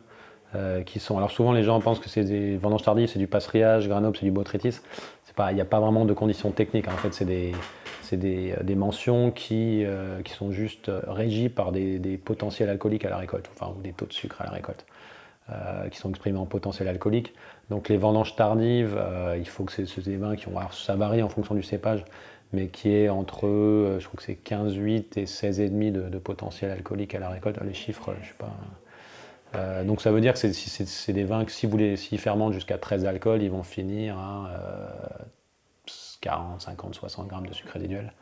Euh, 0.53 0.83
qui 0.83 0.99
sont. 0.99 1.15
Alors 1.15 1.31
souvent 1.31 1.53
les 1.53 1.63
gens 1.63 1.79
pensent 1.79 2.01
que 2.01 2.09
c'est 2.09 2.25
des 2.25 2.57
vendanges 2.57 2.83
tardives, 2.83 3.07
c'est 3.07 3.19
du 3.19 3.27
passerillage, 3.27 3.87
granoble, 3.87 4.17
c'est 4.17 4.25
du 4.25 4.31
botrytis. 4.31 4.81
Il 5.49 5.55
n'y 5.55 5.61
a 5.61 5.65
pas 5.65 5.79
vraiment 5.79 6.03
de 6.03 6.13
conditions 6.13 6.51
techniques. 6.51 6.89
En 6.89 6.97
fait, 6.97 7.13
c'est 7.13 7.23
des, 7.23 7.53
des, 8.11 8.75
mentions 8.75 9.31
qui, 9.31 9.85
euh, 9.85 10.21
qui 10.23 10.33
sont 10.33 10.51
juste 10.51 10.91
régies 11.07 11.47
par 11.47 11.71
des, 11.71 12.19
potentiels 12.23 12.67
alcooliques 12.67 13.05
à 13.05 13.09
la 13.09 13.15
récolte, 13.15 13.49
enfin, 13.55 13.73
ou 13.75 13.81
des 13.81 13.93
taux 13.93 14.05
de 14.05 14.11
sucre 14.11 14.41
à 14.41 14.43
la 14.43 14.51
récolte, 14.51 14.85
qui 15.91 15.97
sont 15.97 16.09
exprimés 16.09 16.37
en 16.39 16.45
potentiel 16.45 16.87
alcoolique. 16.87 17.33
Donc 17.69 17.89
les 17.89 17.97
vendanges 17.97 18.35
tardives, 18.35 19.01
il 19.37 19.47
faut 19.47 19.63
que 19.63 19.71
c'est 19.71 19.99
des 20.03 20.17
vins 20.17 20.35
qui 20.35 20.47
ont. 20.47 20.57
Alors, 20.57 20.73
ça 20.73 20.95
varie 20.95 21.21
en 21.23 21.29
fonction 21.29 21.55
du 21.55 21.63
cépage, 21.63 22.05
mais 22.53 22.67
qui 22.67 22.89
est 22.93 23.09
entre, 23.09 23.47
euh, 23.47 23.99
je 23.99 24.07
crois 24.07 24.17
que 24.17 24.23
c'est 24.23 24.37
15,8 24.43 25.19
et 25.19 25.25
16,5 25.25 25.91
de, 25.91 26.17
potentiel 26.17 26.71
alcoolique 26.71 27.15
à 27.15 27.19
la 27.19 27.29
récolte. 27.29 27.59
Les 27.63 27.73
chiffres, 27.73 28.13
je 28.21 28.27
sais 28.27 28.33
pas. 28.37 28.51
Euh, 29.55 29.83
donc 29.83 30.01
ça 30.01 30.11
veut 30.11 30.21
dire 30.21 30.33
que 30.33 30.39
c'est 30.39 31.13
des 31.13 31.23
vins 31.23 31.43
que 31.45 31.51
si 31.51 31.65
vous 31.65 31.77
les 31.77 31.97
fermentent 31.97 32.53
jusqu'à 32.53 32.77
13 32.77 33.05
alcools, 33.05 33.41
ils 33.41 33.51
vont 33.51 33.63
finir 33.63 34.17
à 34.17 34.49
40, 36.21 36.61
50, 36.61 36.95
60 36.95 37.27
grammes 37.27 37.47
de 37.47 37.53
sucre 37.53 37.73
résiduel. 37.73 38.13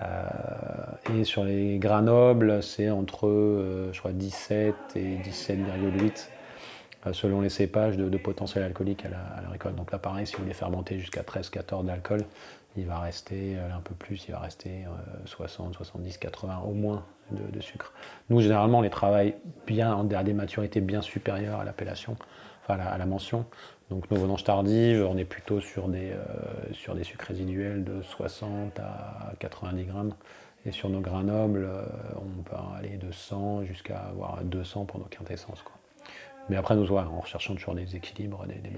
Euh, 0.00 0.24
et 1.14 1.24
sur 1.24 1.44
les 1.44 1.78
gras 1.78 2.02
nobles, 2.02 2.62
c'est 2.62 2.90
entre 2.90 3.28
je 3.92 3.98
crois 3.98 4.12
17 4.12 4.74
et 4.96 5.16
17,8 5.16 6.28
selon 7.12 7.40
les 7.40 7.48
cépages 7.48 7.96
de, 7.96 8.16
potentiel 8.18 8.64
alcoolique 8.64 9.04
à 9.04 9.08
la, 9.08 9.48
récolte. 9.50 9.76
Donc 9.76 9.92
là 9.92 9.98
pareil, 9.98 10.26
si 10.26 10.36
vous 10.36 10.44
les 10.44 10.54
fermentez 10.54 10.98
jusqu'à 10.98 11.22
13-14 11.22 11.84
d'alcool, 11.84 12.24
il 12.76 12.86
va 12.86 12.98
rester 13.00 13.56
euh, 13.56 13.76
un 13.76 13.80
peu 13.80 13.94
plus, 13.94 14.24
il 14.28 14.32
va 14.32 14.40
rester 14.40 14.84
60, 15.24 15.74
70, 15.74 16.18
80 16.18 16.62
au 16.66 16.72
moins 16.72 17.04
de, 17.30 17.60
sucre. 17.60 17.92
Nous, 18.30 18.40
généralement, 18.40 18.78
on 18.78 18.82
les 18.82 18.90
travaille 18.90 19.34
bien 19.66 20.08
à 20.10 20.24
des 20.24 20.32
maturités 20.32 20.80
bien 20.80 21.02
supérieures 21.02 21.60
à 21.60 21.64
l'appellation, 21.64 22.16
enfin 22.62 22.78
à 22.78 22.96
la, 22.96 23.06
mention. 23.06 23.44
Donc 23.90 24.10
nos 24.10 24.18
vendanges 24.18 24.44
tardives, 24.44 25.06
on 25.08 25.16
est 25.16 25.24
plutôt 25.24 25.60
sur 25.60 25.88
des, 25.88 26.12
euh, 26.12 26.72
sur 26.72 26.94
sucres 27.04 27.26
résiduels 27.26 27.84
de 27.84 28.02
60 28.02 28.78
à 28.80 29.32
90 29.38 29.84
grammes. 29.84 30.14
Et 30.66 30.72
sur 30.72 30.90
nos 30.90 31.00
grains 31.00 31.22
nobles, 31.22 31.64
euh, 31.64 31.84
on 32.16 32.42
peut 32.42 32.56
aller 32.76 32.96
de 32.96 33.12
100 33.12 33.64
jusqu'à 33.64 33.98
avoir 34.00 34.42
200 34.42 34.84
pour 34.84 34.98
nos 34.98 35.06
quintessences. 35.06 35.62
Mais 36.48 36.56
après, 36.56 36.74
nous, 36.76 36.90
ouais, 36.90 37.00
en 37.00 37.20
recherchant 37.20 37.54
toujours 37.54 37.74
des 37.74 37.96
équilibres, 37.96 38.46
des, 38.46 38.54
des. 38.54 38.70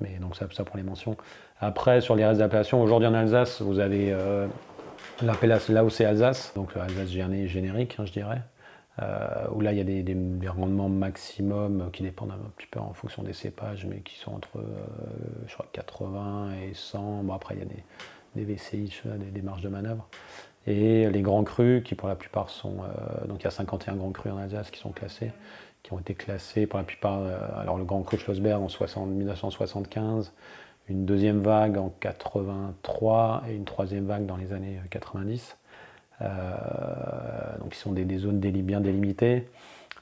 Mais 0.00 0.18
donc 0.20 0.36
ça, 0.36 0.46
ça 0.52 0.64
pour 0.64 0.76
les 0.76 0.82
mentions. 0.82 1.16
Après, 1.60 2.00
sur 2.00 2.16
les 2.16 2.24
restes 2.24 2.40
d'appellations, 2.40 2.82
aujourd'hui 2.82 3.08
en 3.08 3.14
Alsace, 3.14 3.62
vous 3.62 3.78
avez 3.78 4.12
euh, 4.12 4.46
l'appellation 5.22 5.72
là 5.72 5.84
où 5.84 5.90
c'est 5.90 6.04
Alsace, 6.04 6.52
donc 6.54 6.76
Alsace 6.76 7.08
générique, 7.08 7.96
hein, 7.98 8.04
je 8.04 8.12
dirais, 8.12 8.42
euh, 9.00 9.46
où 9.52 9.60
là 9.60 9.72
il 9.72 9.78
y 9.78 9.80
a 9.80 9.84
des, 9.84 10.48
rendements 10.48 10.88
maximum 10.88 11.90
qui 11.92 12.02
dépendent 12.02 12.32
un 12.32 12.50
petit 12.56 12.66
peu 12.66 12.78
en 12.78 12.92
fonction 12.92 13.22
des 13.22 13.32
cépages, 13.32 13.86
mais 13.86 14.00
qui 14.00 14.16
sont 14.16 14.34
entre 14.34 14.58
euh, 14.58 14.62
je 15.46 15.54
crois, 15.54 15.66
80 15.72 16.50
et 16.62 16.74
100. 16.74 17.22
Bon, 17.24 17.32
après, 17.32 17.54
il 17.54 17.60
y 17.60 17.62
a 17.62 17.66
des, 17.66 18.44
des 18.44 18.54
VCI, 18.54 18.92
des, 19.04 19.30
des, 19.30 19.42
marges 19.42 19.62
de 19.62 19.70
manœuvre. 19.70 20.06
Et 20.66 21.08
les 21.08 21.22
grands 21.22 21.44
crus, 21.44 21.82
qui 21.84 21.94
pour 21.94 22.08
la 22.08 22.16
plupart 22.16 22.50
sont. 22.50 22.78
donc 23.28 23.40
il 23.40 23.44
y 23.44 23.46
a 23.46 23.50
51 23.52 23.94
grands 23.94 24.10
crus 24.10 24.32
en 24.32 24.38
Alsace 24.38 24.72
qui 24.72 24.80
sont 24.80 24.90
classés 24.90 25.30
qui 25.86 25.92
ont 25.92 26.00
été 26.00 26.14
classés 26.14 26.66
pour 26.66 26.78
la 26.78 26.84
plupart. 26.84 27.20
Euh, 27.20 27.38
alors 27.56 27.78
le 27.78 27.84
Grand 27.84 28.02
Cru 28.02 28.18
Schlossberg 28.18 28.60
en 28.60 28.68
60, 28.68 29.08
1975, 29.08 30.32
une 30.88 31.06
deuxième 31.06 31.40
vague 31.40 31.78
en 31.78 31.90
83 32.00 33.44
et 33.48 33.54
une 33.54 33.64
troisième 33.64 34.06
vague 34.06 34.26
dans 34.26 34.36
les 34.36 34.52
années 34.52 34.80
90. 34.90 35.56
Euh, 36.22 36.26
donc 37.60 37.74
ils 37.74 37.78
sont 37.78 37.92
des, 37.92 38.18
zones 38.18 38.40
bien 38.40 38.80
délimitées 38.80 39.48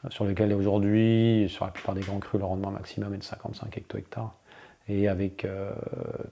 sur 0.08 0.24
lesquelles 0.24 0.52
aujourd'hui, 0.54 1.48
sur 1.50 1.66
la 1.66 1.70
plupart 1.70 1.94
des 1.94 2.02
grands 2.02 2.18
crus, 2.18 2.40
le 2.40 2.46
rendement 2.46 2.70
maximum 2.70 3.14
est 3.14 3.18
de 3.18 3.24
55 3.24 3.76
hecto-hectares. 3.76 4.34
Et 4.86 5.08
avec 5.08 5.46
euh, 5.46 5.72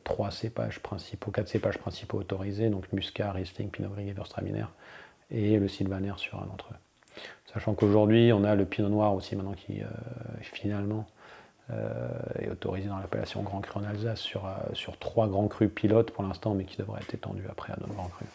trois 0.04 0.30
cépages 0.30 0.80
principaux, 0.80 1.30
quatre 1.30 1.48
cépages 1.48 1.78
principaux 1.78 2.18
autorisés, 2.18 2.68
donc 2.68 2.90
Muscat, 2.92 3.32
Riesling, 3.32 3.70
Pinot 3.70 3.88
Gris, 3.90 4.08
Gewürztraminer, 4.08 4.66
et 5.30 5.58
le 5.58 5.68
Sylvaner 5.68 6.12
sur 6.18 6.38
un 6.42 6.46
d'entre 6.46 6.68
eux. 6.72 6.82
Sachant 7.54 7.74
qu'aujourd'hui, 7.74 8.32
on 8.32 8.44
a 8.44 8.54
le 8.54 8.64
pinot 8.64 8.88
noir 8.88 9.14
aussi 9.14 9.36
maintenant 9.36 9.52
qui 9.52 9.82
euh, 9.82 9.86
finalement 10.40 11.06
euh, 11.70 12.08
est 12.40 12.50
autorisé 12.50 12.88
dans 12.88 12.98
l'appellation 12.98 13.42
Grand 13.42 13.60
Cru 13.60 13.80
en 13.80 13.84
Alsace 13.84 14.20
sur, 14.20 14.46
euh, 14.46 14.92
trois 15.00 15.28
grands 15.28 15.48
crus 15.48 15.70
pilotes 15.72 16.10
pour 16.12 16.24
l'instant, 16.24 16.54
mais 16.54 16.64
qui 16.64 16.78
devrait 16.78 17.00
être 17.02 17.14
étendu 17.14 17.42
après 17.50 17.72
à 17.72 17.76
d'autres 17.76 17.94
grands 17.94 18.08
crus. 18.08 18.28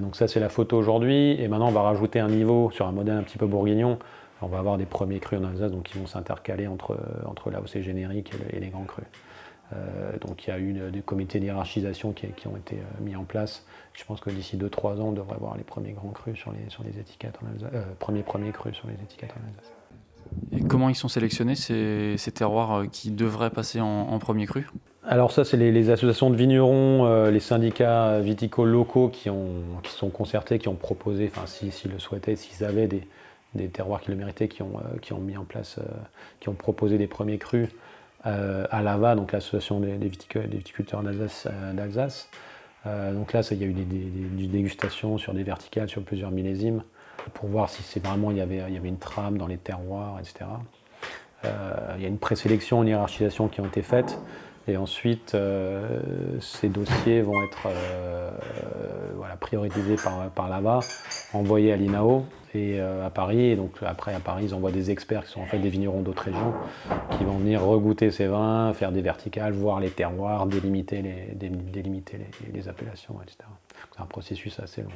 donc 0.00 0.16
ça 0.16 0.26
c'est 0.26 0.40
la 0.40 0.48
photo 0.48 0.78
aujourd'hui, 0.78 1.40
et 1.40 1.48
maintenant 1.48 1.68
on 1.68 1.72
va 1.72 1.82
rajouter 1.82 2.18
un 2.18 2.28
niveau 2.28 2.70
sur 2.70 2.86
un 2.86 2.92
modèle 2.92 3.16
un 3.16 3.22
petit 3.22 3.38
peu 3.38 3.46
bourguignon. 3.46 3.98
On 4.42 4.46
va 4.46 4.58
avoir 4.58 4.78
des 4.78 4.86
premiers 4.86 5.20
crus 5.20 5.38
en 5.38 5.44
Alsace, 5.44 5.70
donc 5.70 5.82
qui 5.82 5.98
vont 5.98 6.06
s'intercaler 6.06 6.66
entre, 6.66 6.96
entre 7.26 7.50
où 7.50 7.66
c'est 7.66 7.82
générique 7.82 8.32
et, 8.54 8.58
les 8.58 8.68
grands 8.68 8.84
crus. 8.84 9.04
Donc 10.20 10.46
il 10.46 10.50
y 10.50 10.52
a 10.52 10.58
eu 10.58 10.72
des 10.90 11.00
comités 11.00 11.40
d'hierarchisation 11.40 12.12
qui, 12.12 12.26
qui, 12.28 12.48
ont 12.48 12.56
été 12.56 12.76
mis 13.00 13.16
en 13.16 13.24
place 13.24 13.64
je 14.00 14.04
pense 14.04 14.20
que 14.20 14.30
d'ici 14.30 14.56
2-3 14.56 15.00
ans, 15.00 15.08
on 15.08 15.12
devrait 15.12 15.36
voir 15.38 15.56
les 15.56 15.64
premiers 15.64 15.92
grands 15.92 16.10
crus 16.10 16.38
sur 16.38 16.52
les, 16.52 16.70
sur 16.70 16.82
les 16.84 16.98
étiquettes 16.98 17.38
en 17.42 17.52
Alsace. 17.52 17.70
Euh, 17.74 17.82
premiers, 17.98 18.22
premiers 18.22 18.52
crus 18.52 18.74
sur 18.74 18.88
les 18.88 18.94
étiquettes 18.94 19.32
en 19.32 19.48
Alsace. 19.48 19.72
Et 20.52 20.66
comment 20.66 20.88
ils 20.88 20.94
sont 20.94 21.08
sélectionnés, 21.08 21.56
ces, 21.56 22.14
ces 22.16 22.30
terroirs 22.30 22.80
euh, 22.80 22.86
qui 22.86 23.10
devraient 23.10 23.50
passer 23.50 23.80
en, 23.80 23.86
en 23.86 24.18
premier 24.18 24.46
cru? 24.46 24.66
Alors 25.04 25.32
ça, 25.32 25.44
c'est 25.44 25.56
les, 25.56 25.90
associations 25.90 26.30
de 26.30 26.36
vignerons, 26.36 27.06
euh, 27.06 27.30
les 27.30 27.40
syndicats 27.40 28.20
viticoles 28.20 28.68
locaux 28.68 29.08
qui, 29.08 29.28
ont, 29.28 29.64
qui 29.82 29.92
sont 29.92 30.10
concertés, 30.10 30.58
qui 30.58 30.68
ont 30.68 30.76
proposé, 30.76 31.30
enfin 31.34 31.46
s'ils 31.46 31.90
le 31.90 31.98
souhaitaient, 31.98 32.36
s'ils 32.36 32.64
avaient 32.64 32.86
des, 32.86 33.02
des, 33.54 33.68
terroirs 33.68 34.00
qui 34.00 34.10
le 34.10 34.16
méritaient, 34.16 34.48
qui 34.48 34.62
ont, 34.62 34.80
qui 35.02 35.12
ont 35.12 35.20
mis 35.20 35.36
en 35.36 35.44
place, 35.44 35.80
qui 36.38 36.48
ont 36.48 36.54
proposé 36.54 36.96
des 36.98 37.06
premiers 37.06 37.38
crus 37.38 37.68
à 38.24 38.82
l'AVA, 38.82 39.14
donc 39.14 39.32
l'association 39.32 39.80
des, 39.80 39.96
viticulteurs 39.96 41.02
d'Alsace. 41.02 42.28
Euh, 42.86 43.12
donc 43.12 43.32
là, 43.32 43.42
il 43.50 43.58
y 43.58 43.64
a 43.64 43.66
eu 43.66 43.72
des, 43.72 44.46
dégustations 44.46 45.18
sur 45.18 45.34
des 45.34 45.42
verticales, 45.42 45.88
sur 45.88 46.02
plusieurs 46.02 46.30
millésimes, 46.30 46.82
pour 47.34 47.48
voir 47.48 47.68
si 47.68 47.82
c'est 47.82 48.04
vraiment 48.04 48.30
il 48.30 48.38
y, 48.38 48.40
avait, 48.40 48.62
il 48.70 48.84
une 48.84 48.98
trame 48.98 49.36
dans 49.36 49.46
les 49.46 49.58
terroirs, 49.58 50.18
etc. 50.18 50.46
Euh, 51.44 51.94
il 51.96 52.02
y 52.02 52.04
a 52.04 52.08
une 52.08 52.18
présélection, 52.18 52.82
une 52.82 52.88
hiérarchisation 52.88 53.48
qui 53.48 53.60
ont 53.60 53.66
été 53.66 53.82
faites. 53.82 54.18
Et 54.68 54.76
ensuite, 54.76 55.34
euh, 55.34 56.00
ces 56.40 56.68
dossiers 56.68 57.22
vont 57.22 57.42
être 57.42 57.68
prioritisés 59.40 59.96
par, 59.96 60.30
par 60.30 60.48
l'AVA, 60.48 60.80
envoyés 61.32 61.72
à 61.72 61.76
l'INAO 61.76 62.26
et 62.54 62.80
à 62.80 63.10
Paris. 63.10 63.40
Et 63.40 63.56
donc 63.56 63.76
après, 63.82 64.14
à 64.14 64.20
Paris, 64.20 64.44
ils 64.46 64.54
envoient 64.54 64.72
des 64.72 64.90
experts 64.90 65.24
qui 65.24 65.32
sont 65.32 65.40
en 65.40 65.46
fait 65.46 65.58
des 65.58 65.68
vignerons 65.68 66.02
d'autres 66.02 66.24
régions 66.24 66.54
qui 67.16 67.24
vont 67.24 67.38
venir 67.38 67.62
regoûter 67.62 68.10
ces 68.10 68.26
vins, 68.26 68.72
faire 68.72 68.92
des 68.92 69.02
verticales, 69.02 69.52
voir 69.52 69.80
les 69.80 69.90
terroirs, 69.90 70.46
délimiter 70.46 71.02
les, 71.02 72.68
appellations, 72.68 73.20
etc. 73.22 73.38
C'est 73.92 74.00
un 74.00 74.06
processus 74.06 74.58
assez 74.60 74.82
long. 74.82 74.90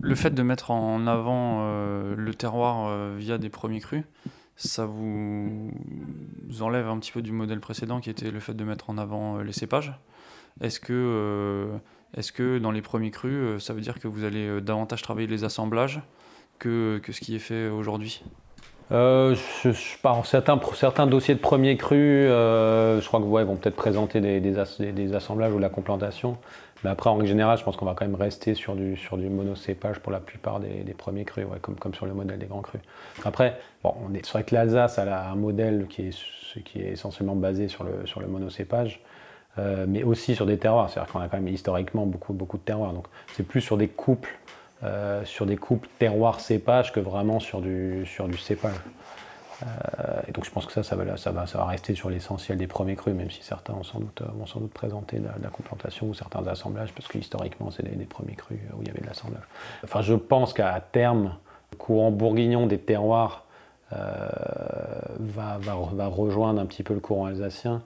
Le 0.00 0.14
fait 0.14 0.30
de 0.30 0.42
mettre 0.42 0.70
en 0.70 1.06
avant 1.06 1.58
euh, 1.60 2.14
le 2.16 2.34
terroir 2.34 2.86
euh, 2.88 3.14
via 3.16 3.38
des 3.38 3.48
premiers 3.48 3.80
crus, 3.80 4.04
ça 4.56 4.86
vous 4.86 5.70
enlève 6.60 6.88
un 6.88 6.98
petit 6.98 7.12
peu 7.12 7.22
du 7.22 7.32
modèle 7.32 7.60
précédent 7.60 8.00
qui 8.00 8.10
était 8.10 8.30
le 8.30 8.40
fait 8.40 8.54
de 8.54 8.64
mettre 8.64 8.90
en 8.90 8.98
avant 8.98 9.38
euh, 9.38 9.42
les 9.42 9.52
cépages. 9.52 9.92
Est-ce 10.60 10.80
que 10.80 11.68
Est-ce 12.14 12.32
que 12.32 12.58
dans 12.58 12.70
les 12.70 12.80
premiers 12.80 13.10
crus, 13.10 13.62
ça 13.62 13.74
veut 13.74 13.82
dire 13.82 13.98
que 13.98 14.08
vous 14.08 14.24
allez 14.24 14.62
davantage 14.62 15.02
travailler 15.02 15.26
les 15.26 15.44
assemblages 15.44 16.00
que, 16.58 17.00
ce 17.10 17.20
qui 17.20 17.36
est 17.36 17.40
fait 17.40 17.68
aujourd'hui 17.68 18.22
euh, 18.92 19.34
certains, 20.24 21.06
dossiers 21.08 21.34
de 21.34 21.40
premier 21.40 21.76
cru, 21.76 21.96
euh, 21.96 23.00
je 23.00 23.06
crois 23.08 23.18
que 23.18 23.24
ouais, 23.24 23.42
vont 23.42 23.56
peut-être 23.56 23.74
présenter 23.74 24.20
des, 24.20 25.14
assemblages 25.14 25.52
ou 25.52 25.56
de 25.56 25.62
la 25.62 25.68
complantation. 25.68 26.36
Mais 26.84 26.90
après, 26.90 27.10
en 27.10 27.14
règle 27.14 27.26
générale, 27.26 27.58
je 27.58 27.64
pense 27.64 27.76
qu'on 27.76 27.86
va 27.86 27.94
quand 27.94 28.04
même 28.04 28.14
rester 28.14 28.54
sur 28.54 28.76
du, 28.76 28.96
monocépage 29.28 29.98
pour 29.98 30.12
la 30.12 30.20
plupart 30.20 30.60
des, 30.60 30.94
premiers 30.96 31.24
crus, 31.24 31.46
comme, 31.80 31.94
sur 31.94 32.06
le 32.06 32.14
modèle 32.14 32.38
des 32.38 32.46
grands 32.46 32.62
crus. 32.62 32.80
Après, 33.24 33.58
c'est 33.82 34.32
vrai 34.32 34.44
que 34.44 34.54
l'Alsace 34.54 35.00
a 35.00 35.30
un 35.30 35.34
modèle 35.34 35.86
qui 35.88 36.02
est, 36.02 36.92
essentiellement 36.92 37.34
basé 37.34 37.66
sur 37.66 37.82
le, 37.82 38.06
sur 38.06 38.20
le 38.20 38.28
monocépage. 38.28 39.00
Euh, 39.58 39.86
mais 39.88 40.02
aussi 40.02 40.34
sur 40.34 40.44
des 40.44 40.58
terroirs, 40.58 40.90
c'est-à-dire 40.90 41.10
qu'on 41.10 41.20
a 41.20 41.28
quand 41.28 41.38
même 41.38 41.48
historiquement 41.48 42.04
beaucoup, 42.04 42.34
beaucoup 42.34 42.58
de 42.58 42.62
terroirs. 42.62 42.92
Donc 42.92 43.06
c'est 43.32 43.42
plus 43.42 43.62
sur 43.62 43.78
des 43.78 43.88
couples 43.88 44.38
euh, 44.84 45.24
sur 45.24 45.46
des 45.46 45.56
coupes 45.56 45.86
terroir-cépage 45.98 46.92
que 46.92 47.00
vraiment 47.00 47.40
sur 47.40 47.62
du, 47.62 48.04
sur 48.04 48.28
du 48.28 48.36
cépage. 48.36 48.74
Euh, 49.62 50.20
et 50.28 50.32
donc 50.32 50.44
je 50.44 50.50
pense 50.50 50.66
que 50.66 50.72
ça, 50.72 50.82
ça 50.82 50.96
va, 50.96 51.16
ça 51.16 51.32
va, 51.32 51.46
ça 51.46 51.56
va 51.56 51.64
rester 51.64 51.94
sur 51.94 52.10
l'essentiel 52.10 52.58
des 52.58 52.66
premiers 52.66 52.94
crus, 52.94 53.14
même 53.14 53.30
si 53.30 53.42
certains 53.42 53.72
ont 53.72 53.84
sans 53.84 54.00
doute, 54.00 54.20
vont 54.34 54.44
sans 54.44 54.60
doute 54.60 54.74
présenter 54.74 55.18
de 55.18 55.28
la, 55.42 55.48
complantation 55.48 56.08
ou 56.08 56.14
certains 56.14 56.46
assemblages, 56.46 56.92
parce 56.92 57.08
que 57.08 57.16
historiquement, 57.16 57.70
c'est 57.70 57.84
des, 57.84 58.04
premiers 58.04 58.34
crus 58.34 58.58
où 58.76 58.82
il 58.82 58.88
y 58.88 58.90
avait 58.90 59.00
de 59.00 59.06
l'assemblage. 59.06 59.44
Enfin, 59.82 60.02
je 60.02 60.12
pense 60.12 60.52
qu'à 60.52 60.78
terme, 60.80 61.34
le 61.72 61.78
courant 61.78 62.10
bourguignon 62.10 62.66
des 62.66 62.78
terroirs 62.78 63.44
euh, 63.94 64.28
va, 65.20 65.56
va, 65.58 65.74
va, 65.90 66.06
rejoindre 66.06 66.60
un 66.60 66.66
petit 66.66 66.82
peu 66.82 66.92
le 66.92 67.00
courant 67.00 67.24
alsacien, 67.24 67.82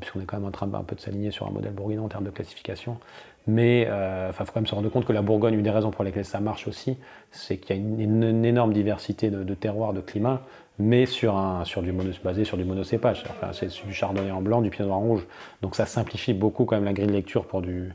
puisqu'on 0.00 0.22
est 0.22 0.24
quand 0.24 0.38
même 0.38 0.46
en 0.46 0.52
train 0.52 0.72
un 0.72 0.84
peu 0.84 0.96
de 0.96 1.00
s'aligner 1.00 1.30
sur 1.30 1.46
un 1.46 1.50
modèle 1.50 1.72
bourguignon 1.72 2.06
en 2.06 2.08
termes 2.08 2.24
de 2.24 2.30
classification. 2.30 2.98
Mais 3.46 3.82
il 3.82 3.88
euh, 3.88 4.32
faut 4.32 4.44
quand 4.44 4.56
même 4.56 4.66
se 4.66 4.74
rendre 4.74 4.88
compte 4.88 5.04
que 5.04 5.12
la 5.12 5.22
Bourgogne, 5.22 5.54
une 5.54 5.62
des 5.62 5.70
raisons 5.70 5.90
pour 5.90 6.04
lesquelles 6.04 6.24
ça 6.24 6.40
marche 6.40 6.68
aussi, 6.68 6.96
c'est 7.30 7.56
qu'il 7.56 7.76
y 7.76 7.78
a 7.78 7.82
une, 7.82 8.44
énorme 8.44 8.72
diversité 8.72 9.30
de, 9.30 9.54
terroirs, 9.54 9.92
de 9.92 10.00
climats, 10.00 10.42
mais 10.78 11.06
sur, 11.06 11.36
un, 11.36 11.64
sur 11.64 11.82
du 11.82 11.92
basé 12.24 12.44
sur 12.44 12.56
du 12.56 12.64
monocépage. 12.64 13.24
Enfin, 13.30 13.52
c'est 13.52 13.68
du 13.84 13.92
chardonnay 13.92 14.30
en 14.30 14.42
blanc, 14.42 14.62
du 14.62 14.70
pinot 14.70 14.88
noir 14.88 14.98
en 14.98 15.02
rouge. 15.02 15.26
Donc 15.60 15.74
ça 15.74 15.86
simplifie 15.86 16.34
beaucoup 16.34 16.64
quand 16.64 16.76
même 16.76 16.84
la 16.84 16.92
grille 16.92 17.08
de 17.08 17.12
lecture 17.12 17.46
pour 17.46 17.62
du, 17.62 17.92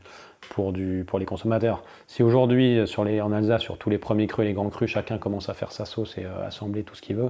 pour, 0.50 0.72
les 0.72 1.26
consommateurs. 1.26 1.84
Si 2.08 2.24
aujourd'hui, 2.24 2.80
en 3.22 3.32
Alsace, 3.32 3.62
sur 3.62 3.78
tous 3.78 3.90
les 3.90 3.98
premiers 3.98 4.28
crus 4.28 4.46
et 4.46 4.48
les 4.48 4.54
grands 4.54 4.70
crus, 4.70 4.90
chacun 4.90 5.18
commence 5.18 5.50
à 5.50 5.54
faire 5.54 5.72
sa 5.72 5.86
sauce 5.86 6.18
et 6.18 6.26
euh, 6.26 6.48
assembler 6.48 6.84
tout 6.84 6.96
ce 6.96 7.02
qu'il 7.02 7.16
veut, 7.16 7.30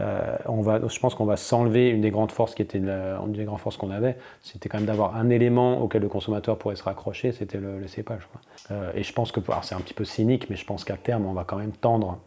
euh, 0.00 0.36
on 0.46 0.60
va, 0.60 0.80
je 0.86 0.98
pense 0.98 1.14
qu'on 1.14 1.24
va 1.24 1.36
s'enlever 1.36 1.88
une 1.88 2.00
des 2.00 2.10
grandes 2.10 2.32
forces 2.32 2.54
qui 2.54 2.62
était 2.62 2.78
une 2.78 3.32
des 3.32 3.44
grandes 3.44 3.60
forces 3.60 3.76
qu'on 3.76 3.90
avait, 3.90 4.16
c'était 4.42 4.68
quand 4.68 4.78
même 4.78 4.86
d'avoir 4.86 5.16
un 5.16 5.30
élément 5.30 5.80
auquel 5.80 6.02
le 6.02 6.08
consommateur 6.08 6.58
pourrait 6.58 6.76
se 6.76 6.82
raccrocher, 6.82 7.32
c'était 7.32 7.58
le, 7.58 7.86
cépage. 7.86 8.28
Euh, 8.70 8.90
et 8.94 9.02
je 9.02 9.12
pense 9.12 9.30
que, 9.30 9.40
c'est 9.62 9.74
un 9.74 9.80
petit 9.80 9.94
peu 9.94 10.04
cynique, 10.04 10.50
mais 10.50 10.56
je 10.56 10.64
pense 10.64 10.84
qu'à 10.84 10.96
terme, 10.96 11.26
on 11.26 11.32
va 11.32 11.44
quand 11.44 11.56
même 11.56 11.72
tendre 11.72 12.18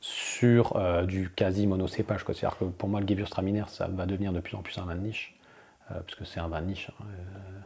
sur 0.00 0.78
du 1.06 1.30
quasi 1.30 1.66
monocépage. 1.66 2.24
C'est-à-dire 2.26 2.58
que 2.58 2.64
pour 2.66 2.90
moi, 2.90 3.00
le 3.00 3.06
Gewürztraminer, 3.06 3.64
ça 3.68 3.88
va 3.88 4.04
devenir 4.04 4.34
de 4.34 4.40
plus 4.40 4.54
en 4.54 4.60
plus 4.60 4.76
un 4.76 4.84
vin 4.84 4.94
de 4.96 5.00
niche, 5.00 5.34
puisque 6.06 6.26
c'est 6.26 6.40
un 6.40 6.48
vin 6.48 6.60
de 6.60 6.66
niche. 6.66 6.90
Hein, 7.00 7.04
euh, 7.08 7.60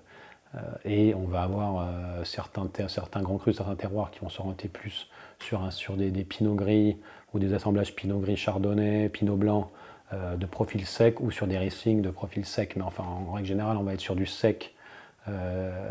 et 0.84 1.14
on 1.14 1.24
va 1.24 1.42
avoir 1.42 1.80
euh, 1.80 2.24
certains, 2.24 2.68
certains 2.88 3.22
grands 3.22 3.36
crus, 3.36 3.57
certains 3.57 3.74
terroirs 3.76 4.11
qui 4.11 4.20
vont 4.20 4.28
s'orienter 4.28 4.68
plus 4.68 5.09
sur, 5.40 5.72
sur 5.72 5.96
des, 5.96 6.11
des 6.11 6.24
pinots 6.24 6.55
gris 6.55 6.96
ou 7.34 7.38
des 7.38 7.53
assemblages 7.53 7.94
pinot 7.94 8.18
gris 8.18 8.36
chardonnay, 8.36 9.09
pinot 9.11 9.36
blanc 9.36 9.70
euh, 10.12 10.36
de 10.36 10.46
profil 10.46 10.86
sec 10.86 11.20
ou 11.20 11.30
sur 11.30 11.46
des 11.46 11.59
Riesling 11.59 12.01
de 12.01 12.11
profil 12.11 12.46
sec. 12.46 12.76
Mais 12.76 12.82
enfin, 12.82 13.05
en 13.05 13.32
règle 13.32 13.49
générale, 13.49 13.76
on 13.76 13.82
va 13.82 13.94
être 13.94 14.01
sur 14.01 14.16
du 14.16 14.26
sec, 14.26 14.74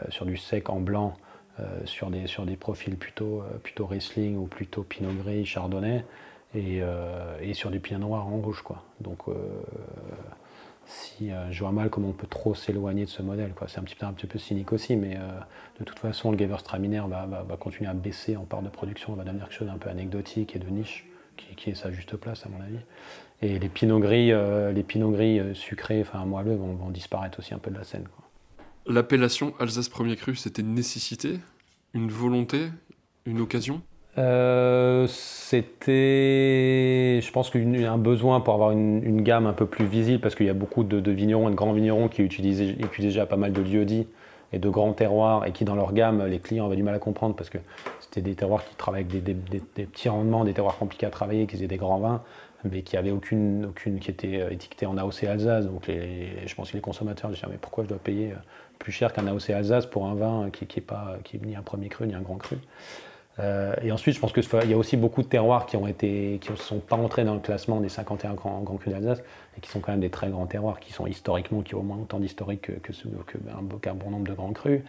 sur 0.10 0.26
du 0.26 0.36
sec 0.36 0.70
en 0.72 0.80
blanc, 0.80 1.14
sur, 1.86 2.10
des, 2.10 2.26
sur 2.26 2.44
des 2.44 2.56
profils 2.56 2.98
plutôt, 2.98 3.44
plutôt 3.62 3.86
Riesling 3.86 4.36
ou 4.36 4.48
plutôt 4.48 4.82
pinot 4.82 5.14
gris 5.14 5.46
chardonnay 5.46 6.04
et, 6.56 6.82
et 7.42 7.54
sur 7.54 7.70
du 7.70 7.80
pinot 7.80 8.00
noir 8.00 8.26
en 8.26 8.38
rouge. 8.38 8.64
Quoi. 8.64 8.82
Donc, 9.00 9.20
si 10.88 11.32
euh, 11.32 11.52
je 11.52 11.60
vois 11.60 11.72
mal 11.72 11.90
comment 11.90 12.10
on 12.10 12.14
peut 12.14 12.28
trop 12.28 12.56
s'éloigner 12.56 13.06
de 13.06 13.10
ce 13.10 13.22
modèle. 13.22 13.54
C'est 13.68 13.80
un 13.80 13.84
petit, 13.84 13.96
peu, 13.96 14.06
un 14.06 14.14
petit 14.14 14.26
peu 14.26 14.40
cynique 14.40 14.72
aussi, 14.72 14.96
mais 14.96 15.18
euh, 15.18 15.28
de 15.80 15.84
toute 15.84 16.00
façon, 16.00 16.32
le 16.32 16.38
Gewürztraminer 16.38 17.04
va, 17.08 17.26
va, 17.26 17.58
continuer 17.58 17.90
à 17.90 17.94
baisser 17.94 18.38
en 18.38 18.46
part 18.46 18.62
de 18.62 18.70
production, 18.70 19.14
va 19.14 19.24
devenir 19.24 19.44
quelque 19.50 19.58
chose 19.58 19.68
d'un 19.68 19.78
peu 19.78 19.90
anecdotique 19.90 20.56
et 20.56 20.60
de 20.60 20.68
niche, 20.68 21.06
qui, 21.36 21.70
est 21.70 21.76
sa 21.76 21.92
juste 21.92 22.16
place 22.16 22.46
à 22.46 22.50
mon 22.50 22.62
avis. 22.62 22.80
Et 23.42 23.60
les 23.60 23.70
pinots 23.70 24.00
gris, 24.00 24.32
euh, 24.32 24.72
les 24.72 24.84
pinots 24.84 25.12
gris 25.12 25.42
sucrés, 25.54 26.02
enfin 26.02 26.24
moelleux, 26.26 26.56
vont, 26.56 26.74
vont, 26.74 26.90
disparaître 26.90 27.40
aussi 27.40 27.54
un 27.54 27.60
peu 27.60 27.70
de 27.70 27.78
la 27.78 27.84
scène. 27.84 28.08
L'appellation 28.86 29.54
Alsace 29.60 29.90
Premier 29.90 30.16
Cru, 30.16 30.36
c'était 30.36 30.62
une 30.62 30.74
nécessité, 30.74 31.40
une 31.94 32.10
volonté, 32.10 32.70
une 33.26 33.42
occasion? 33.42 33.82
Euh, 34.18 35.06
c'était, 35.08 37.22
je 37.22 37.32
pense, 37.32 37.52
un 37.56 37.98
besoin 37.98 38.42
pour 38.42 38.56
avoir 38.56 38.72
une, 38.72 39.22
gamme 39.22 39.46
un 39.46 39.54
peu 39.54 39.68
plus 39.68 39.86
visible 39.86 40.20
parce 40.20 40.36
qu'il 40.36 40.48
y 40.48 40.50
a 40.50 40.54
beaucoup 40.54 40.84
de, 40.84 41.12
vignerons 41.12 41.48
et 41.48 41.52
de 41.52 41.56
grands 41.56 41.74
vignerons 41.74 42.08
qui 42.08 42.24
utilisaient, 42.24 42.76
déjà 43.00 43.26
pas 43.26 43.38
mal 43.38 43.54
de 43.54 43.62
lieux-dits 43.62 44.08
et 44.54 44.60
de 44.60 44.70
grands 44.70 44.94
terroirs 44.94 45.46
et 45.46 45.52
qui, 45.52 45.66
dans 45.66 45.76
leur 45.76 45.94
gamme, 45.94 46.26
les 46.26 46.40
clients 46.40 46.66
avaient 46.66 46.76
du 46.76 46.84
mal 46.84 46.96
à 46.96 47.00
comprendre 47.00 47.36
parce 47.36 47.50
que 47.50 47.60
c'était 48.00 48.22
des 48.22 48.36
terroirs 48.36 48.66
qui 48.66 48.76
travaillaient 48.76 49.08
avec 49.10 49.24
des, 49.24 49.86
petits 49.86 50.10
rendements, 50.10 50.46
des 50.46 50.54
terroirs 50.54 50.78
compliqués 50.78 51.06
à 51.06 51.12
travailler, 51.12 51.46
qui 51.46 51.56
faisaient 51.56 51.68
des 51.68 51.78
grands 51.78 52.00
vins, 52.00 52.24
mais 52.64 52.82
qui 52.82 52.96
n'avaient 52.96 53.12
aucune, 53.12 53.72
qui 53.76 54.10
était 54.10 54.42
euh, 54.42 54.50
étiquetée 54.50 54.88
en 54.88 54.98
AOC 54.98 55.26
Alsace. 55.26 55.66
Donc 55.66 55.84
je 55.88 56.56
pense 56.56 56.72
que 56.72 56.76
les 56.76 56.82
consommateurs 56.82 57.30
disaient 57.30 57.46
mais 57.50 57.60
pourquoi 57.62 57.84
je 57.84 57.90
dois 57.90 58.00
payer 58.00 58.32
euh, 58.32 58.36
plus 58.80 58.92
cher 58.92 59.14
qu'un 59.14 59.28
AOC 59.28 59.52
Alsace 59.52 59.86
pour 59.86 60.08
un 60.08 60.16
vin 60.16 60.50
qui 60.50 60.66
n'est 60.66 61.40
ni 61.46 61.56
un 61.56 61.62
premier 61.62 61.90
cru 61.90 62.08
ni 62.08 62.16
un 62.16 62.22
grand 62.22 62.38
cru? 62.38 62.58
Euh, 63.40 63.76
et 63.84 63.92
ensuite, 63.92 64.16
je 64.16 64.20
pense 64.20 64.34
qu'il 64.34 64.70
y 64.70 64.74
a 64.74 64.78
aussi 64.78 64.98
beaucoup 64.98 65.22
de 65.22 65.28
terroirs 65.28 65.66
qui 65.68 65.78
ne 65.78 66.56
sont 66.56 66.80
pas 66.80 66.96
entrés 66.96 67.24
dans 67.24 67.36
le 67.36 67.40
classement 67.40 67.80
des 67.80 67.90
51 67.90 68.34
grands, 68.34 68.62
grands 68.62 68.78
crus 68.78 68.94
d'Alsace 68.94 69.22
et 69.58 69.62
qui 69.62 69.70
sont 69.70 69.80
quand 69.80 69.92
même 69.92 70.02
des 70.02 70.10
très 70.10 70.30
grands 70.30 70.48
terroirs, 70.48 70.80
qui 70.80 70.92
sont 70.92 71.08
historiquement, 71.08 71.62
qui 71.62 71.76
ont 71.76 71.80
au 71.80 71.84
moins 71.84 71.98
autant 71.98 72.20
d'historique 72.20 72.62
que, 72.62 72.72
que, 72.72 72.92
que, 72.92 73.90
un 73.90 73.94
bon 73.94 74.10
nombre 74.10 74.28
de 74.28 74.34
grands 74.34 74.54
crus. 74.54 74.82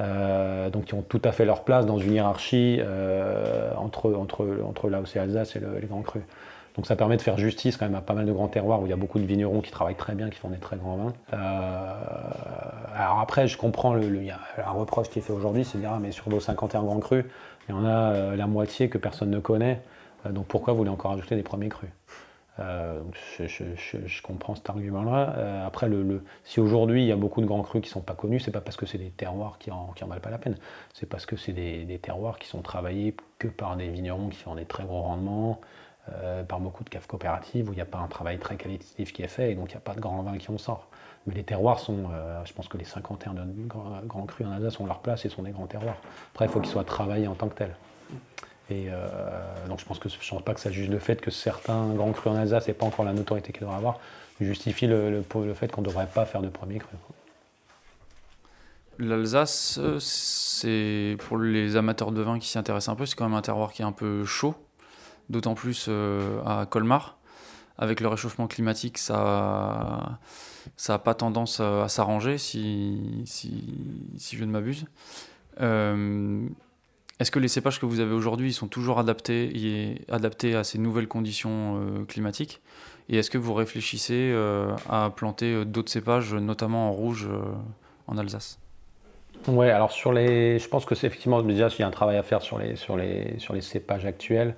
Euh, 0.00 0.70
donc 0.70 0.86
qui 0.86 0.94
ont 0.94 1.02
tout 1.02 1.22
à 1.22 1.30
fait 1.30 1.44
leur 1.44 1.62
place 1.62 1.86
dans 1.86 1.98
une 1.98 2.14
hiérarchie 2.14 2.78
euh, 2.80 3.72
entre, 3.76 4.12
entre, 4.12 4.44
entre 4.66 4.88
l'AOC 4.88 5.16
Alsace 5.16 5.54
et 5.54 5.60
les 5.60 5.86
grands 5.86 6.02
crus. 6.02 6.24
Donc 6.74 6.86
ça 6.86 6.96
permet 6.96 7.16
de 7.16 7.22
faire 7.22 7.38
justice 7.38 7.76
quand 7.76 7.84
même 7.84 7.94
à 7.94 8.00
pas 8.00 8.14
mal 8.14 8.26
de 8.26 8.32
grands 8.32 8.48
terroirs 8.48 8.82
où 8.82 8.86
il 8.86 8.90
y 8.90 8.92
a 8.92 8.96
beaucoup 8.96 9.20
de 9.20 9.24
vignerons 9.24 9.60
qui 9.60 9.70
travaillent 9.70 9.94
très 9.94 10.16
bien, 10.16 10.30
qui 10.30 10.40
font 10.40 10.48
des 10.48 10.58
très 10.58 10.76
grands 10.76 10.96
vins. 10.96 11.12
alors 12.96 13.20
après, 13.20 13.46
je 13.46 13.56
comprends, 13.56 13.94
le, 13.94 14.02
il 14.02 14.24
y 14.24 14.32
a 14.32 14.40
un 14.66 14.72
reproche 14.72 15.08
qui 15.10 15.20
est 15.20 15.22
fait 15.22 15.32
aujourd'hui, 15.32 15.64
c'est 15.64 15.78
de 15.78 15.82
dire, 15.82 15.92
ah, 15.94 16.00
mais 16.02 16.10
sur 16.10 16.28
vos 16.28 16.40
51 16.40 16.82
grands 16.82 16.98
crus, 16.98 17.24
il 17.68 17.74
y 17.74 17.78
en 17.78 17.84
a 17.84 18.12
euh, 18.12 18.36
la 18.36 18.46
moitié 18.46 18.88
que 18.88 18.98
personne 18.98 19.30
ne 19.30 19.38
connaît. 19.38 19.80
Euh, 20.26 20.32
donc 20.32 20.46
pourquoi 20.46 20.72
vous 20.72 20.78
voulez 20.78 20.90
encore 20.90 21.12
ajouter 21.12 21.36
des 21.36 21.42
premiers 21.42 21.68
crus? 21.68 21.90
Euh, 22.60 23.00
je, 23.40 24.22
comprends 24.22 24.54
cet 24.54 24.70
argument-là. 24.70 25.64
après, 25.66 25.90
si 26.44 26.60
aujourd'hui 26.60 27.02
il 27.02 27.08
y 27.08 27.12
a 27.12 27.16
beaucoup 27.16 27.40
de 27.40 27.46
grands 27.46 27.62
crus 27.62 27.82
qui 27.82 27.88
ne 27.88 27.94
sont 27.94 28.00
pas 28.00 28.14
connus, 28.14 28.38
c'est 28.38 28.52
pas 28.52 28.60
parce 28.60 28.76
que 28.76 28.86
c'est 28.86 28.98
des 28.98 29.10
terroirs 29.10 29.58
qui 29.58 29.72
en, 29.72 29.88
qui 29.96 30.04
en 30.04 30.06
valent 30.06 30.20
pas 30.20 30.30
la 30.30 30.38
peine. 30.38 30.56
C'est 30.92 31.06
parce 31.06 31.26
que 31.26 31.36
c'est 31.36 31.52
des, 31.52 31.98
terroirs 32.00 32.38
qui 32.38 32.46
sont 32.46 32.62
travaillés 32.62 33.16
que 33.40 33.48
par 33.48 33.76
des 33.76 33.88
vignerons 33.88 34.28
qui 34.28 34.38
font 34.38 34.54
des 34.54 34.66
très 34.66 34.84
gros 34.84 35.02
rendements, 35.02 35.60
par 36.46 36.60
beaucoup 36.60 36.84
de 36.84 36.90
caves 36.90 37.06
coopératives 37.08 37.70
où 37.70 37.72
il 37.72 37.76
n'y 37.76 37.82
a 37.82 37.86
pas 37.86 37.98
un 37.98 38.06
travail 38.06 38.38
très 38.38 38.56
qualitatif 38.56 39.12
qui 39.12 39.22
est 39.22 39.28
fait 39.28 39.50
et 39.50 39.54
donc 39.56 39.70
il 39.70 39.72
n'y 39.72 39.78
a 39.78 39.80
pas 39.80 39.94
de 39.94 40.00
grands 40.00 40.22
vins 40.22 40.38
qui 40.38 40.50
en 40.52 40.58
sort. 40.58 40.88
Mais 41.26 41.34
les 41.34 41.44
terroirs 41.44 41.78
sont, 41.78 42.10
euh, 42.12 42.44
je 42.44 42.52
pense 42.52 42.68
que 42.68 42.76
les 42.76 42.84
51 42.84 43.34
grands, 43.66 44.26
crus 44.26 44.46
en 44.46 44.52
Alsace 44.52 44.78
ont 44.80 44.86
leur 44.86 45.00
place 45.00 45.24
et 45.24 45.28
sont 45.28 45.42
des 45.42 45.52
grands 45.52 45.66
terroirs. 45.66 45.96
Après, 46.34 46.44
il 46.44 46.50
faut 46.50 46.60
qu'ils 46.60 46.70
soient 46.70 46.84
travaillés 46.84 47.26
en 47.28 47.34
tant 47.34 47.48
que 47.48 47.54
tels. 47.54 47.74
Et 48.70 48.86
euh, 48.88 49.08
donc 49.68 49.78
je 49.80 49.84
pense 49.84 49.98
que 49.98 50.08
pense 50.08 50.42
pas 50.42 50.54
que 50.54 50.60
ça 50.60 50.70
juge 50.70 50.88
le 50.88 50.98
fait 50.98 51.20
que 51.20 51.30
certains 51.30 51.92
grands 51.94 52.12
crus 52.12 52.32
en 52.32 52.36
Alsace 52.36 52.66
n'aient 52.66 52.74
pas 52.74 52.86
encore 52.86 53.04
la 53.04 53.12
notoriété 53.12 53.52
qu'ils 53.52 53.62
devraient 53.62 53.76
avoir, 53.76 53.98
justifie 54.40 54.86
le, 54.86 55.10
le, 55.10 55.54
fait 55.54 55.70
qu'on 55.70 55.82
ne 55.82 55.86
devrait 55.86 56.06
pas 56.06 56.24
faire 56.24 56.40
de 56.40 56.48
premiers 56.48 56.78
crus. 56.78 56.98
L'Alsace, 58.98 59.80
c'est 59.98 61.16
pour 61.26 61.38
les 61.38 61.76
amateurs 61.76 62.12
de 62.12 62.22
vin 62.22 62.38
qui 62.38 62.48
s'y 62.48 62.58
intéressent 62.58 62.92
un 62.92 62.96
peu, 62.96 63.06
c'est 63.06 63.16
quand 63.16 63.24
même 63.24 63.34
un 63.34 63.42
terroir 63.42 63.72
qui 63.72 63.82
est 63.82 63.84
un 63.84 63.92
peu 63.92 64.24
chaud, 64.24 64.54
d'autant 65.28 65.54
plus 65.54 65.86
euh, 65.88 66.40
à 66.46 66.64
Colmar. 66.66 67.18
Avec 67.76 68.00
le 68.00 68.08
réchauffement 68.08 68.46
climatique, 68.46 68.98
ça 68.98 70.18
n'a 70.88 70.98
pas 70.98 71.14
tendance 71.14 71.58
à, 71.60 71.88
s'arranger, 71.88 72.38
si, 72.38 73.22
si, 73.26 74.36
je 74.36 74.44
ne 74.44 74.50
m'abuse. 74.50 74.86
Euh, 75.60 76.46
est-ce 77.18 77.30
que 77.30 77.40
les 77.40 77.48
cépages 77.48 77.80
que 77.80 77.86
vous 77.86 78.00
avez 78.00 78.12
aujourd'hui 78.12 78.52
sont 78.52 78.68
toujours 78.68 78.98
adaptés, 78.98 80.00
adaptés 80.08 80.54
à 80.54 80.62
ces 80.62 80.78
nouvelles 80.78 81.08
conditions 81.08 81.80
euh, 81.80 82.04
climatiques? 82.04 82.60
Et 83.08 83.18
est-ce 83.18 83.30
que 83.30 83.38
vous 83.38 83.54
réfléchissez 83.54 84.30
euh, 84.32 84.70
à 84.88 85.10
planter 85.10 85.64
d'autres 85.64 85.90
cépages, 85.90 86.32
notamment 86.32 86.88
en 86.88 86.92
rouge, 86.92 87.28
en 88.06 88.16
Alsace? 88.16 88.60
Oui, 89.48 89.68
alors 89.68 89.90
sur 89.90 90.12
les, 90.12 90.60
je 90.60 90.68
pense 90.68 90.84
que 90.84 90.94
c'est 90.94 91.08
effectivement 91.08 91.42
déjà 91.42 91.68
il 91.68 91.80
y 91.80 91.82
a 91.82 91.86
un 91.86 91.90
travail 91.90 92.16
à 92.16 92.22
faire 92.22 92.40
sur 92.40 92.58
les, 92.58 92.76
sur 92.76 92.96
les, 92.96 93.38
sur 93.38 93.52
les 93.52 93.60
cépages 93.60 94.06
actuels 94.06 94.54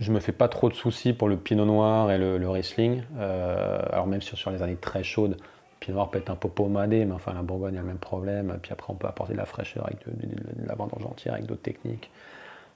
je 0.00 0.12
me 0.12 0.18
fais 0.18 0.32
pas 0.32 0.48
trop 0.48 0.68
de 0.70 0.74
soucis 0.74 1.12
pour 1.12 1.28
le 1.28 1.36
pinot 1.36 1.66
noir 1.66 2.10
et 2.10 2.18
le, 2.18 2.48
Riesling. 2.48 3.02
Euh, 3.18 3.82
alors 3.92 4.06
même 4.06 4.22
sur, 4.22 4.38
sur 4.38 4.50
les 4.50 4.62
années 4.62 4.76
très 4.76 5.04
chaudes, 5.04 5.36
Pinot 5.78 5.96
Noir 5.96 6.10
peut 6.10 6.18
être 6.18 6.30
un 6.30 6.36
peu 6.36 6.48
pommadé, 6.48 7.04
mais 7.04 7.12
enfin 7.12 7.32
la 7.34 7.42
Bourgogne 7.42 7.76
a 7.76 7.80
le 7.80 7.86
même 7.86 7.98
problème. 7.98 8.58
Puis 8.62 8.72
après, 8.72 8.92
on 8.92 8.96
peut 8.96 9.06
apporter 9.06 9.34
de 9.34 9.38
la 9.38 9.46
fraîcheur 9.46 9.86
avec 9.86 9.98
de, 10.06 10.66
la 10.66 10.74
vendange 10.74 11.04
entière, 11.04 11.34
avec 11.34 11.46
d'autres 11.46 11.62
techniques. 11.62 12.10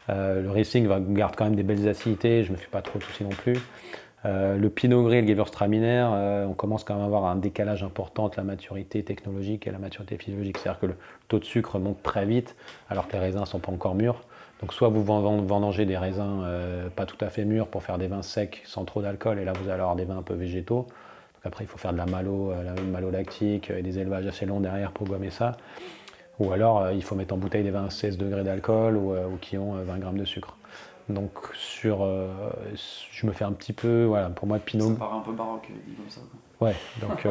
le 0.09 0.49
Riesling 0.51 0.89
garde 1.15 1.35
quand 1.37 1.45
même 1.45 1.57
des 1.57 1.63
belles 1.63 1.89
acidités, 1.89 2.45
je 2.45 2.51
ne 2.51 2.57
me 2.57 2.59
fais 2.59 2.71
pas 2.71 2.83
trop 2.83 2.99
de 2.99 3.05
soucis 3.05 3.25
non 3.25 3.31
plus. 3.31 3.59
le 4.25 4.69
Pinot 4.69 5.05
Gris 5.05 5.21
le 5.21 5.29
Gewürztraminer, 5.29 6.47
on 6.49 6.55
commence 6.55 6.83
quand 6.85 6.95
même 6.95 7.03
à 7.03 7.07
avoir 7.07 7.27
un 7.27 7.37
décalage 7.37 7.83
important 7.83 8.25
entre 8.25 8.39
la 8.39 8.45
maturité 8.45 9.03
technologique 9.03 9.67
et 9.67 9.71
la 9.71 9.79
maturité 9.79 10.17
physiologique. 10.17 10.57
C'est-à-dire 10.57 10.81
que 10.81 10.87
le 10.87 10.97
taux 11.29 11.39
de 11.39 11.45
sucre 11.45 11.79
monte 11.79 12.03
très 12.03 12.25
vite 12.25 12.57
alors 12.89 13.07
que 13.07 13.13
les 13.13 13.19
raisins 13.19 13.41
ne 13.41 13.47
sont 13.47 13.61
pas 13.61 13.73
encore 13.73 13.95
mûrs. 13.95 14.23
Donc 14.61 14.73
soit 14.73 14.89
vous 14.89 15.03
vendangez 15.03 15.85
des 15.85 15.97
raisins 15.97 16.43
euh, 16.45 16.89
pas 16.89 17.07
tout 17.07 17.17
à 17.21 17.29
fait 17.29 17.45
mûrs 17.45 17.67
pour 17.67 17.83
faire 17.83 17.99
des 17.99 18.07
vins 18.07 18.23
secs 18.23 18.63
sans 18.65 18.85
trop 18.85 19.03
d'alcool, 19.03 19.39
et 19.39 19.45
là 19.45 19.53
vous 19.53 19.69
allez 19.69 19.81
avoir 19.81 19.97
des 19.97 20.05
vins 20.05 20.19
un 20.19 20.23
peu 20.23 20.35
végétaux. 20.35 20.87
Donc 20.87 21.45
après 21.45 21.65
il 21.65 21.67
faut 21.67 21.79
faire 21.79 21.93
de 21.93 21.99
la 21.99 22.07
malo, 22.07 22.53
euh, 22.53 22.63
la 22.63 22.81
malolactique 22.81 23.71
et 23.71 23.83
des 23.83 23.99
élevages 23.99 24.27
assez 24.27 24.47
longs 24.47 24.61
derrière 24.61 24.93
pour 24.93 25.07
gommer 25.07 25.31
ça. 25.31 25.53
Ou 26.39 26.53
alors 26.53 26.81
euh, 26.81 26.93
il 26.93 27.03
faut 27.03 27.15
mettre 27.15 27.35
en 27.35 27.37
bouteille 27.37 27.65
des 27.65 27.71
vins 27.71 27.87
à 27.87 27.91
16 27.91 28.17
degrés 28.17 28.45
d'alcool 28.45 28.97
ou, 28.97 29.15
qui 29.41 29.59
ont 29.59 29.75
20 29.75 29.99
grammes 29.99 30.19
de 30.19 30.25
sucre. 30.25 30.57
Donc 31.11 31.33
sur, 31.53 32.09
je 33.13 33.27
me 33.27 33.33
fais 33.33 33.45
un 33.45 33.53
petit 33.53 33.75
peu, 33.75 34.05
voilà, 34.05 34.31
pour 34.31 34.49
moi 34.49 34.59
Pinot. 34.59 34.89
Ça 34.89 34.95
paraît 34.95 35.17
un 35.17 35.21
peu 35.21 35.33
baroque 35.33 35.71
dit 35.87 35.95
comme 35.95 36.09
ça. 36.09 36.21
Ouais, 36.63 36.75
donc 37.03 37.27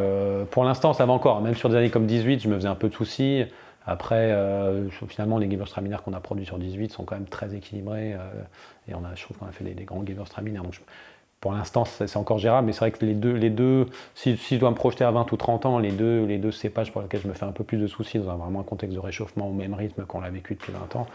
pour 0.52 0.64
l'instant 0.64 0.94
ça 0.94 1.08
va 1.08 1.14
encore. 1.14 1.42
Même 1.42 1.56
sur 1.56 1.70
des 1.70 1.78
années 1.78 1.90
comme 1.90 2.06
18, 2.06 2.42
je 2.42 2.50
me 2.50 2.56
faisais 2.56 2.68
un 2.68 2.76
peu 2.76 2.90
de 2.90 2.94
soucis. 2.94 3.46
Après, 3.86 4.32
euh, 4.32 4.90
finalement, 5.08 5.38
les 5.38 5.50
Gewürztraminer 5.50 5.98
qu'on 6.04 6.14
a 6.14 6.20
produits 6.20 6.46
sur 6.46 6.58
18 6.58 6.92
sont 6.92 7.04
quand 7.04 7.16
même 7.16 7.28
très 7.28 7.54
équilibrés. 7.54 8.14
Euh, 8.14 8.20
et 8.88 8.96
on 8.96 9.04
a, 9.04 9.14
je 9.16 9.24
trouve 9.24 9.38
qu'on 9.38 9.46
a 9.46 9.52
fait 9.52 9.64
des, 9.64 9.84
grands 9.84 10.06
Gewürztraminer. 10.06 10.60
Donc 10.60 10.80
pour 11.42 11.52
l'instant, 11.52 11.84
c'est 11.84 12.16
encore 12.16 12.38
gérable. 12.38 12.68
Mais 12.68 12.74
c'est 12.74 12.80
vrai 12.80 12.92
que 12.92 13.06
les 13.06 13.14
deux, 13.14 13.34
les 13.34 13.50
deux 13.50 13.88
si, 14.16 14.38
je 14.38 14.56
dois 14.56 14.70
me 14.70 14.76
projeter 14.76 15.04
à 15.04 15.12
20 15.12 15.30
ou 15.32 15.36
30 15.36 15.66
ans, 15.66 15.80
les 15.80 15.92
deux, 15.92 16.26
les 16.26 16.38
deux 16.38 16.52
cépages 16.52 16.94
pour 16.94 17.02
lesquels 17.02 17.22
je 17.22 17.28
me 17.28 17.34
fais 17.34 17.46
un 17.46 17.52
peu 17.52 17.66
plus 17.66 17.78
de 17.78 17.88
soucis 17.88 18.20
dans 18.20 18.30
un, 18.30 18.36
vraiment 18.36 18.62
un 18.62 18.64
contexte 18.64 18.96
de 18.96 19.02
réchauffement 19.02 19.50
au 19.50 19.54
même 19.54 19.74
rythme 19.74 20.06
qu'on 20.06 20.22
l'a 20.22 20.30
vécu 20.30 20.54
depuis 20.54 20.72
20 20.72 20.96
ans, 20.96 21.08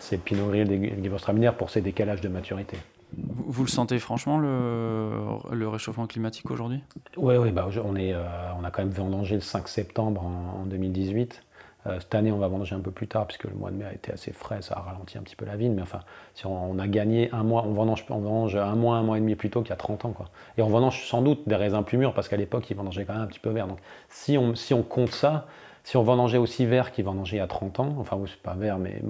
c'est 0.00 0.18
Pinot 0.18 0.48
Gris 0.48 0.60
et 0.60 0.64
le 0.64 1.04
Gewürztraminer 1.04 1.52
pour 1.56 1.70
ces 1.70 1.80
décalages 1.80 2.20
de 2.20 2.28
maturité. 2.28 2.78
Vous, 3.16 3.62
le 3.62 3.68
sentez 3.68 4.00
franchement, 4.00 4.38
le, 4.38 5.68
réchauffement 5.68 6.08
climatique 6.08 6.50
aujourd'hui? 6.50 6.80
Oui, 7.16 7.36
oui 7.36 7.52
bah, 7.52 7.68
on, 7.84 7.94
est, 7.94 8.12
euh, 8.12 8.24
on 8.60 8.64
a 8.64 8.70
quand 8.72 8.82
même 8.82 8.92
vendangé 8.92 9.36
le 9.36 9.40
5 9.40 9.68
septembre 9.68 10.24
en 10.24 10.66
2018. 10.66 11.42
Euh, 11.86 12.00
cette 12.00 12.14
année, 12.14 12.32
on 12.32 12.38
va 12.38 12.48
vendanger 12.48 12.74
un 12.74 12.80
peu 12.80 12.90
plus 12.90 13.06
tard, 13.06 13.26
puisque 13.26 13.44
le 13.44 13.54
mois 13.54 13.70
de 13.70 13.76
mai 13.76 13.84
a 13.84 13.92
été 13.92 14.12
assez 14.12 14.32
frais, 14.32 14.62
ça 14.62 14.76
a 14.76 14.80
ralenti 14.80 15.18
un 15.18 15.22
petit 15.22 15.36
peu 15.36 15.44
la 15.44 15.56
vigne. 15.56 15.72
Mais 15.72 15.82
enfin, 15.82 16.00
si 16.34 16.46
on, 16.46 16.78
a 16.78 16.88
gagné 16.88 17.30
un 17.32 17.42
mois, 17.42 17.64
on 17.66 17.72
vendange, 17.72 18.56
un 18.56 18.74
mois, 18.74 18.96
un 18.96 19.02
mois 19.02 19.18
et 19.18 19.20
demi 19.20 19.34
plus 19.34 19.50
tôt 19.50 19.62
qu'il 19.62 19.70
y 19.70 19.72
a 19.72 19.76
30 19.76 20.04
ans. 20.04 20.14
Et 20.58 20.62
on 20.62 20.68
vendange 20.68 21.06
sans 21.06 21.22
doute 21.22 21.42
des 21.46 21.56
raisins 21.56 21.82
plus 21.84 21.98
mûrs, 21.98 22.14
parce 22.14 22.28
qu'à 22.28 22.36
l'époque, 22.36 22.68
ils 22.70 22.76
vendangeaient 22.76 23.04
quand 23.04 23.14
même 23.14 23.22
un 23.22 23.26
petit 23.28 23.40
peu 23.40 23.50
vert. 23.50 23.66
Donc 23.66 23.78
si 24.08 24.36
on, 24.36 24.82
compte 24.82 25.10
ça, 25.10 25.46
si 25.84 25.96
on 25.96 26.02
vendangeait 26.02 26.38
aussi 26.38 26.66
vert 26.66 26.92
qu'ils 26.92 27.04
vendangeaient 27.04 27.36
il 27.36 27.40
y 27.40 27.42
a 27.42 27.46
30 27.46 27.80
ans, 27.80 27.94
enfin, 27.98 28.18
c'est 28.26 28.40
pas 28.42 28.54
vert, 28.54 28.78
mais 28.78 29.00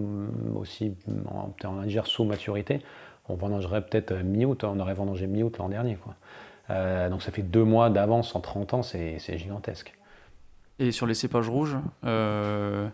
aussi 0.54 0.94
en, 1.28 1.52
en 1.68 2.04
sous 2.04 2.24
maturité, 2.24 2.82
on 3.28 3.34
vendangerait 3.34 3.82
peut-être 3.82 4.14
mi-août, 4.14 4.64
on 4.64 4.78
aurait 4.80 4.94
vendangé 4.94 5.26
mi-août 5.26 5.58
l'an 5.58 5.68
dernier. 5.68 5.98
Euh, 6.70 7.08
donc 7.08 7.22
ça 7.22 7.32
fait 7.32 7.42
deux 7.42 7.64
mois 7.64 7.90
d'avance 7.90 8.34
en 8.34 8.40
30 8.40 8.74
ans, 8.74 8.82
c'est 8.82 9.38
gigantesque. 9.38 9.94
Et 10.78 10.92
sur 10.92 11.06
les 11.06 11.14
cépages 11.14 11.48
rouges, 11.48 11.76
euh, 12.04 12.86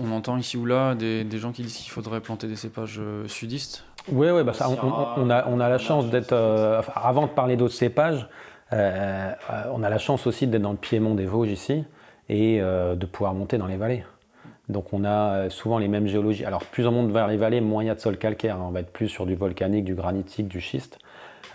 on 0.00 0.12
entend 0.12 0.36
ici 0.36 0.56
ou 0.56 0.66
là 0.66 0.94
des, 0.94 1.26
gens 1.32 1.50
qui 1.50 1.62
disent 1.62 1.76
qu'il 1.76 1.90
faudrait 1.90 2.20
planter 2.20 2.46
des 2.46 2.56
cépages 2.56 2.98
euh, 3.00 3.26
sudistes. 3.26 3.84
Oui, 4.10 4.30
ouais, 4.30 4.44
bah 4.44 4.52
ça, 4.52 4.68
on, 4.70 5.30
a, 5.30 5.46
on, 5.48 5.60
a, 5.60 5.68
la 5.68 5.78
chance 5.78 6.08
d'être. 6.10 6.32
Euh, 6.32 6.80
avant 6.94 7.22
de 7.22 7.32
parler 7.32 7.56
d'autres 7.56 7.74
cépages, 7.74 8.28
on 8.72 9.82
a 9.82 9.90
la 9.90 9.98
chance 9.98 10.26
aussi 10.28 10.46
d'être 10.46 10.62
dans 10.62 10.70
le 10.70 10.76
piémont 10.76 11.14
des 11.14 11.26
Vosges 11.26 11.50
ici 11.50 11.84
et 12.28 12.60
de 12.60 13.06
pouvoir 13.06 13.34
monter 13.34 13.58
dans 13.58 13.66
les 13.66 13.76
vallées. 13.76 14.04
Donc 14.68 14.92
on 14.92 15.04
a 15.04 15.50
souvent 15.50 15.78
les 15.78 15.88
mêmes 15.88 16.06
géologies. 16.06 16.44
Alors 16.44 16.64
plus 16.64 16.86
on 16.86 16.92
monte 16.92 17.10
vers 17.10 17.26
les 17.26 17.36
vallées, 17.36 17.60
moins 17.60 17.82
il 17.82 17.88
y 17.88 17.90
a 17.90 17.96
de 17.96 18.00
sol 18.00 18.16
calcaire. 18.16 18.56
Hein. 18.56 18.66
On 18.68 18.70
va 18.70 18.80
être 18.80 18.92
plus 18.92 19.08
sur 19.08 19.26
du 19.26 19.34
volcanique, 19.34 19.84
du 19.84 19.96
granitique, 19.96 20.46
du 20.46 20.60
schiste. 20.60 20.98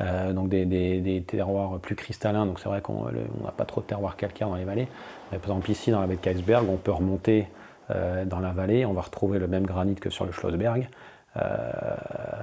Euh, 0.02 0.34
donc 0.34 0.50
des, 0.50 1.24
terroirs 1.26 1.80
plus 1.80 1.96
cristallins. 1.96 2.46
Donc 2.46 2.60
c'est 2.60 2.70
vrai 2.70 2.82
qu'on 2.82 3.06
n'a 3.44 3.52
pas 3.56 3.66
trop 3.66 3.82
de 3.82 3.86
terroirs 3.86 4.16
calcaires 4.16 4.50
dans 4.50 4.56
les 4.56 4.66
vallées. 4.66 4.88
par 5.32 5.42
exemple 5.42 5.72
ici 5.72 5.92
dans 5.92 6.02
la 6.02 6.08
baie 6.08 6.16
de 6.16 6.22
Keisberg, 6.22 6.68
on 6.70 6.78
peut 6.78 6.92
remonter 6.92 7.48
euh, 7.92 8.26
dans 8.26 8.40
la 8.40 8.52
vallée, 8.52 8.86
on 8.86 8.94
va 8.94 9.02
retrouver 9.02 9.40
le 9.40 9.48
même 9.48 9.66
granit 9.66 9.96
que 9.96 10.10
sur 10.10 10.26
le 10.26 10.32
Schlossberg, 10.32 10.90
euh, 11.38 11.62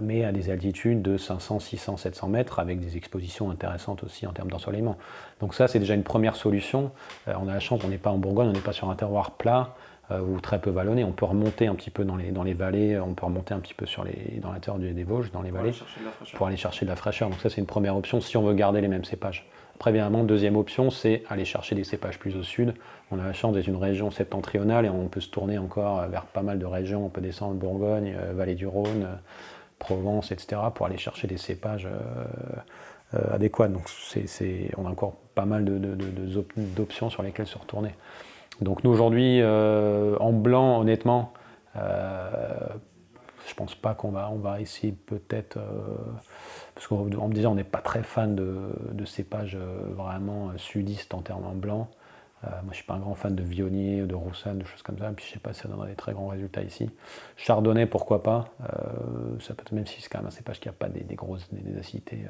mais 0.01 0.25
à 0.25 0.33
des 0.33 0.51
altitudes 0.51 1.03
de 1.03 1.17
500, 1.17 1.59
600, 1.59 1.97
700 1.97 2.29
mètres 2.29 2.59
avec 2.59 2.81
des 2.81 2.97
expositions 2.97 3.51
intéressantes 3.51 4.05
aussi 4.05 4.27
en 4.27 4.33
termes 4.33 4.51
d'ensoleillement. 4.51 4.97
Donc 5.41 5.55
ça 5.55 5.69
c'est 5.69 5.79
déjà 5.79 5.95
une 5.95 6.05
première 6.05 6.37
solution. 6.37 6.93
on 7.27 7.49
a 7.49 7.55
la 7.55 7.61
chance, 7.61 7.81
on 7.85 7.89
n'est 7.89 7.99
pas 7.99 8.11
en 8.11 8.19
Bourgogne, 8.19 8.49
on 8.49 8.53
n'est 8.53 8.61
pas 8.61 8.73
sur 8.73 8.89
un 8.89 8.95
terroir 8.95 9.33
plat. 9.33 9.75
Euh, 10.13 10.21
ou 10.21 10.41
très 10.41 10.61
peu 10.61 10.71
vallonné. 10.71 11.05
On 11.05 11.13
peut 11.13 11.25
remonter 11.25 11.67
un 11.67 11.75
petit 11.75 11.91
peu 11.91 12.05
dans 12.05 12.17
les, 12.17 12.31
dans 12.31 12.43
les 12.43 12.55
vallées, 12.55 12.99
on 12.99 13.15
peut 13.15 13.27
remonter 13.27 13.55
un 13.55 13.61
petit 13.61 13.75
peu 13.75 13.87
sur 13.87 14.05
les, 14.05 14.41
dans 14.41 14.53
la 14.53 14.61
terre 14.61 14.77
des 14.77 15.05
Vosges, 15.05 15.31
dans 15.33 15.43
les 15.43 15.51
vallées, 15.51 15.73
pour 16.35 16.47
aller 16.47 16.57
chercher 16.57 16.85
de 16.85 16.91
la 16.91 16.97
fraîcheur. 16.97 17.29
Donc 17.29 17.41
ça, 17.41 17.51
c'est 17.51 17.61
une 17.61 17.67
première 17.67 17.97
option 17.97 18.21
si 18.21 18.37
on 18.37 18.43
veut 18.43 18.55
garder 18.55 18.81
les 18.81 18.89
mêmes 18.89 19.05
cépages. 19.05 19.47
Après, 19.75 19.91
évidemment, 19.91 20.23
deuxième 20.25 20.57
option, 20.57 20.91
c'est 20.91 21.23
aller 21.29 21.45
chercher 21.45 21.75
des 21.75 21.85
cépages 21.85 22.19
plus 22.19 22.37
au 22.37 22.43
sud. 22.43 22.75
On 23.11 23.19
a 23.19 23.25
la 23.25 23.33
chance 23.33 23.55
d'être 23.55 23.67
une 23.67 23.77
région 23.77 24.11
septentrionale 24.11 24.87
et 24.87 24.91
on 24.91 25.09
peut 25.09 25.21
se 25.21 25.31
tourner 25.31 25.59
encore 25.59 26.07
vers 26.09 26.25
pas 26.25 26.43
mal 26.43 26.59
de 26.59 26.67
régions. 26.67 27.07
On 27.07 27.09
peut 27.09 27.21
descendre 27.21 27.55
Bourgogne, 27.55 28.15
euh, 28.17 28.33
Vallée 28.33 28.55
du 28.55 28.67
Rhône, 28.67 29.05
euh, 29.05 29.15
Provence, 29.79 30.31
etc., 30.31 30.61
pour 30.75 30.87
aller 30.87 30.99
chercher 30.99 31.27
des 31.27 31.39
cépages 31.39 31.89
adéquats. 33.33 33.67
Donc 33.67 33.89
c'est, 33.89 34.71
on 34.77 34.87
a 34.87 34.91
encore 34.91 35.15
pas 35.35 35.45
mal 35.45 35.65
d'options 35.65 37.11
sur 37.11 37.25
lesquelles 37.25 37.49
se 37.49 37.59
retourner. 37.59 37.91
Donc 38.61 38.85
nous 38.85 38.91
aujourd'hui, 38.91 39.41
euh, 39.41 40.17
en 40.21 40.33
blanc, 40.33 40.81
honnêtement, 40.81 41.33
euh, 41.77 42.59
je 43.49 43.55
pense 43.55 43.75
pas 43.75 43.95
qu'on 43.95 44.11
va, 44.11 44.31
on 44.31 44.37
va 44.37 44.61
essayer 44.61 44.93
peut-être, 44.93 45.57
euh, 45.57 45.63
parce 46.75 46.87
qu'en 46.87 47.05
me 47.05 47.35
disant 47.35 47.53
on 47.53 47.55
n'est 47.55 47.65
pas 47.65 47.81
très 47.81 48.03
fan 48.03 48.35
de, 48.37 49.05
cépages 49.05 49.57
vraiment 49.57 50.53
sudistes 50.57 51.13
en 51.13 51.23
termes 51.23 51.45
en 51.45 51.55
blanc. 51.55 51.89
moi 52.45 52.71
je 52.71 52.77
suis 52.77 52.85
pas 52.85 52.95
un 52.95 53.01
grand 53.01 53.17
fan 53.17 53.35
de 53.35 53.43
Vionnier, 53.43 54.03
de 54.03 54.15
Roussanne, 54.15 54.59
de 54.59 54.65
choses 54.65 54.83
comme 54.83 54.97
ça, 54.99 55.11
puis 55.11 55.27
je 55.27 55.33
sais 55.33 55.41
pas 55.41 55.53
si 55.53 55.63
ça 55.63 55.69
donnerait 55.69 55.89
des 55.89 55.97
très 55.97 56.13
grands 56.13 56.29
résultats 56.29 56.63
ici. 56.63 56.89
Chardonnay, 57.37 57.87
pourquoi 57.87 58.23
pas, 58.23 58.45
ça 59.41 59.55
peut 59.55 59.65
même 59.75 59.87
si 59.87 60.01
c'est 60.01 60.09
quand 60.09 60.19
même 60.19 60.29
un 60.29 60.31
cépage 60.31 60.61
qui 60.61 60.69
n'a 60.69 60.73
pas 60.73 60.89
des, 60.89 61.15
grosses 61.17 61.49
acidités 61.81 62.21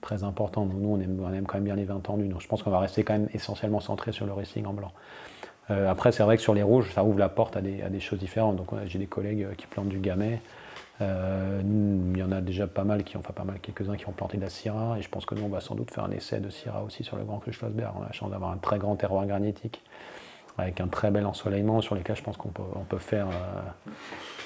très 0.00 0.22
importantes. 0.22 0.72
nous 0.72 0.88
on 0.88 1.00
aime, 1.00 1.18
on 1.20 1.32
aime, 1.32 1.46
quand 1.46 1.56
même 1.56 1.64
bien 1.64 1.76
les 1.76 1.84
vins 1.84 1.98
tendus, 1.98 2.28
donc 2.28 2.40
je 2.40 2.46
pense 2.46 2.62
qu'on 2.62 2.70
va 2.70 2.78
rester 2.78 3.02
quand 3.02 3.14
même 3.14 3.28
essentiellement 3.34 3.80
centré 3.80 4.12
sur 4.12 4.26
le 4.26 4.32
racing 4.32 4.64
en 4.64 4.74
blanc. 4.74 4.92
Euh, 5.70 5.90
après, 5.90 6.12
c'est 6.12 6.22
vrai 6.22 6.36
que 6.36 6.42
sur 6.42 6.54
les 6.54 6.62
rouges, 6.62 6.92
ça 6.92 7.04
ouvre 7.04 7.18
la 7.18 7.28
porte 7.28 7.56
à 7.56 7.60
des, 7.60 8.00
choses 8.00 8.18
différentes. 8.18 8.56
Donc, 8.56 8.68
j'ai 8.86 8.98
des 8.98 9.06
collègues 9.06 9.44
euh, 9.44 9.54
qui 9.54 9.66
plantent 9.66 9.88
du 9.88 9.98
gamay. 9.98 10.40
Euh, 11.02 11.60
il 12.14 12.18
y 12.18 12.22
en 12.22 12.32
a 12.32 12.40
déjà 12.40 12.66
pas 12.66 12.84
mal 12.84 13.04
qui 13.04 13.16
ont, 13.16 13.20
enfin 13.20 13.34
pas 13.34 13.44
mal, 13.44 13.58
quelques-uns 13.60 13.96
qui 13.96 14.08
ont 14.08 14.12
planté 14.12 14.36
de 14.36 14.42
la 14.42 14.48
syrah. 14.48 14.96
Et 14.98 15.02
je 15.02 15.08
pense 15.08 15.26
que 15.26 15.34
nous, 15.34 15.42
on 15.42 15.48
va 15.48 15.60
sans 15.60 15.74
doute 15.74 15.90
faire 15.90 16.04
un 16.04 16.10
essai 16.10 16.40
de 16.40 16.50
syrah 16.50 16.82
aussi 16.84 17.04
sur 17.04 17.16
le 17.16 17.24
Grand 17.24 17.38
Cru 17.38 17.52
Schlossberg. 17.52 17.92
On 17.98 18.02
a 18.02 18.06
la 18.06 18.12
chance 18.12 18.30
d'avoir 18.30 18.50
un 18.52 18.58
très 18.58 18.78
grand 18.78 18.96
terroir 18.96 19.26
granitique 19.26 19.82
avec 20.58 20.80
un 20.80 20.88
très 20.88 21.10
bel 21.10 21.26
ensoleillement 21.26 21.82
sur 21.82 21.94
lesquels 21.94 22.16
je 22.16 22.22
pense 22.22 22.38
qu'on 22.38 22.48
peut, 22.48 22.62
on 22.76 22.84
peut, 22.84 22.96
faire, 22.96 23.26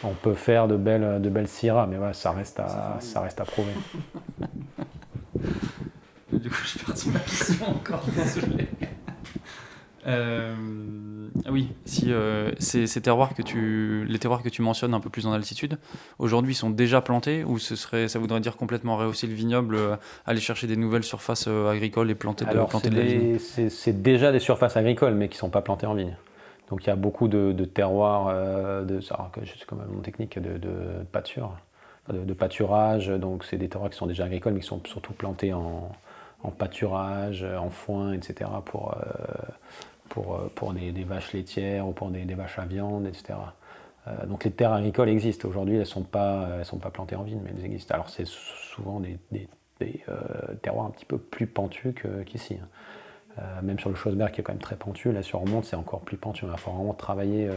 on 0.03 0.13
peut 0.13 0.35
faire 0.35 0.67
de 0.67 0.77
belles, 0.77 1.23
de 1.23 1.29
belles 1.29 1.47
syrahs. 1.47 1.87
Mais 1.87 1.99
voilà, 1.99 2.15
ça 2.15 2.33
reste 2.33 2.59
à, 2.59 2.97
ça 2.99 3.21
reste 3.21 3.41
à 3.41 3.45
prouver. 3.45 3.75
du 6.33 6.51
coup, 6.51 6.65
je 6.65 6.79
perds 6.79 7.13
ma 7.13 7.21
question 7.21 7.69
encore, 7.69 8.03
désolé. 8.17 8.67
Euh, 10.07 10.55
oui, 11.51 11.69
si 11.85 12.13
euh, 12.13 12.51
ces, 12.59 12.87
terroirs 13.01 13.35
que 13.35 13.43
tu, 13.43 14.05
les 14.09 14.19
terroirs 14.19 14.43
que 14.43 14.49
tu 14.49 14.63
mentionnes 14.63 14.95
un 14.95 15.01
peu 15.01 15.11
plus 15.11 15.27
en 15.27 15.33
altitude, 15.33 15.79
aujourd'hui 16.19 16.55
sont 16.55 16.71
déjà 16.71 17.01
plantés 17.01 17.45
ou 17.45 17.59
ce 17.59 17.77
serait, 17.77 18.09
ça 18.09 18.19
voudrait 18.19 18.41
dire 18.41 18.57
complètement 18.57 18.97
rehausser 18.97 19.27
le 19.27 19.35
vignoble, 19.35 19.75
euh, 19.75 19.97
aller 20.27 20.41
chercher 20.41 20.67
des 20.67 20.77
nouvelles 20.77 21.05
surfaces 21.05 21.49
agricoles 21.49 22.11
et 22.11 22.15
planter, 22.15 22.45
de, 22.47 22.51
planter 22.51 22.91
de 22.91 22.97
la 22.97 23.03
vigne? 23.03 23.39
C'est 23.39 24.03
déjà 24.03 24.33
des 24.33 24.39
surfaces 24.39 24.77
agricoles 24.77 25.15
mais 25.15 25.29
qui 25.29 25.37
ne 25.37 25.41
sont 25.41 25.51
pas 25.51 25.63
plantées 25.63 25.87
en 25.87 25.95
vigne. 25.95 26.17
Donc 26.71 26.85
il 26.85 26.87
y 26.87 26.91
a 26.91 26.97
beaucoup 26.97 27.29
de, 27.29 27.53
terroirs, 27.65 28.33
de, 28.85 29.01
je 29.01 29.07
sais 29.07 29.65
comme 29.67 29.83
mon 29.93 30.01
technique, 30.01 30.39
de, 30.39 30.57
de 30.57 30.71
pâture, 31.11 31.57
de, 32.13 32.33
pâturage. 32.33 33.09
Donc 33.09 33.45
c'est 33.45 33.59
des 33.59 33.69
terroirs 33.69 33.91
qui 33.91 33.99
sont 33.99 34.07
déjà 34.07 34.25
agricoles 34.25 34.55
mais 34.55 34.61
qui 34.61 34.67
sont 34.67 34.81
surtout 34.85 35.13
plantés 35.13 35.53
en, 35.53 35.91
en 36.45 36.51
pâturage, 36.51 37.45
en 37.45 37.71
foin, 37.71 38.13
etc. 38.13 38.49
pour 38.65 38.95
pour, 40.11 40.35
euh, 40.35 40.53
pour 40.55 40.75
des, 40.75 40.93
vaches 41.05 41.33
laitières 41.33 41.89
ou 41.89 41.93
pour 41.93 42.11
des, 42.11 42.35
vaches 42.35 42.59
à 42.59 42.67
viande, 42.67 43.07
etc. 43.07 43.39
Euh, 44.07 44.27
donc 44.27 44.45
les 44.45 44.51
terres 44.51 44.75
agricoles 44.75 45.09
existent. 45.09 45.49
Aujourd'hui, 45.49 45.75
elles 45.75 45.81
ne 45.81 45.85
sont, 45.85 46.03
pas, 46.03 46.63
sont 46.65 46.79
pas 46.79 46.91
plantées 46.91 47.17
en 47.17 47.23
vigne, 47.23 47.41
mais 47.43 47.51
elles 47.57 47.65
existent. 47.65 47.95
Alors 47.95 48.11
c'est 48.11 48.27
souvent 48.27 49.01
des, 49.01 49.19
euh, 49.81 50.55
terroirs 50.61 50.85
un 50.85 50.91
petit 50.91 51.07
peu 51.07 51.17
plus 51.17 51.47
pentus 51.47 51.95
qu'ici. 52.27 52.59
Hein. 52.61 53.63
même 53.63 53.79
sur 53.79 53.89
le 53.89 53.97
Schlossberg 53.97 54.33
qui 54.33 54.43
est 54.43 54.45
quand 54.45 54.53
même 54.53 54.61
très 54.61 54.77
pentu, 54.77 55.11
là 55.13 55.23
sur 55.23 55.41
remonte 55.41 55.65
c'est 55.65 55.77
encore 55.77 56.01
plus 56.01 56.19
pentu. 56.19 56.45
Il 56.45 56.59
faut 56.59 56.73
vraiment 56.73 56.93
travailler 56.93 57.49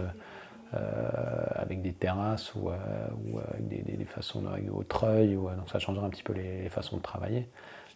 avec 0.71 1.81
des 1.81 1.91
terrasses 1.91 2.53
ou, 2.55 2.69
avec 2.69 3.67
des, 3.67 4.05
façons 4.05 4.43
au 4.71 4.83
treuil, 4.83 5.35
ou, 5.35 5.49
donc 5.49 5.69
ça 5.69 5.79
changera 5.79 6.05
un 6.05 6.09
petit 6.09 6.23
peu 6.23 6.33
les, 6.33 6.69
façons 6.69 6.97
de 6.97 7.01
travailler. 7.01 7.49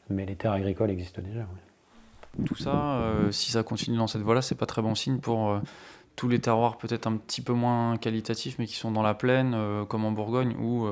Mais 0.10 0.26
les 0.26 0.36
terres 0.36 0.54
agricoles 0.54 0.90
existent 0.90 1.22
déjà. 1.22 1.46
Tout 2.46 2.56
ça, 2.56 3.02
si 3.32 3.52
ça 3.52 3.64
continue 3.64 3.98
dans 3.98 4.08
cette 4.08 4.22
voie-là, 4.22 4.42
c'est 4.42 4.56
pas 4.56 4.66
très 4.66 4.82
bon 4.82 4.96
signe 4.96 5.20
pour 5.20 5.60
tous 6.16 6.30
les 6.30 6.40
terroirs 6.40 6.78
peut-être 6.78 7.08
un 7.08 7.18
petit 7.18 7.42
peu 7.42 7.54
moins 7.54 7.98
qualitatifs, 7.98 8.58
mais 8.60 8.66
qui 8.66 8.76
sont 8.76 8.92
dans 8.92 9.04
la 9.04 9.14
plaine, 9.14 9.56
comme 9.88 10.06
en 10.06 10.12
Bourgogne, 10.12 10.56
où 10.60 10.88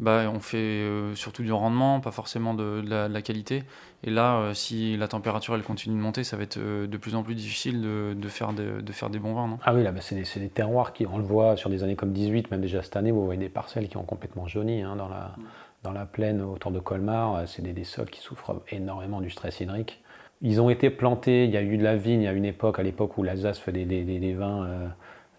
bah, 0.00 0.24
on 0.32 0.40
fait 0.40 0.56
euh, 0.56 1.14
surtout 1.14 1.44
du 1.44 1.52
rendement, 1.52 2.00
pas 2.00 2.10
forcément 2.10 2.54
de, 2.54 2.82
la, 2.84 3.22
qualité. 3.22 3.62
Et 4.02 4.10
là, 4.10 4.38
euh, 4.38 4.54
si 4.54 4.96
la 4.96 5.06
température 5.06 5.54
elle 5.54 5.62
continue 5.62 5.94
de 5.96 6.00
monter, 6.00 6.24
ça 6.24 6.36
va 6.36 6.42
être 6.42 6.56
euh, 6.56 6.88
de 6.88 6.96
plus 6.96 7.14
en 7.14 7.22
plus 7.22 7.36
difficile 7.36 7.80
de, 7.80 8.28
faire, 8.28 8.52
de, 8.52 8.92
faire 8.92 9.08
des 9.08 9.20
bons 9.20 9.34
vins. 9.34 9.46
Non? 9.46 9.58
Ah 9.64 9.72
oui, 9.72 9.84
là, 9.84 9.92
bah, 9.92 10.00
c'est 10.00 10.16
des, 10.16 10.48
terroirs 10.48 10.92
qui, 10.92 11.06
on 11.06 11.18
le 11.18 11.24
voit 11.24 11.56
sur 11.56 11.70
des 11.70 11.84
années 11.84 11.94
comme 11.94 12.12
18, 12.12 12.50
même 12.50 12.60
déjà 12.60 12.82
cette 12.82 12.96
année, 12.96 13.12
vous 13.12 13.24
voyez 13.24 13.40
des 13.40 13.48
parcelles 13.48 13.88
qui 13.88 13.96
ont 13.96 14.04
complètement 14.04 14.48
jauni 14.48 14.82
hein, 14.82 14.96
dans, 14.96 15.08
la, 15.08 15.36
dans 15.84 15.92
la 15.92 16.06
plaine 16.06 16.42
autour 16.42 16.72
de 16.72 16.80
Colmar. 16.80 17.46
C'est 17.46 17.62
des, 17.62 17.84
sols 17.84 18.10
qui 18.10 18.20
souffrent 18.20 18.62
énormément 18.70 19.20
du 19.20 19.30
stress 19.30 19.60
hydrique. 19.60 20.02
Ils 20.42 20.60
ont 20.60 20.68
été 20.70 20.90
plantés, 20.90 21.44
il 21.44 21.50
y 21.50 21.56
a 21.56 21.62
eu 21.62 21.76
de 21.76 21.84
la 21.84 21.96
vigne 21.96 22.26
à 22.26 22.32
une 22.32 22.44
époque, 22.44 22.78
à 22.78 22.82
l'époque 22.82 23.16
où 23.18 23.22
l'Alsace 23.22 23.58
faisait 23.58 23.84
des, 23.84 24.34
vins, 24.34 24.68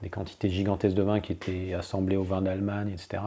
des 0.02 0.10
quantités 0.10 0.50
gigantesques 0.50 0.96
de 0.96 1.04
vins 1.04 1.20
qui 1.20 1.32
étaient 1.32 1.74
assemblés 1.74 2.18
au 2.18 2.24
vin 2.24 2.42
d'Allemagne, 2.42 2.90
etc. 2.90 3.22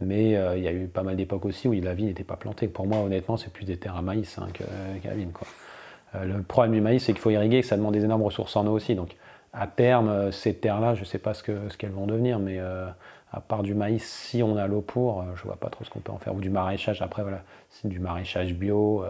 Mais 0.00 0.36
euh, 0.36 0.56
il 0.56 0.62
y 0.62 0.68
a 0.68 0.72
eu 0.72 0.86
pas 0.86 1.02
mal 1.02 1.16
d'époques 1.16 1.44
aussi 1.44 1.66
où 1.68 1.72
la 1.72 1.94
vie 1.94 2.04
n'était 2.04 2.24
pas 2.24 2.36
plantée. 2.36 2.68
Pour 2.68 2.86
moi, 2.86 2.98
honnêtement, 2.98 3.36
c'est 3.36 3.52
plus 3.52 3.64
des 3.64 3.76
terres 3.76 3.96
à 3.96 4.02
maïs 4.02 4.38
hein, 4.38 4.46
qu'à 4.52 5.14
vigne. 5.14 5.30
Euh, 6.14 6.24
le 6.24 6.42
problème 6.42 6.72
du 6.72 6.80
maïs, 6.80 7.04
c'est 7.04 7.12
qu'il 7.12 7.20
faut 7.20 7.30
irriguer 7.30 7.60
que 7.60 7.66
ça 7.66 7.76
demande 7.76 7.94
des 7.94 8.04
énormes 8.04 8.22
ressources 8.22 8.54
en 8.56 8.66
eau 8.66 8.72
aussi. 8.72 8.94
Donc, 8.94 9.16
à 9.52 9.66
terme, 9.66 10.08
euh, 10.08 10.30
ces 10.30 10.54
terres-là, 10.54 10.94
je 10.94 11.00
ne 11.00 11.04
sais 11.04 11.18
pas 11.18 11.34
ce 11.34 11.42
qu'elles 11.42 11.68
ce 11.68 11.86
vont 11.86 12.06
devenir, 12.06 12.38
mais 12.38 12.60
à 12.60 13.40
part 13.40 13.62
du 13.62 13.74
maïs, 13.74 14.04
si 14.04 14.42
on 14.42 14.56
a 14.56 14.66
l'eau 14.66 14.80
pour, 14.80 15.24
je 15.34 15.42
ne 15.42 15.46
vois 15.46 15.56
pas 15.56 15.68
trop 15.68 15.84
ce 15.84 15.90
qu'on 15.90 16.00
peut 16.00 16.12
en 16.12 16.18
faire. 16.18 16.34
Ou 16.34 16.40
du 16.40 16.50
maraîchage, 16.50 17.02
après, 17.02 17.22
voilà, 17.22 17.42
c'est 17.70 17.88
du 17.88 17.98
maraîchage 17.98 18.54
bio, 18.54 19.04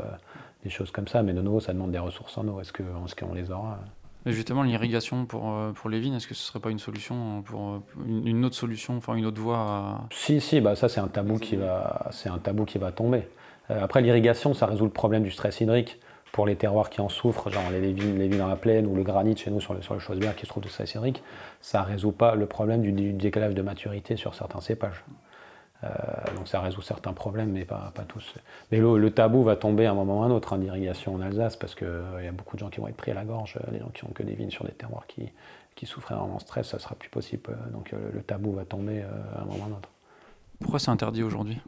des 0.69 0.75
choses 0.75 0.91
comme 0.91 1.09
ça. 1.09 1.23
Mais 1.23 1.33
de 1.33 1.43
nouveau, 1.43 1.61
ça 1.61 1.73
demande 1.73 1.91
des 1.91 1.99
ressources 1.99 2.37
en 2.39 2.47
eau. 2.47 2.61
Est-ce 2.61 2.73
qu'on 2.73 3.35
les 3.35 3.51
aura 3.51 3.81
justement, 4.27 4.63
l'irrigation 4.63 5.27
pour, 5.27 5.51
euh, 5.51 5.73
pour 5.73 5.91
les 5.91 6.01
vignes, 6.01 6.15
est-ce 6.15 6.27
que 6.27 6.35
ce 6.35 6.43
serait 6.43 6.61
pas 6.61 6.71
une 6.71 6.79
solution, 6.79 7.43
pour 7.43 7.71
euh, 7.71 7.79
une 8.07 8.45
autre 8.45 8.57
solution, 8.57 8.97
enfin 8.97 9.15
une 9.15 9.27
autre 9.27 9.41
voie 9.41 10.01
Si, 10.11 10.41
si, 10.41 10.61
bah 10.61 10.77
ça 10.77 10.89
c'est 10.89 11.01
un 11.01 11.09
tabou 11.09 11.39
qui 11.39 11.57
va, 11.57 12.09
c'est 12.11 12.29
un 12.29 12.39
tabou 12.39 12.65
qui 12.65 12.79
va 12.79 12.93
tomber. 12.93 13.29
Euh, 13.71 13.83
après, 13.83 14.01
l'irrigation, 14.01 14.55
ça 14.55 14.67
résout 14.67 14.85
le 14.85 14.91
problème 14.91 15.23
du 15.23 15.31
stress 15.31 15.61
hydrique 15.61 15.99
pour 16.33 16.47
les 16.47 16.57
terroirs 16.57 16.91
qui 16.91 17.01
en 17.01 17.09
souffrent, 17.09 17.51
genre 17.51 17.71
les, 17.71 17.93
vignes, 17.93 18.19
les 18.19 18.29
vignes 18.29 18.39
dans 18.39 18.49
la 18.49 18.57
plaine 18.57 18.87
ou 18.87 18.95
le 18.95 19.03
granit 19.03 19.37
chez 19.37 19.51
nous 19.51 19.61
sur 19.61 19.75
le, 19.75 19.81
sur 19.83 19.95
le 19.95 20.33
qui 20.33 20.43
se 20.43 20.49
trouve 20.49 20.63
de 20.63 20.69
stress 20.69 20.95
hydrique. 20.95 21.23
Ça 21.61 21.83
résout 21.83 22.13
pas 22.13 22.35
le 22.35 22.47
problème 22.47 22.83
du, 22.83 22.93
du 22.93 23.13
décalage 23.13 23.55
de 23.55 23.63
maturité 23.63 24.17
sur 24.17 24.35
certains 24.35 24.61
cépages. 24.61 25.05
Euh, 25.85 25.89
donc 26.37 26.49
ça 26.49 26.61
résout 26.61 26.83
certains 26.83 27.13
problèmes, 27.13 27.53
mais 27.53 27.65
pas, 27.65 27.93
pas 27.95 28.03
tous. 28.03 28.35
Mais 28.73 28.79
le, 28.79 29.11
tabou 29.11 29.45
va 29.45 29.55
tomber 29.57 29.87
à 29.87 29.93
un 29.93 29.95
moment 29.95 30.21
ou 30.21 30.23
à 30.23 30.27
un 30.27 30.31
autre 30.31 30.53
hein, 30.53 30.59
d'irrigation 30.59 31.15
en 31.15 31.21
Alsace, 31.21 31.57
parce 31.57 31.75
qu'il 31.75 31.87
euh, 31.87 32.23
y 32.25 32.27
a 32.27 32.33
beaucoup 32.33 32.57
de 32.57 32.61
gens 32.61 32.69
qui 32.69 32.81
vont 32.81 32.89
être 32.89 32.97
pris 32.97 33.13
à 33.13 33.15
la 33.15 33.25
gorge, 33.25 33.59
les 33.71 33.79
gens 33.79 33.91
qui 33.95 34.05
ont 34.05 34.09
que 34.09 34.25
des 34.25 34.35
vignes 34.35 34.51
sur 34.51 34.65
des 34.65 34.73
terroirs 34.73 35.07
qui, 35.07 35.31
qui 35.77 35.87
souffrent 35.87 36.13
énormément 36.13 36.39
de 36.39 36.43
stress, 36.43 36.67
ça 36.69 36.79
sera 36.79 36.97
plus 36.97 37.11
possible. 37.11 37.57
Donc 37.73 37.93
euh, 37.93 38.11
le 38.13 38.23
tabou 38.23 38.53
va 38.53 38.65
tomber 38.65 39.03
à 39.03 39.43
un 39.43 39.45
moment 39.45 39.59
ou 39.59 39.63
à 39.63 39.67
un 39.67 39.79
autre. 39.79 39.89
Pourquoi 40.61 40.81
c'est 40.81 40.91
interdit 40.91 41.23
aujourd'hui? 41.23 41.61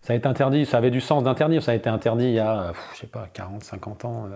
Ça 0.00 0.14
a 0.14 0.16
été 0.16 0.26
interdit, 0.26 0.64
ça 0.64 0.78
avait 0.78 0.90
du 0.90 1.02
sens 1.02 1.22
d'interdire, 1.22 1.62
ça 1.62 1.72
a 1.72 1.74
été 1.74 1.90
interdit 1.90 2.24
il 2.24 2.32
y 2.32 2.38
a, 2.38 2.72
je 2.94 3.00
sais 3.00 3.06
pas, 3.06 3.28
40, 3.34 3.62
50 3.62 4.04
ans. 4.06 4.30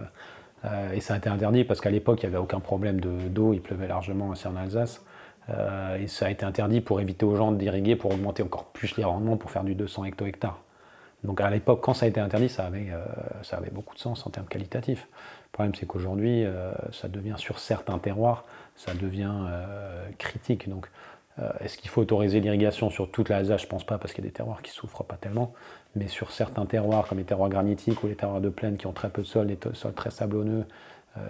et 0.92 1.00
ça 1.00 1.14
a 1.14 1.16
été 1.16 1.30
interdit 1.30 1.64
parce 1.64 1.80
qu'à 1.80 1.88
l'époque, 1.88 2.22
il 2.22 2.28
n'y 2.28 2.34
avait 2.34 2.42
aucun 2.42 2.60
problème 2.60 3.00
d'eau, 3.00 3.54
il 3.54 3.62
pleuvait 3.62 3.88
largement 3.88 4.28
aussi 4.28 4.46
en 4.46 4.56
Alsace. 4.56 5.02
Euh, 5.50 5.98
et 5.98 6.06
ça 6.06 6.26
a 6.26 6.30
été 6.30 6.44
interdit 6.44 6.80
pour 6.80 7.00
éviter 7.00 7.26
aux 7.26 7.36
gens 7.36 7.52
d'irriguer, 7.52 7.96
pour 7.96 8.12
augmenter 8.12 8.42
encore 8.42 8.66
plus 8.66 8.96
les 8.96 9.04
rendements, 9.04 9.36
pour 9.36 9.50
faire 9.50 9.64
du 9.64 9.74
200 9.74 10.04
hecto-hectares. 10.04 10.58
Donc 11.22 11.40
à 11.40 11.50
l'époque, 11.50 11.80
quand 11.82 11.94
ça 11.94 12.06
a 12.06 12.08
été 12.08 12.20
interdit, 12.20 12.48
ça 12.48 12.66
avait, 12.66 12.88
euh, 12.90 13.04
ça 13.42 13.56
avait 13.56 13.70
beaucoup 13.70 13.94
de 13.94 14.00
sens 14.00 14.26
en 14.26 14.30
termes 14.30 14.46
qualitatifs. 14.46 15.06
Le 15.12 15.52
problème, 15.52 15.74
c'est 15.74 15.86
qu'aujourd'hui, 15.86 16.44
euh, 16.44 16.72
ça 16.92 17.08
devient 17.08 17.34
sur 17.36 17.58
certains 17.58 17.98
terroirs, 17.98 18.44
ça 18.76 18.92
devient 18.94 19.32
critique. 20.18 20.68
Donc 20.68 20.90
est-ce 21.60 21.78
qu'il 21.78 21.90
faut 21.90 22.00
autoriser 22.00 22.40
l'irrigation 22.40 22.90
sur 22.90 23.10
toute 23.10 23.28
la 23.28 23.38
Alsace? 23.38 23.60
Je 23.60 23.66
ne 23.66 23.70
pense 23.70 23.84
pas, 23.84 23.98
parce 23.98 24.12
qu'il 24.12 24.24
y 24.24 24.26
a 24.26 24.30
des 24.30 24.34
terroirs 24.34 24.62
qui 24.62 24.70
souffrent 24.70 25.04
pas 25.04 25.16
tellement. 25.16 25.52
Mais 25.96 26.08
sur 26.08 26.32
certains 26.32 26.66
terroirs, 26.66 27.06
comme 27.08 27.18
les 27.18 27.24
terroirs 27.24 27.48
granitiques 27.48 28.02
ou 28.02 28.08
les 28.08 28.16
terroirs 28.16 28.40
de 28.40 28.48
plaine 28.48 28.76
qui 28.76 28.86
ont 28.86 28.92
très 28.92 29.10
peu 29.10 29.22
de 29.22 29.26
sol, 29.26 29.46
les 29.46 29.58
sols 29.74 29.94
très 29.94 30.10
sablonneux, 30.10 30.64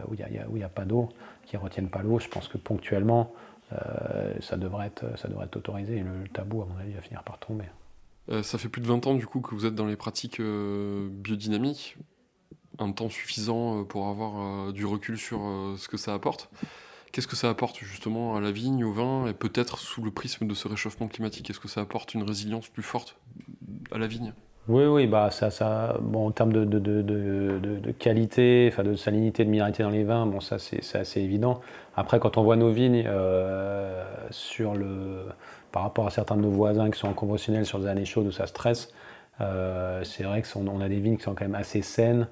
où 0.08 0.14
il 0.14 0.26
n'y 0.30 0.62
a, 0.62 0.66
a, 0.66 0.68
pas 0.70 0.84
d'eau, 0.84 1.10
qui 1.44 1.56
ne 1.56 1.62
retiennent 1.62 1.88
pas 1.88 2.02
l'eau, 2.02 2.18
je 2.18 2.28
pense 2.28 2.48
que 2.48 2.58
ponctuellement, 2.58 3.30
ça, 4.40 4.56
devrait 4.56 4.86
être, 4.86 5.18
ça 5.18 5.28
devrait 5.28 5.46
être 5.46 5.56
autorisé. 5.56 6.00
Le, 6.00 6.28
tabou, 6.28 6.62
à 6.62 6.66
mon 6.66 6.76
avis, 6.78 6.92
va 6.92 7.00
finir 7.00 7.22
par 7.22 7.38
tomber. 7.38 7.64
Euh, 8.30 8.42
ça 8.42 8.58
fait 8.58 8.68
plus 8.68 8.80
de 8.80 8.86
20 8.86 9.06
ans 9.06 9.14
du 9.14 9.26
coup 9.26 9.40
que 9.40 9.54
vous 9.54 9.66
êtes 9.66 9.74
dans 9.74 9.86
les 9.86 9.96
pratiques 9.96 10.40
euh, 10.40 11.08
biodynamiques, 11.10 11.98
un 12.78 12.90
temps 12.92 13.10
suffisant 13.10 13.84
pour 13.84 14.08
avoir 14.08 14.72
du 14.72 14.86
recul 14.86 15.18
sur 15.18 15.40
ce 15.76 15.88
que 15.88 15.96
ça 15.96 16.14
apporte. 16.14 16.50
Qu'est-ce 17.12 17.28
que 17.28 17.36
ça 17.36 17.48
apporte 17.48 17.78
justement 17.78 18.34
à 18.34 18.40
la 18.40 18.50
vigne, 18.50 18.82
au 18.82 18.92
vin, 18.92 19.28
et 19.28 19.34
peut-être 19.34 19.78
sous 19.78 20.02
le 20.02 20.10
prisme 20.10 20.48
de 20.48 20.54
ce 20.54 20.66
réchauffement 20.66 21.06
climatique? 21.06 21.48
Est-ce 21.48 21.60
que 21.60 21.68
ça 21.68 21.80
apporte 21.80 22.14
une 22.14 22.24
résilience 22.24 22.68
plus 22.68 22.82
forte 22.82 23.16
à 23.92 23.98
la 23.98 24.08
vigne? 24.08 24.32
Oui, 24.66 24.84
oui, 24.86 25.06
bah 25.06 25.30
ça, 25.30 25.50
ça, 25.50 25.98
bon, 26.00 26.28
en 26.28 26.30
termes 26.30 26.52
de, 26.54 27.90
qualité, 27.92 28.70
enfin 28.72 28.82
de 28.82 28.94
salinité, 28.94 29.44
de 29.44 29.50
minéralité 29.50 29.82
dans 29.82 29.90
les 29.90 30.04
vins, 30.04 30.24
bon, 30.24 30.40
ça 30.40 30.58
c'est 30.58 30.96
assez 30.96 31.20
évident. 31.20 31.60
Après, 31.96 32.18
quand 32.18 32.38
on 32.38 32.42
voit 32.42 32.56
nos 32.56 32.70
vignes 32.70 33.04
euh, 33.06 34.02
sur 34.30 34.74
le, 34.74 35.26
par 35.70 35.82
rapport 35.82 36.06
à 36.06 36.10
certains 36.10 36.36
de 36.36 36.40
nos 36.40 36.50
voisins 36.50 36.90
qui 36.90 36.98
sont 36.98 37.08
en 37.08 37.12
conventionnel 37.12 37.66
sur 37.66 37.78
des 37.78 37.88
années 37.88 38.06
chaudes 38.06 38.26
où 38.26 38.32
ça 38.32 38.46
stresse, 38.46 38.90
euh, 39.42 40.02
c'est 40.02 40.24
vrai 40.24 40.42
qu'on 40.42 40.66
on 40.66 40.80
a 40.80 40.88
des 40.88 40.98
vignes 40.98 41.18
qui 41.18 41.24
sont 41.24 41.34
quand 41.34 41.44
même 41.44 41.54
assez 41.54 41.82
saines 41.82 42.26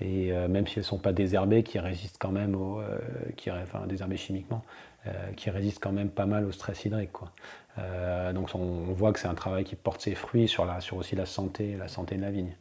et 0.00 0.30
euh, 0.30 0.46
même 0.46 0.66
si 0.66 0.74
elles 0.74 0.82
ne 0.82 0.88
sont 0.88 0.98
pas 0.98 1.12
désherbées, 1.12 1.62
qui 1.62 1.78
résistent 1.78 2.18
quand 2.20 2.32
même 2.32 2.54
au, 2.54 2.82
qui, 3.36 3.50
enfin 3.50 3.86
désherbées 3.86 4.18
chimiquement, 4.18 4.62
qui 5.36 5.48
résistent 5.48 5.82
quand 5.82 5.92
même 5.92 6.10
pas 6.10 6.26
mal 6.26 6.44
au 6.44 6.52
stress 6.52 6.84
hydrique. 6.84 7.12
Euh, 7.78 8.32
donc 8.32 8.48
on, 8.54 8.92
voit 8.92 9.12
que 9.12 9.18
c'est 9.18 9.28
un 9.28 9.34
travail 9.34 9.64
qui 9.64 9.76
porte 9.76 10.00
ses 10.00 10.14
fruits 10.14 10.48
sur, 10.48 10.64
la, 10.64 10.78
aussi 10.96 11.16
la 11.16 11.26
santé, 11.26 11.76
la 11.78 11.88
santé 11.88 12.16
de 12.16 12.22
la 12.22 12.30
vigne. 12.30 12.56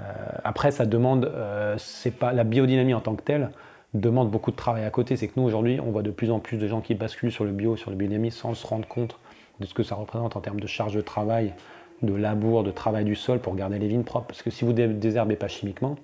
Euh, 0.00 0.04
après, 0.44 0.70
ça 0.70 0.86
demande, 0.86 1.24
euh, 1.26 1.74
c'est 1.78 2.10
pas 2.10 2.32
la 2.32 2.44
biodynamie 2.44 2.94
en 2.94 3.00
tant 3.00 3.14
que 3.14 3.22
telle 3.22 3.50
demande 3.94 4.30
beaucoup 4.30 4.50
de 4.50 4.56
travail 4.56 4.84
à 4.84 4.90
côté. 4.90 5.16
C'est 5.16 5.28
que 5.28 5.34
nous 5.36 5.44
aujourd'hui, 5.44 5.80
on 5.80 5.90
voit 5.90 6.02
de 6.02 6.10
plus 6.10 6.30
en 6.30 6.40
plus 6.40 6.58
de 6.58 6.66
gens 6.66 6.80
qui 6.80 6.94
basculent 6.94 7.32
sur 7.32 7.44
le 7.44 7.52
bio, 7.52 7.76
sur 7.76 7.90
le 7.90 7.96
biodynamie, 7.96 8.30
sans 8.30 8.54
se 8.54 8.66
rendre 8.66 8.86
compte 8.86 9.18
de 9.60 9.66
ce 9.66 9.74
que 9.74 9.82
ça 9.82 9.94
représente 9.94 10.36
en 10.36 10.40
termes 10.40 10.60
de 10.60 10.66
charge 10.66 10.94
de 10.94 11.00
travail, 11.00 11.54
de 12.02 12.14
labour, 12.14 12.64
de 12.64 12.70
travail 12.70 13.04
du 13.04 13.16
sol 13.16 13.40
pour 13.40 13.54
garder 13.56 13.78
les 13.78 13.88
vignes 13.88 14.04
propres. 14.04 14.26
Parce 14.26 14.42
que 14.42 14.50
si 14.50 14.64
vous 14.64 14.72
désherbez 14.72 15.36
pas 15.36 15.48
chimiquement 15.48 15.96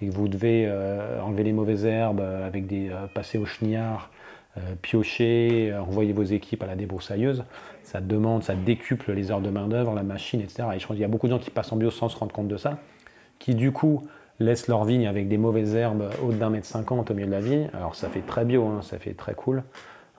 et 0.00 0.08
que 0.08 0.12
vous 0.12 0.28
devez 0.28 0.70
enlever 1.24 1.42
les 1.42 1.52
mauvaises 1.52 1.84
herbes 1.84 2.20
avec 2.20 2.66
des 2.66 2.92
passer 3.12 3.38
au 3.38 3.44
chenillard, 3.44 4.10
piocher, 4.82 5.74
envoyer 5.74 6.12
vos 6.12 6.22
équipes 6.22 6.62
à 6.62 6.66
la 6.66 6.76
débroussailleuse, 6.76 7.44
ça 7.92 8.00
demande, 8.00 8.42
ça 8.42 8.54
décuple 8.54 9.12
les 9.12 9.30
heures 9.30 9.42
de 9.42 9.50
main-d'œuvre, 9.50 9.94
la 9.94 10.02
machine, 10.02 10.40
etc. 10.40 10.64
Et 10.74 10.78
je 10.78 10.94
y 10.94 11.04
a 11.04 11.08
beaucoup 11.08 11.26
de 11.26 11.32
gens 11.32 11.38
qui 11.38 11.50
passent 11.50 11.72
en 11.72 11.76
bio 11.76 11.90
sans 11.90 12.08
se 12.08 12.16
rendre 12.16 12.32
compte 12.32 12.48
de 12.48 12.56
ça, 12.56 12.78
qui 13.38 13.54
du 13.54 13.70
coup 13.70 14.02
laissent 14.40 14.66
leur 14.66 14.86
vigne 14.86 15.06
avec 15.06 15.28
des 15.28 15.36
mauvaises 15.36 15.74
herbes 15.74 16.08
hautes 16.22 16.38
d'un 16.38 16.48
mètre 16.48 16.66
cinquante 16.66 17.10
au 17.10 17.14
milieu 17.14 17.26
de 17.26 17.32
la 17.32 17.40
vigne. 17.40 17.68
Alors 17.74 17.94
ça 17.94 18.08
fait 18.08 18.22
très 18.22 18.46
bio, 18.46 18.64
hein, 18.66 18.80
ça 18.80 18.98
fait 18.98 19.12
très 19.12 19.34
cool. 19.34 19.62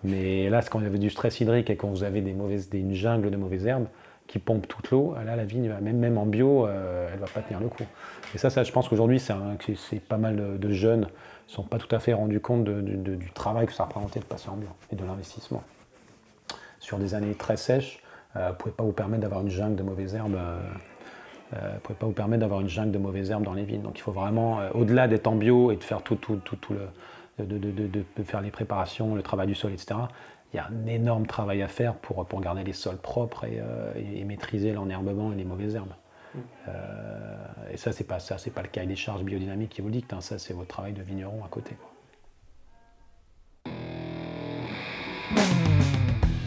Mais 0.03 0.51
là, 0.51 0.61
quand 0.61 0.77
vous 0.77 0.85
avez 0.85 0.99
du 0.99 1.09
stress 1.09 1.39
hydrique 1.39 1.71
et 1.71 1.75
quand 1.75 1.87
vous 1.87 2.03
avez 2.03 2.19
une 2.19 2.93
jungle 2.93 3.31
de 3.31 3.37
mauvaises 3.37 3.65
herbes 3.65 3.87
qui 4.27 4.37
pompent 4.37 4.67
toute 4.67 4.91
l'eau, 4.91 5.15
là 5.25 5.35
la 5.35 5.43
vigne, 5.43 5.73
même, 5.81 5.97
même 5.97 6.19
en 6.19 6.27
bio, 6.27 6.67
euh, 6.67 7.07
elle 7.11 7.19
ne 7.19 7.25
va 7.25 7.31
pas 7.33 7.41
tenir 7.41 7.59
le 7.59 7.69
coup. 7.69 7.85
Et 8.35 8.37
ça, 8.37 8.49
je 8.63 8.71
pense 8.71 8.87
qu'aujourd'hui, 8.87 9.19
c'est 9.19 9.99
pas 10.07 10.17
mal 10.17 10.59
de, 10.59 10.69
jeunes 10.69 11.01
ne 11.01 11.07
sont 11.47 11.63
pas 11.63 11.79
tout 11.79 11.93
à 11.95 11.97
fait 11.97 12.13
rendus 12.13 12.39
compte 12.39 12.65
du 12.65 13.31
travail 13.31 13.65
que 13.65 13.73
ça 13.73 13.85
représentait 13.85 14.19
de 14.19 14.25
passer 14.25 14.49
en 14.49 14.57
bio 14.57 14.69
et 14.91 14.95
de 14.95 15.03
l'investissement 15.03 15.63
sur 16.83 16.97
des 16.99 17.15
années 17.15 17.33
très 17.33 17.55
sèches, 17.55 18.01
euh, 18.35 18.49
ne 18.49 18.53
pouvez 18.53 18.73
pas 18.73 18.83
vous 18.83 18.91
permettre 18.91 19.21
d'avoir 19.21 19.41
une 19.41 19.49
jungle 19.49 19.75
de 19.75 19.83
mauvaises 19.83 20.15
herbes. 20.15 20.35
Euh, 20.35 20.59
euh 21.53 21.77
pouvez 21.81 21.97
pas 21.97 22.05
vous 22.05 22.13
permettre 22.13 22.41
d'avoir 22.41 22.59
une 22.59 22.67
jungle 22.67 22.91
de 22.91 22.97
mauvaises 22.97 23.31
herbes 23.31 23.43
dans 23.43 23.53
les 23.53 23.63
vignes. 23.63 23.81
Donc 23.81 23.97
il 23.97 24.01
faut 24.01 24.11
vraiment, 24.11 24.59
euh, 24.59 24.69
au-delà 24.73 25.07
d'être 25.07 25.27
en 25.27 25.35
bio 25.35 25.71
et 25.71 25.77
de 25.77 25.83
faire 25.83 26.01
tout, 26.01 26.15
tout, 26.15 26.35
tout, 26.43 26.57
tout 26.57 26.73
le, 26.73 27.45
de, 27.45 27.57
de, 27.57 27.71
de, 27.71 27.87
de, 27.87 28.23
faire 28.23 28.41
les 28.41 28.51
préparations, 28.51 29.15
le 29.15 29.23
travail 29.23 29.47
du 29.47 29.55
sol, 29.55 29.71
etc. 29.71 29.95
Il 30.53 30.57
y 30.57 30.59
a 30.59 30.67
un 30.67 30.87
énorme 30.87 31.25
travail 31.25 31.61
à 31.61 31.67
faire 31.67 31.95
pour, 31.95 32.25
pour 32.25 32.41
garder 32.41 32.63
les 32.63 32.73
sols 32.73 32.97
propres 32.97 33.45
et, 33.45 33.61
et, 34.19 34.23
maîtriser 34.23 34.73
l'enherbement 34.73 35.31
et 35.31 35.35
les 35.35 35.45
mauvaises 35.45 35.75
herbes. 35.75 35.93
Mm. 36.35 36.39
et 37.71 37.77
ça, 37.77 37.91
c'est 37.91 38.03
pas 38.03 38.19
ça, 38.19 38.37
c'est 38.37 38.51
pas 38.51 38.61
le 38.61 38.67
cahier 38.67 38.87
des 38.87 38.95
charges 38.95 39.23
biodynamiques 39.23 39.71
qui 39.71 39.81
vous 39.81 39.87
le 39.87 39.93
dicte. 39.93 40.13
Hein. 40.13 40.21
ça, 40.21 40.37
c'est 40.37 40.53
votre 40.53 40.67
travail 40.67 40.93
de 40.93 41.01
vigneron 41.01 41.43
à 41.43 41.47
côté. 41.47 41.75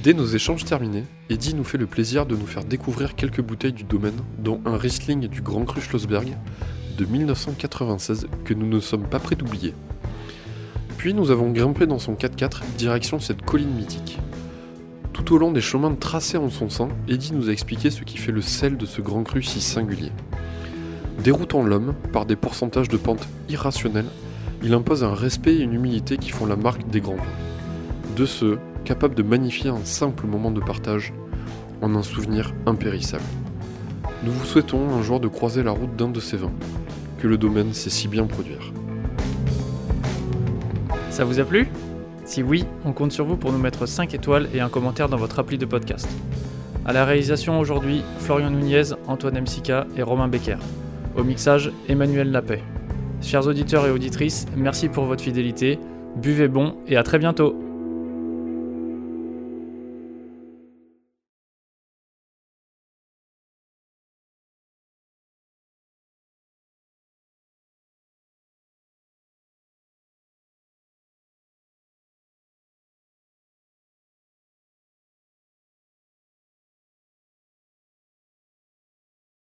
Dès 0.06 0.14
nos 0.14 0.24
échanges 0.24 0.64
terminés, 0.64 1.02
Eddie 1.30 1.56
nous 1.56 1.64
fait 1.64 1.78
le 1.78 1.86
plaisir 1.88 2.26
de 2.26 2.36
nous 2.36 2.46
faire 2.46 2.62
découvrir 2.62 3.16
quelques 3.16 3.40
bouteilles 3.40 3.72
du 3.72 3.82
domaine, 3.82 4.20
dont 4.38 4.60
un 4.64 4.76
Riesling 4.76 5.26
du 5.26 5.42
Grand 5.42 5.64
Cru 5.64 5.80
Schlossberg 5.80 6.36
de 6.96 7.04
1996 7.04 8.28
que 8.44 8.54
nous 8.54 8.68
ne 8.68 8.78
sommes 8.78 9.08
pas 9.08 9.18
prêts 9.18 9.34
d'oublier. 9.34 9.74
Puis 10.96 11.12
nous 11.12 11.32
avons 11.32 11.50
grimpé 11.50 11.88
dans 11.88 11.98
son 11.98 12.14
4x4 12.14 12.60
direction 12.78 13.18
cette 13.18 13.42
colline 13.42 13.74
mythique. 13.74 14.20
Tout 15.12 15.34
au 15.34 15.38
long 15.38 15.50
des 15.50 15.60
chemins 15.60 15.92
tracés 15.96 16.38
en 16.38 16.50
son 16.50 16.70
sein, 16.70 16.86
Eddie 17.08 17.32
nous 17.32 17.48
a 17.48 17.52
expliqué 17.52 17.90
ce 17.90 18.04
qui 18.04 18.16
fait 18.16 18.30
le 18.30 18.42
sel 18.42 18.76
de 18.76 18.86
ce 18.86 19.00
Grand 19.00 19.24
Cru 19.24 19.42
si 19.42 19.60
singulier. 19.60 20.12
Déroutant 21.24 21.64
l'homme 21.64 21.96
par 22.12 22.26
des 22.26 22.36
pourcentages 22.36 22.88
de 22.88 22.96
pente 22.96 23.26
irrationnels, 23.48 24.06
Il 24.62 24.72
impose 24.72 25.02
un 25.02 25.14
respect 25.14 25.56
et 25.56 25.62
une 25.62 25.74
humilité 25.74 26.16
qui 26.16 26.30
font 26.30 26.46
la 26.46 26.54
marque 26.54 26.88
des 26.90 27.00
grands 27.00 27.16
vins. 27.16 28.14
De 28.16 28.24
ceux 28.24 28.60
capables 28.86 29.16
de 29.16 29.22
magnifier 29.24 29.68
un 29.68 29.84
simple 29.84 30.26
moment 30.26 30.52
de 30.52 30.60
partage 30.60 31.12
en 31.82 31.94
un 31.96 32.02
souvenir 32.02 32.54
impérissable. 32.66 33.24
Nous 34.24 34.30
vous 34.30 34.44
souhaitons 34.44 34.88
un 34.94 35.02
jour 35.02 35.18
de 35.18 35.26
croiser 35.28 35.64
la 35.64 35.72
route 35.72 35.94
d'un 35.96 36.08
de 36.08 36.20
ces 36.20 36.36
vins, 36.36 36.52
que 37.18 37.26
le 37.26 37.36
domaine 37.36 37.72
sait 37.74 37.90
si 37.90 38.06
bien 38.06 38.26
produire. 38.26 38.72
Ça 41.10 41.24
vous 41.24 41.40
a 41.40 41.44
plu? 41.44 41.68
Si 42.24 42.42
oui, 42.42 42.64
on 42.84 42.92
compte 42.92 43.12
sur 43.12 43.24
vous 43.24 43.36
pour 43.36 43.52
nous 43.52 43.58
mettre 43.58 43.86
5 43.86 44.14
étoiles 44.14 44.48
et 44.54 44.60
un 44.60 44.68
commentaire 44.68 45.08
dans 45.08 45.16
votre 45.16 45.40
appli 45.40 45.58
de 45.58 45.66
podcast. 45.66 46.08
À 46.84 46.92
la 46.92 47.04
réalisation 47.04 47.58
aujourd'hui, 47.58 48.02
Florian 48.20 48.50
Nunez, 48.50 48.94
Antoine 49.08 49.40
Msika 49.40 49.86
et 49.96 50.02
Romain 50.02 50.28
Becker. 50.28 50.58
Au 51.16 51.24
mixage, 51.24 51.72
Emmanuel 51.88 52.30
Lapet. 52.30 52.62
Chers 53.20 53.48
auditeurs 53.48 53.86
et 53.86 53.90
auditrices, 53.90 54.46
merci 54.56 54.88
pour 54.88 55.06
votre 55.06 55.24
fidélité, 55.24 55.80
buvez 56.16 56.46
bon 56.48 56.76
et 56.86 56.96
à 56.96 57.02
très 57.02 57.18
bientôt 57.18 57.65